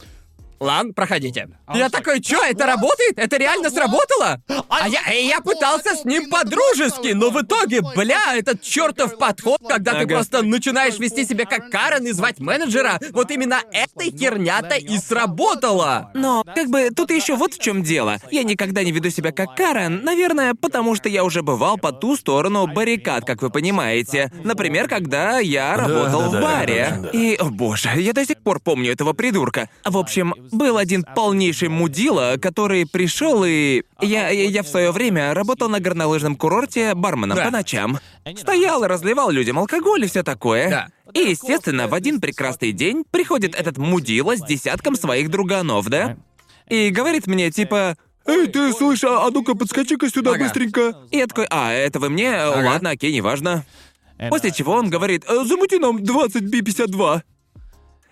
[0.61, 1.49] Ладно, проходите.
[1.75, 3.19] Я такой, чё, это работает?
[3.19, 4.41] Это реально сработало?
[4.69, 9.61] А я, и я пытался с ним по-дружески, но в итоге, бля, этот чертов подход,
[9.69, 10.15] когда ты Ага.
[10.15, 16.11] просто начинаешь вести себя как Карен и звать менеджера, вот именно эта херня-то и сработала.
[16.15, 18.19] Но, как бы, тут еще вот в чем дело.
[18.31, 22.17] Я никогда не веду себя как Карен, наверное, потому что я уже бывал по ту
[22.17, 24.33] сторону баррикад, как вы понимаете.
[24.45, 26.89] Например, когда я работал в да, баре.
[26.91, 27.09] да, да.
[27.11, 29.69] И, о боже, я до сих пор помню этого придурка.
[29.85, 33.83] В общем, был один полнейший мудила, который пришел и...
[34.01, 37.45] Я, я, я в свое время работал на горнолыжном курорте барменом Да.
[37.47, 37.99] по ночам.
[38.37, 40.71] Стоял и разливал людям алкоголь и все такое.
[40.71, 40.89] Да.
[41.15, 46.17] И, естественно, в один прекрасный день приходит этот мудила с десятком своих друганов, да?
[46.69, 47.97] И говорит мне, типа...
[48.27, 50.45] «Эй, ты слышь, а а ну-ка подскочи-ка сюда Ага.
[50.45, 50.95] быстренько».
[51.11, 52.31] И я такой, а, это вы мне?
[52.37, 53.65] Ладно, окей, неважно.
[54.29, 57.23] После чего он говорит, «Э, замути нам 20 Би-52.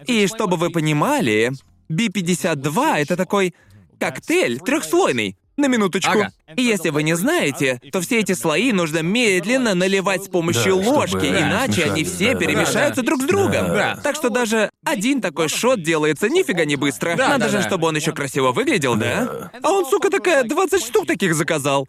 [0.07, 1.53] И чтобы вы понимали,
[1.89, 3.55] Би-52 это такой
[3.99, 5.37] коктейль трехслойный.
[5.57, 6.11] На минуточку.
[6.11, 6.33] Ага.
[6.55, 10.83] И если вы не знаете, то все эти слои нужно медленно наливать с помощью Да,
[10.83, 12.39] чтобы ложки, они иначе они смешались, все да, да.
[12.39, 13.69] перемешаются друг с другом.
[13.69, 13.99] Да.
[14.05, 17.17] Так что даже один такой шот делается нифига не быстро.
[17.17, 17.63] Да, Надо да, же, да.
[17.63, 19.51] чтобы он еще красиво выглядел, да?
[19.63, 21.89] А он, сука, такая, 20 штук таких заказал.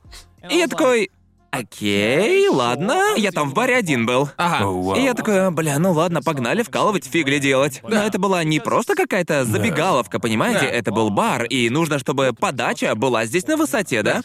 [0.50, 1.12] И я такой,
[1.60, 3.16] окей, ладно.
[3.16, 4.30] Я там в баре один был.
[4.38, 4.98] Ага.
[4.98, 7.82] И я такой, бля, ну ладно, погнали вкалывать, фигли делать.
[7.84, 10.66] Но это была не просто какая-то забегаловка, понимаете?
[10.66, 14.22] Это был бар, и нужно, чтобы подача была здесь на высоте, да?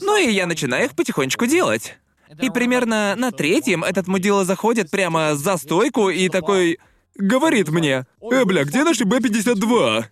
[0.00, 1.96] Ну и я начинаю их потихонечку делать.
[2.40, 6.78] И примерно на третьем этот мудила заходит прямо за стойку и такой...
[7.16, 10.04] Говорит мне, «Э, бля, где наши Б-52?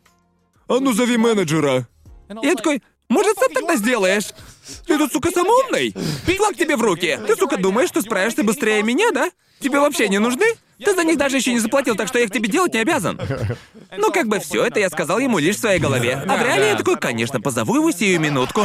[0.68, 1.86] А ну зови менеджера».
[2.42, 4.26] Я такой, может, сам тогда сделаешь?
[4.86, 5.94] Ты тут, сука, самоумный?
[6.36, 7.18] Флаг тебе в руки.
[7.26, 9.30] Ты, сука, думаешь, что справишься быстрее меня, да?
[9.60, 10.46] Тебе вообще не нужны?
[10.84, 13.20] Ты за них даже еще не заплатил, так что я их тебе делать не обязан.
[13.96, 16.22] Ну, как бы все это я сказал ему лишь в своей голове.
[16.28, 18.62] А в реале я такой, конечно, позову его сию минутку.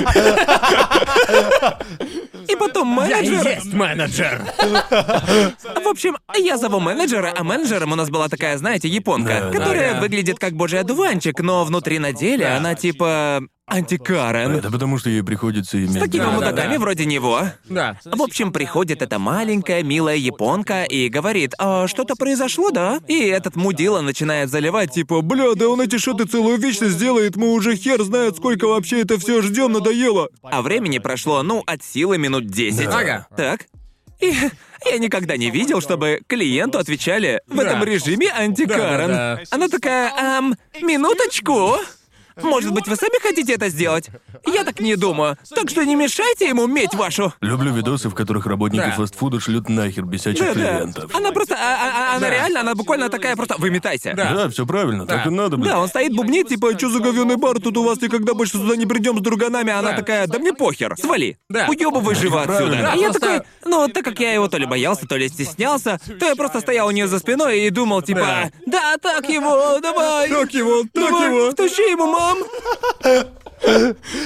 [2.47, 3.47] И потом Я и менеджер...
[3.47, 4.41] есть менеджер.
[4.59, 10.37] В общем, я зову менеджера, а менеджером у нас была такая, знаете, японка, которая выглядит
[10.37, 14.52] как божий одуванчик, но внутри на деле она типа антикарен.
[14.52, 15.91] Это потому, что ей приходится иметь...
[15.91, 16.80] С такими Да, да, мудаками да.
[16.80, 17.41] вроде него.
[17.65, 17.98] Да.
[18.03, 22.99] В общем, приходит эта маленькая, милая японка и говорит, а что-то произошло, да?
[23.07, 27.53] И этот мудила начинает заливать, типа, бля, да он эти шоты целую вечность делает, мы
[27.53, 30.30] уже хер знает, сколько вообще это все ждем, надоело.
[30.44, 32.85] А времени прошло, ну, от силы минут 10.
[32.85, 32.98] Да.
[32.98, 33.27] Ага.
[33.35, 33.61] Так.
[34.19, 34.34] И
[34.85, 39.07] я никогда не видел, чтобы клиенту отвечали в этом режиме антикарен.
[39.07, 39.41] Да-да-да.
[39.52, 41.77] Она такая, ам, минуточку.
[42.41, 44.07] Может быть, вы сами хотите это сделать?
[44.45, 45.38] Я так не думаю.
[45.55, 47.34] Так что не мешайте ему медь вашу.
[47.41, 48.91] Люблю видосы, в которых работники Да.
[48.91, 50.53] фастфуда шлют нахер бесячих Да-да.
[50.53, 51.15] клиентов.
[51.15, 52.30] Она просто, а- а- а- она Да.
[52.30, 54.14] реально, она буквально такая просто, выметайся.
[54.15, 54.34] Да.
[54.34, 55.30] Да, все правильно, так Да.
[55.30, 55.69] и надо, блин.
[55.72, 58.76] Да, он стоит бубнит, типа, что за говёный бар, тут у вас никогда больше сюда
[58.76, 59.97] не придем с друганами, а она Да.
[59.97, 61.68] такая, да мне похер, свали, Да.
[61.69, 62.55] уёбывай живо Правильно.
[62.57, 62.81] отсюда.
[62.81, 65.27] Да, а я просто- такой, ну, так как я его то ли боялся, то ли
[65.30, 69.80] стеснялся, то я просто стоял у нее за спиной и думал, типа, да, так его,
[69.80, 70.30] давай.
[70.30, 71.51] Так его, так его.
[71.51, 72.37] Втащи ему, мам.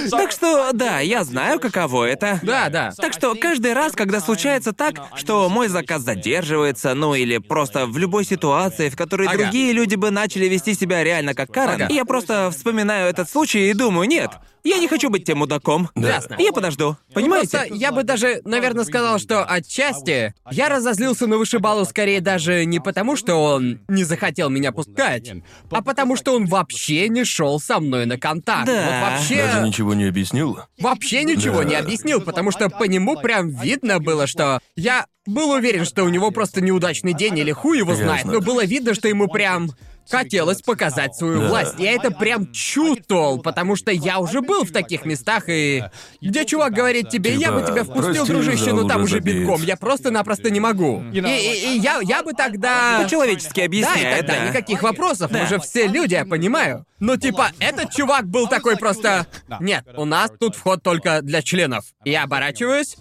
[0.10, 2.40] Так что, да, я знаю, каково это.
[2.41, 2.91] Да, да.
[2.98, 7.98] Так что каждый раз, когда случается так, что мой заказ задерживается, ну или просто в
[7.98, 9.38] любой ситуации, в которой Ага.
[9.38, 11.94] другие люди бы начали вести себя реально как Карен, Ага.
[11.94, 14.32] я просто вспоминаю этот случай и думаю, нет,
[14.68, 15.89] я не хочу быть тем мудаком.
[15.95, 16.35] Ясно.
[16.39, 16.98] Я подожду.
[17.14, 17.57] Понимаете?
[17.57, 22.80] Просто я бы даже, наверное, сказал, что отчасти я разозлился на вышибалу скорее даже не
[22.80, 25.31] потому, что он не захотел меня пускать,
[25.69, 28.65] а потому что он вообще не шел со мной на контакт.
[28.68, 28.73] Да.
[28.85, 30.60] Вот вообще, Даже ничего не объяснил?
[30.80, 31.64] вообще ничего Да.
[31.65, 36.10] не объяснил, потому что по нему прям видно было, что я был уверен, что у
[36.10, 38.34] него просто неудачный день или хуй его знает, Ясно.
[38.34, 39.72] но было видно, что ему прям
[40.10, 41.76] хотелось показать свою власть.
[41.78, 45.84] Я это прям чувствовал, потому что я уже был в таких местах, и
[46.22, 49.36] где чувак говорит тебе, я бы тебя впустил, «Прости, дружище, но там уже уже забит».
[49.38, 49.62] битком.
[49.64, 51.04] Я просто-напросто не могу.
[51.12, 53.02] И, и- и я, я бы тогда...
[53.04, 54.50] По-человечески Да, и объясняет, тогда да.
[54.50, 56.86] никаких вопросов, мы же все люди, я понимаю.
[57.00, 59.28] Но типа, этот чувак был такой просто...
[59.60, 61.86] Нет, у нас тут вход только для членов.
[62.04, 62.96] Я оборачиваюсь,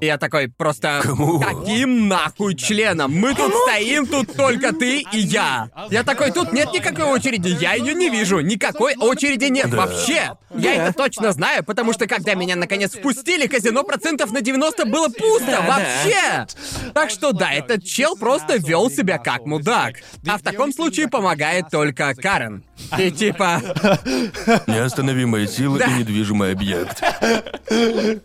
[0.00, 1.00] я такой просто...
[1.02, 1.40] Кому?
[1.40, 3.12] Каким нахуй членом?
[3.12, 5.70] Мы тут стоим, тут только ты и я.
[5.90, 8.40] Я такой, тут нет никакой очереди, я ее не вижу.
[8.40, 10.36] Никакой очереди нет вообще.
[10.54, 15.08] Я это точно знаю, потому что когда меня наконец впустили, казино процентов на 90 было
[15.08, 15.78] пусто Да, да.
[15.78, 16.92] вообще.
[16.94, 19.96] Так что да, этот чел просто вел себя как мудак.
[20.26, 22.64] А в таком случае помогает только Карен.
[22.98, 23.60] И типа...
[24.66, 25.86] Неостановимая сила Да.
[25.86, 27.02] и недвижимый объект.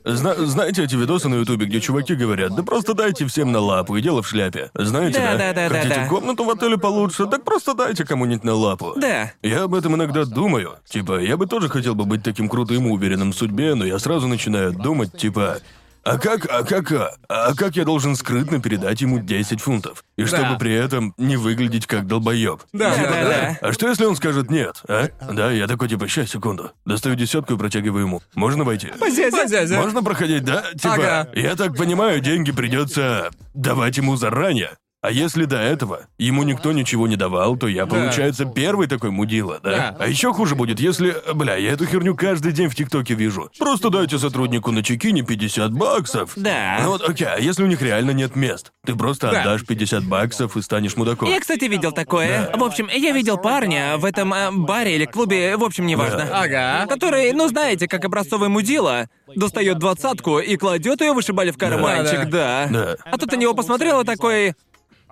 [0.05, 3.95] Зна- знаете эти видосы на Ютубе, где чуваки говорят, да просто дайте всем на лапу,
[3.95, 4.71] и дело в шляпе.
[4.73, 5.37] Знаете, Да, да?
[5.37, 6.07] да, да, да, Хотите да.
[6.07, 8.93] комнату в отеле получше, так просто дайте кому-нибудь на лапу.
[8.95, 9.31] Да.
[9.41, 10.75] Я об этом иногда думаю.
[10.87, 13.99] Типа, я бы тоже хотел бы быть таким крутым и уверенным в судьбе, но я
[13.99, 15.57] сразу начинаю думать, типа,
[16.03, 20.03] а как, а как, а, а как я должен скрытно передать ему 10 фунтов?
[20.17, 22.61] И чтобы при этом не выглядеть как долбоеб.
[22.73, 23.29] Да, Да, да, да, да.
[23.29, 23.57] да.
[23.61, 25.07] А что если он скажет нет, а?
[25.31, 26.71] Да, я такой типа, ща, секунду.
[26.85, 28.21] Достаю десятку и протягиваю ему.
[28.35, 28.91] Можно войти?
[28.99, 29.75] Позязя.
[29.75, 30.63] Можно проходить, да?
[30.73, 31.29] Типа, Ага.
[31.33, 34.71] я так понимаю, деньги придется давать ему заранее.
[35.03, 39.59] А если до этого ему никто ничего не давал, то я, получается, первый такой мудила,
[39.61, 39.69] да?
[39.69, 39.95] Да.
[39.99, 41.13] А еще хуже будет, если...
[41.33, 43.51] Бля, я эту херню каждый день в ТикТоке вижу.
[43.59, 46.31] Просто дайте сотруднику на чекине 50 баксов.
[46.37, 46.79] Да.
[46.83, 48.71] Ну вот, окей, а если у них реально нет мест?
[48.85, 49.41] Ты просто Да.
[49.41, 51.29] отдашь 50 баксов и станешь мудаком.
[51.29, 52.49] Я, кстати, видел такое.
[52.55, 56.19] В общем, я видел парня в этом э, баре или клубе, в общем, неважно.
[56.19, 56.43] Да.
[56.43, 56.85] Ага.
[56.87, 62.69] Который, ну знаете, как образцовый мудила, достает двадцатку и кладет ее вышибали в карманчик, да.
[62.71, 62.95] Да.
[63.03, 64.53] А тут на него посмотрел и такой.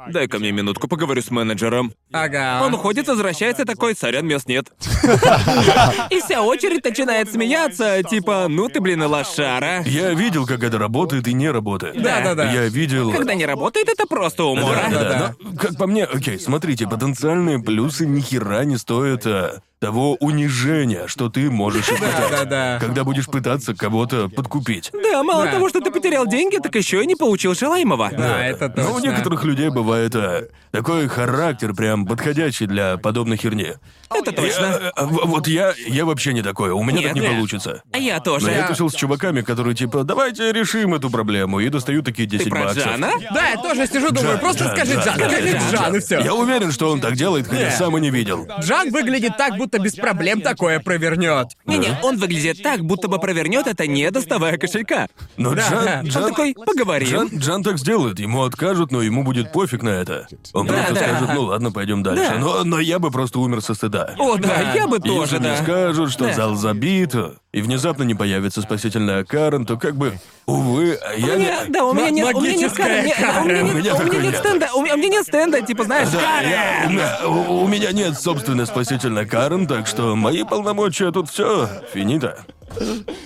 [0.10, 1.94] Дай-ка мне минутку, поговорю с менеджером.
[2.12, 2.62] Ага.
[2.64, 4.72] Он уходит, возвращается такой, сорян, мест нет.
[6.10, 9.84] И вся очередь начинает смеяться, типа, ну ты, блин, и лошара.
[9.84, 12.02] Я видел, как это работает и не работает.
[12.02, 12.52] Да-да-да.
[12.52, 13.12] Я видел...
[13.12, 14.88] Когда не работает, это просто умора.
[14.90, 15.36] Да, да, Да-да.
[15.40, 21.08] Но, как по мне, окей, смотрите, потенциальные плюсы ни хера не стоят а, того унижения,
[21.08, 22.30] что ты можешь испытать.
[22.30, 22.78] Да-да-да.
[22.80, 24.92] Когда будешь пытаться кого-то подкупить.
[24.94, 25.54] Да, мало Да.
[25.54, 28.12] того, что ты потерял деньги, так еще и не получил желаемого.
[28.16, 29.08] Да, это Но у точно.
[29.10, 33.74] некоторых людей бывает а, такой характер прям подходящий для подобной херни.
[34.14, 34.66] Это точно.
[34.66, 37.32] Я- э, в- вот я, я вообще не такой, у меня Нет, так не нет.
[37.32, 37.82] получится.
[37.92, 38.52] А я Но тоже.
[38.52, 42.50] я тусил с чуваками, которые типа, давайте решим эту проблему, и достают такие 10 Ты
[42.50, 42.84] про баксов.
[42.86, 43.12] Джана?
[43.34, 45.96] Да, я тоже сижу, думаю, Джан, просто Джан, скажи Джан, Джан, Джан, скажи Джан, Джан,
[45.96, 46.20] и все.
[46.20, 47.72] Я уверен, что он так делает, хотя Не.
[47.72, 48.48] сам и не видел.
[48.62, 51.48] Джан выглядит так, будто без проблем такое провернет.
[51.66, 55.08] Не-не, он выглядит так, будто бы провернет это, не доставая кошелька.
[55.38, 56.00] Но Да, Джан, да.
[56.04, 57.10] Он Джан, такой, поговорим.
[57.10, 60.28] Джан, Джан так сделает, ему откажут, но ему будет пофиг на это.
[60.54, 61.00] Он Да, просто да.
[61.02, 62.28] скажет, ну ладно, пойдем дальше.
[62.30, 62.38] Да.
[62.40, 64.01] Но, но я бы просто умер со стыда.
[64.18, 64.74] О, да, Да.
[64.74, 65.64] я бы Если тоже, мне да.
[65.64, 66.34] скажут, что Да.
[66.34, 67.14] зал забит,
[67.54, 70.14] и внезапно не появится спасительная Карен, то как бы,
[70.46, 71.70] увы, У я меня, не...
[71.70, 73.96] да, у меня нет, у меня нет Магическая Карен, не- у меня У нет, меня
[73.96, 76.98] у меня нет стенда, у меня, у меня нет стенда, типа, знаешь, Да, Карен!
[76.98, 82.46] да, у, у меня нет собственной спасительной Карен, так что мои полномочия тут все финита.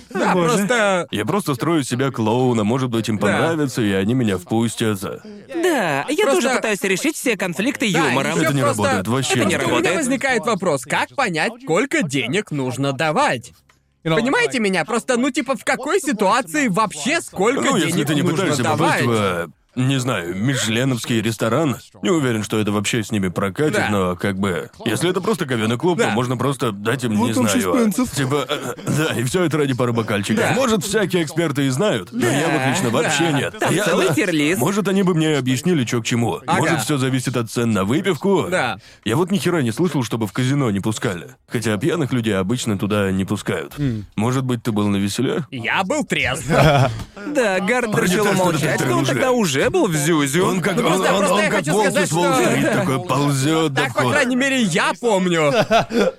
[0.09, 1.07] Да, просто...
[1.11, 4.99] Я просто строю себя клоуна, может быть, им понравится, и они меня впустят.
[5.01, 8.39] Да, я Просто- тоже пытаюсь решить все конфликты Да, юмором.
[8.39, 9.95] Это не просто- работает, вообще Это не не У меня работает.
[9.97, 13.53] возникает вопрос, как понять, сколько денег нужно давать?
[14.13, 14.85] Понимаете меня?
[14.85, 18.63] Просто, ну, типа, в какой ситуации вообще сколько Ну, денег если ты не нужно пытаешься
[18.63, 19.01] давать?
[19.01, 23.73] попасть в, э, не знаю, мишленовский ресторан, не уверен, что это вообще с ними прокатит,
[23.75, 23.89] Да.
[23.89, 24.69] но как бы...
[24.85, 26.05] Если это просто говёный клуб, Да.
[26.05, 27.49] то можно просто дать им, не Вот он, знаю...
[27.49, 28.11] шесть пенсов.
[28.11, 30.43] Типа, э, да, и все это ради пары бокальчиков.
[30.43, 30.53] Да.
[30.53, 33.31] Может, всякие эксперты и знают, но я вот лично вообще да.
[33.31, 33.59] нет.
[33.59, 34.59] Там Я- целый тир-лист.
[34.59, 36.39] Может, они бы мне объяснили, что к чему.
[36.45, 36.59] Ага.
[36.59, 38.47] Может, все зависит от цен на выпивку.
[38.49, 38.77] Да.
[39.03, 41.35] Я вот ни хера не слышал, чтобы в казино не пускали.
[41.47, 43.73] Хотя пьяных людей обычно туда не пускают.
[44.15, 45.45] Может быть, ты был на веселе?
[45.51, 46.45] Я был трезв.
[47.27, 49.64] Да, Гард умолчать, ты но он уже.
[49.65, 50.45] Уже был в Зюзю.
[50.47, 53.81] Он как, Ну, он, просто- он- просто он я как сказать, что- такой ползет до
[53.83, 55.51] Так, по крайней мере, я помню.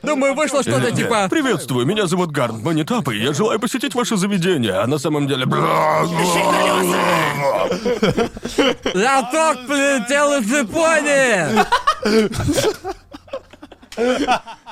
[0.02, 1.28] Думаю, вышло что-то Э, типа...
[1.30, 5.44] Приветствую, меня зовут Гарнт Манитап, и я желаю посетить ваше заведение, а на самом деле...
[8.94, 11.64] Лоток прилетел из Японии!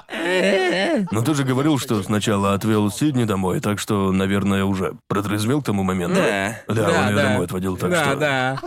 [0.09, 5.67] Но ты же говорил, что сначала отвел Сидни домой, так что, наверное, уже протрезвел к
[5.67, 6.17] тому моменту.
[6.17, 6.57] Да.
[6.69, 8.17] Да, он ее домой отводил, так да, что...
[8.17, 8.59] да.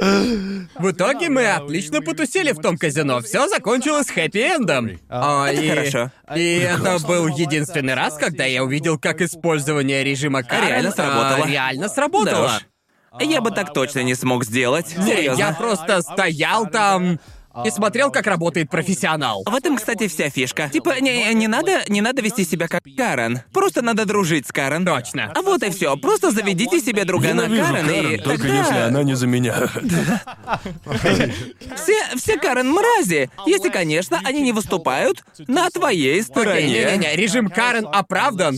[0.00, 3.20] В итоге мы отлично потусили в том казино.
[3.20, 4.98] Все закончилось хэппи-эндом.
[5.10, 5.68] О, Это и...
[5.68, 6.10] хорошо.
[6.34, 11.46] И это был единственный раз, когда я увидел, как использование режима Карен Реально а, сработало.
[11.46, 12.46] реально Да сработало.
[12.46, 13.22] уж.
[13.22, 14.96] Я бы так точно не смог сделать.
[14.96, 15.38] Не, Серьезно.
[15.42, 17.18] я просто стоял там
[17.64, 19.42] и смотрел, как работает профессионал.
[19.44, 20.68] В этом, кстати, вся фишка.
[20.68, 23.40] Типа, не, не надо, не надо вести себя как Карен.
[23.52, 24.84] Просто надо дружить с Карен.
[24.84, 25.32] Точно.
[25.34, 25.96] А вот и все.
[25.96, 29.68] Просто заведите себе другана Ненавижу Карен, Карен, и только тогда если она не за меня.
[31.76, 33.30] все, все Карен мрази.
[33.46, 36.68] Если, конечно, они не выступают на твоей стороне.
[36.68, 38.56] не-не-не, режим Карен оправдан.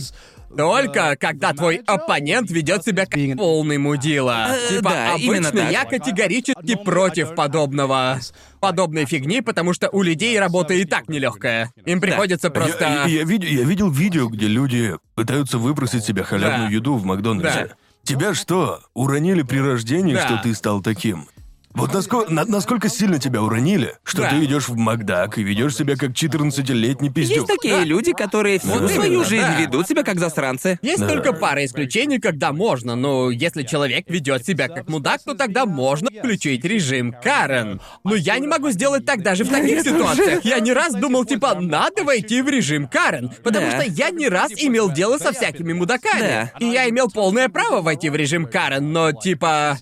[0.57, 4.47] Только когда твой оппонент ведет себя как полный мудила.
[4.49, 8.19] Э, типа, да, именно обычно я категорически против подобного.
[8.59, 11.73] Подобной фигни, потому что у людей работа и так нелегкая.
[11.85, 12.85] Им приходится просто.
[12.85, 16.73] Я, я видел, я видел видео, где люди пытаются выпросить себе халявную Да.
[16.75, 17.67] еду в Макдональдсе.
[17.69, 17.75] Да.
[18.03, 20.25] Тебя что, уронили при рождении, Да.
[20.27, 21.27] что ты стал таким?
[21.75, 24.29] Вот насколько, на- насколько сильно тебя уронили, что Да.
[24.29, 27.37] ты идешь в Макдак и ведешь себя как 14-летний пиздюк.
[27.37, 27.83] Есть такие Да.
[27.83, 29.59] люди, которые всю Вот свою именно, жизнь да.
[29.59, 30.77] ведут себя как засранцы.
[30.83, 31.07] Есть Да.
[31.07, 36.09] только пара исключений, когда можно, но если человек ведет себя как мудак, то тогда можно
[36.11, 37.81] включить режим Карен.
[38.03, 40.45] Но я не могу сделать так даже в таких ситуациях.
[40.45, 43.81] Я не раз думал, типа, надо войти в режим Карен, потому Да.
[43.81, 46.19] что я не раз имел дело со всякими мудаками.
[46.19, 46.51] Да.
[46.59, 49.77] И я имел полное право войти в режим Карен, но типа...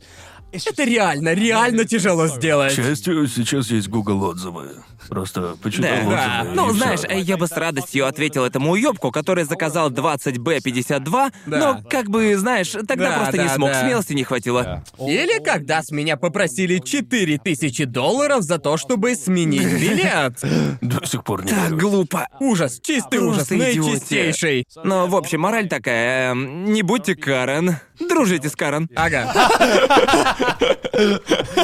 [0.52, 2.74] Это реально, реально тяжело К сделать.
[2.76, 4.72] счастью, сейчас есть Google отзывы.
[5.12, 5.96] Просто почитал Да.
[5.98, 6.16] отзывы.
[6.16, 6.42] Да.
[6.50, 6.74] и Ну, всё.
[6.78, 11.58] знаешь, э, я бы с радостью ответил этому уёбку, который заказал 20Б52, Да.
[11.58, 13.82] но, как бы, знаешь, тогда Да, просто не да, смог, да.
[13.82, 14.86] смелости не хватило.
[15.00, 20.40] Или когда с меня попросили 4000 долларов за то, чтобы сменить билет.
[20.80, 21.78] До сих пор не Так верю.
[21.78, 22.30] глупо.
[22.40, 23.82] Ужас, чистый ужас, Просто идиотия.
[23.92, 24.66] наичистейший.
[24.86, 27.76] Но, в общем, мораль такая, эм, не будьте Карен.
[28.00, 28.90] Дружите с Карен.
[28.96, 29.30] Ага.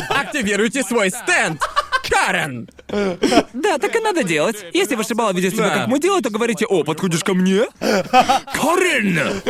[0.09, 1.61] Активируйте свой стенд.
[2.09, 2.69] Карен!
[2.87, 4.65] Да, так и надо делать.
[4.73, 7.65] Если вышибала ведет себя как мудила, то говорите, о, подходишь ко мне?
[7.79, 9.41] Карен!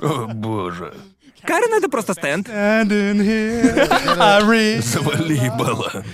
[0.00, 0.94] О, боже.
[1.46, 2.48] Карен— это просто стенд.
[2.48, 3.88] And in here,
[4.18, 4.82] I read.
[4.82, 6.04] Завали ебало.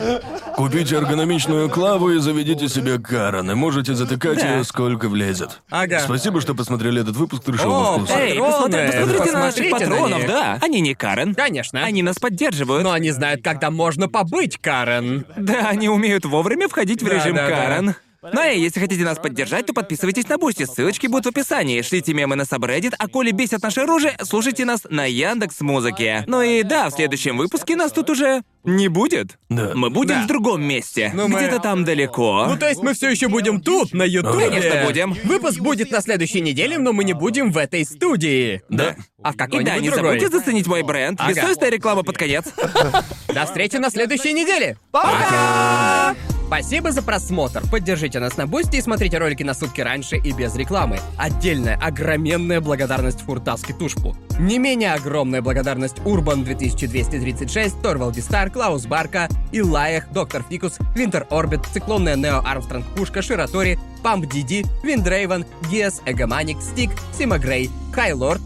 [0.57, 5.61] Купите эргономичную клаву и заведите себе Карен, и можете затыкать ее сколько влезет.
[5.71, 6.01] Ага.
[6.01, 8.15] Спасибо, что посмотрели этот выпуск трешового вкуса.
[8.19, 10.29] Эй, посмотри- посмотрите на наших Посмотрите на патронов, них.
[10.29, 10.59] да.
[10.63, 11.35] Они не Карен.
[11.35, 11.85] Конечно.
[11.85, 12.85] Они нас поддерживают.
[12.85, 15.27] Но они знают, когда можно побыть Карен.
[15.37, 17.55] Да, они умеют вовремя входить в Да, режим да, да.
[17.57, 17.95] Карен.
[18.21, 21.83] Ну и если хотите нас поддержать, то подписывайтесь на Бусти, ссылочки будут в описании.
[21.83, 26.25] Шлите мемы на subreddit, а коли бесят наше оружие, слушайте нас на Яндекс Музыке.
[26.27, 29.39] Ну и да, в следующем выпуске нас тут уже не будет.
[29.49, 29.71] Да.
[29.75, 30.23] Мы будем Да.
[30.25, 31.13] в другом месте.
[31.15, 32.47] Ну, мы- Где-то там далеко.
[32.49, 34.49] Ну, то есть мы все еще будем тут, на Ютубе.
[34.51, 35.17] Конечно, будем.
[35.25, 38.63] Выпуск будет на следующей неделе, но мы не будем в этой студии.
[38.69, 38.97] Да.
[39.23, 40.19] А в и какой-нибудь да, не другой.
[40.19, 41.21] забудьте заценить мой бренд.
[41.21, 41.31] Ага.
[41.33, 42.47] Бессовестная реклама под конец.
[43.33, 44.77] До встречи на следующей неделе.
[44.91, 46.17] Пока!
[46.49, 47.63] Спасибо за просмотр.
[47.71, 50.99] Поддержите нас на Бусти и смотрите ролики на сутки раньше и без рекламы.
[51.19, 54.17] Отдельная, огроменная благодарность Фуртаске Тушпу.
[54.41, 61.67] Не менее огромная благодарность Урбан 2236, Торвалди Стар, Клаус Барка, Илаях, Доктор Фикус, Винтер Орбит,
[61.67, 68.41] Циклонная Нео Армстронг Пушка, Ширатори, Диди, Виндрейвен, Гиас, Эгоманик, Стик, Сима Грей, Хайлорд,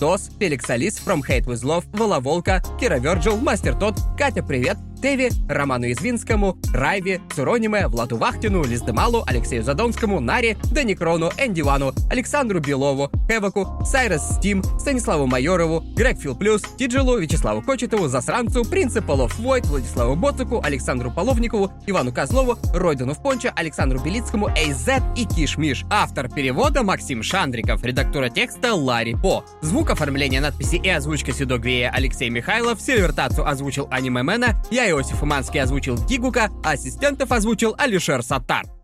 [0.00, 5.30] Дос, Феликс Алис, From Hate With Love, Воловолка, Кира Верджил, Мастер Тот, Катя Привет, Теви,
[5.48, 12.60] Роману Извинскому, Райве, Цурониме, Владу Вахтину, Лиздемалу, Алексею Задонскому, Наре, Дани Крону, Энди Вану, Александру
[12.60, 19.38] Белову, Хеваку, Сайрес Стим, Станиславу Майорову, Грег Фил Плюс, Тиджилу, Вячеславу Кочетову, Засранцу, Принципу Лов
[19.38, 24.48] Войт, Владиславу Боцику, Александру Половникову, Ивану Козлову, Ройдану в Понча, Александру Белицкому,
[24.88, 25.84] Эйзет и Киш Миш.
[25.90, 29.44] Автор перевода Максим Шандриков, редактора текста Ларри По.
[29.60, 35.60] Звук оформления надписи и озвучка Седогвея Алексей Михайлов, Сильвертацию озвучил Аниме Мэна, я Иосиф Уманский
[35.60, 38.77] озвучил Гигука, ассистентов озвучил Алишер Саттар.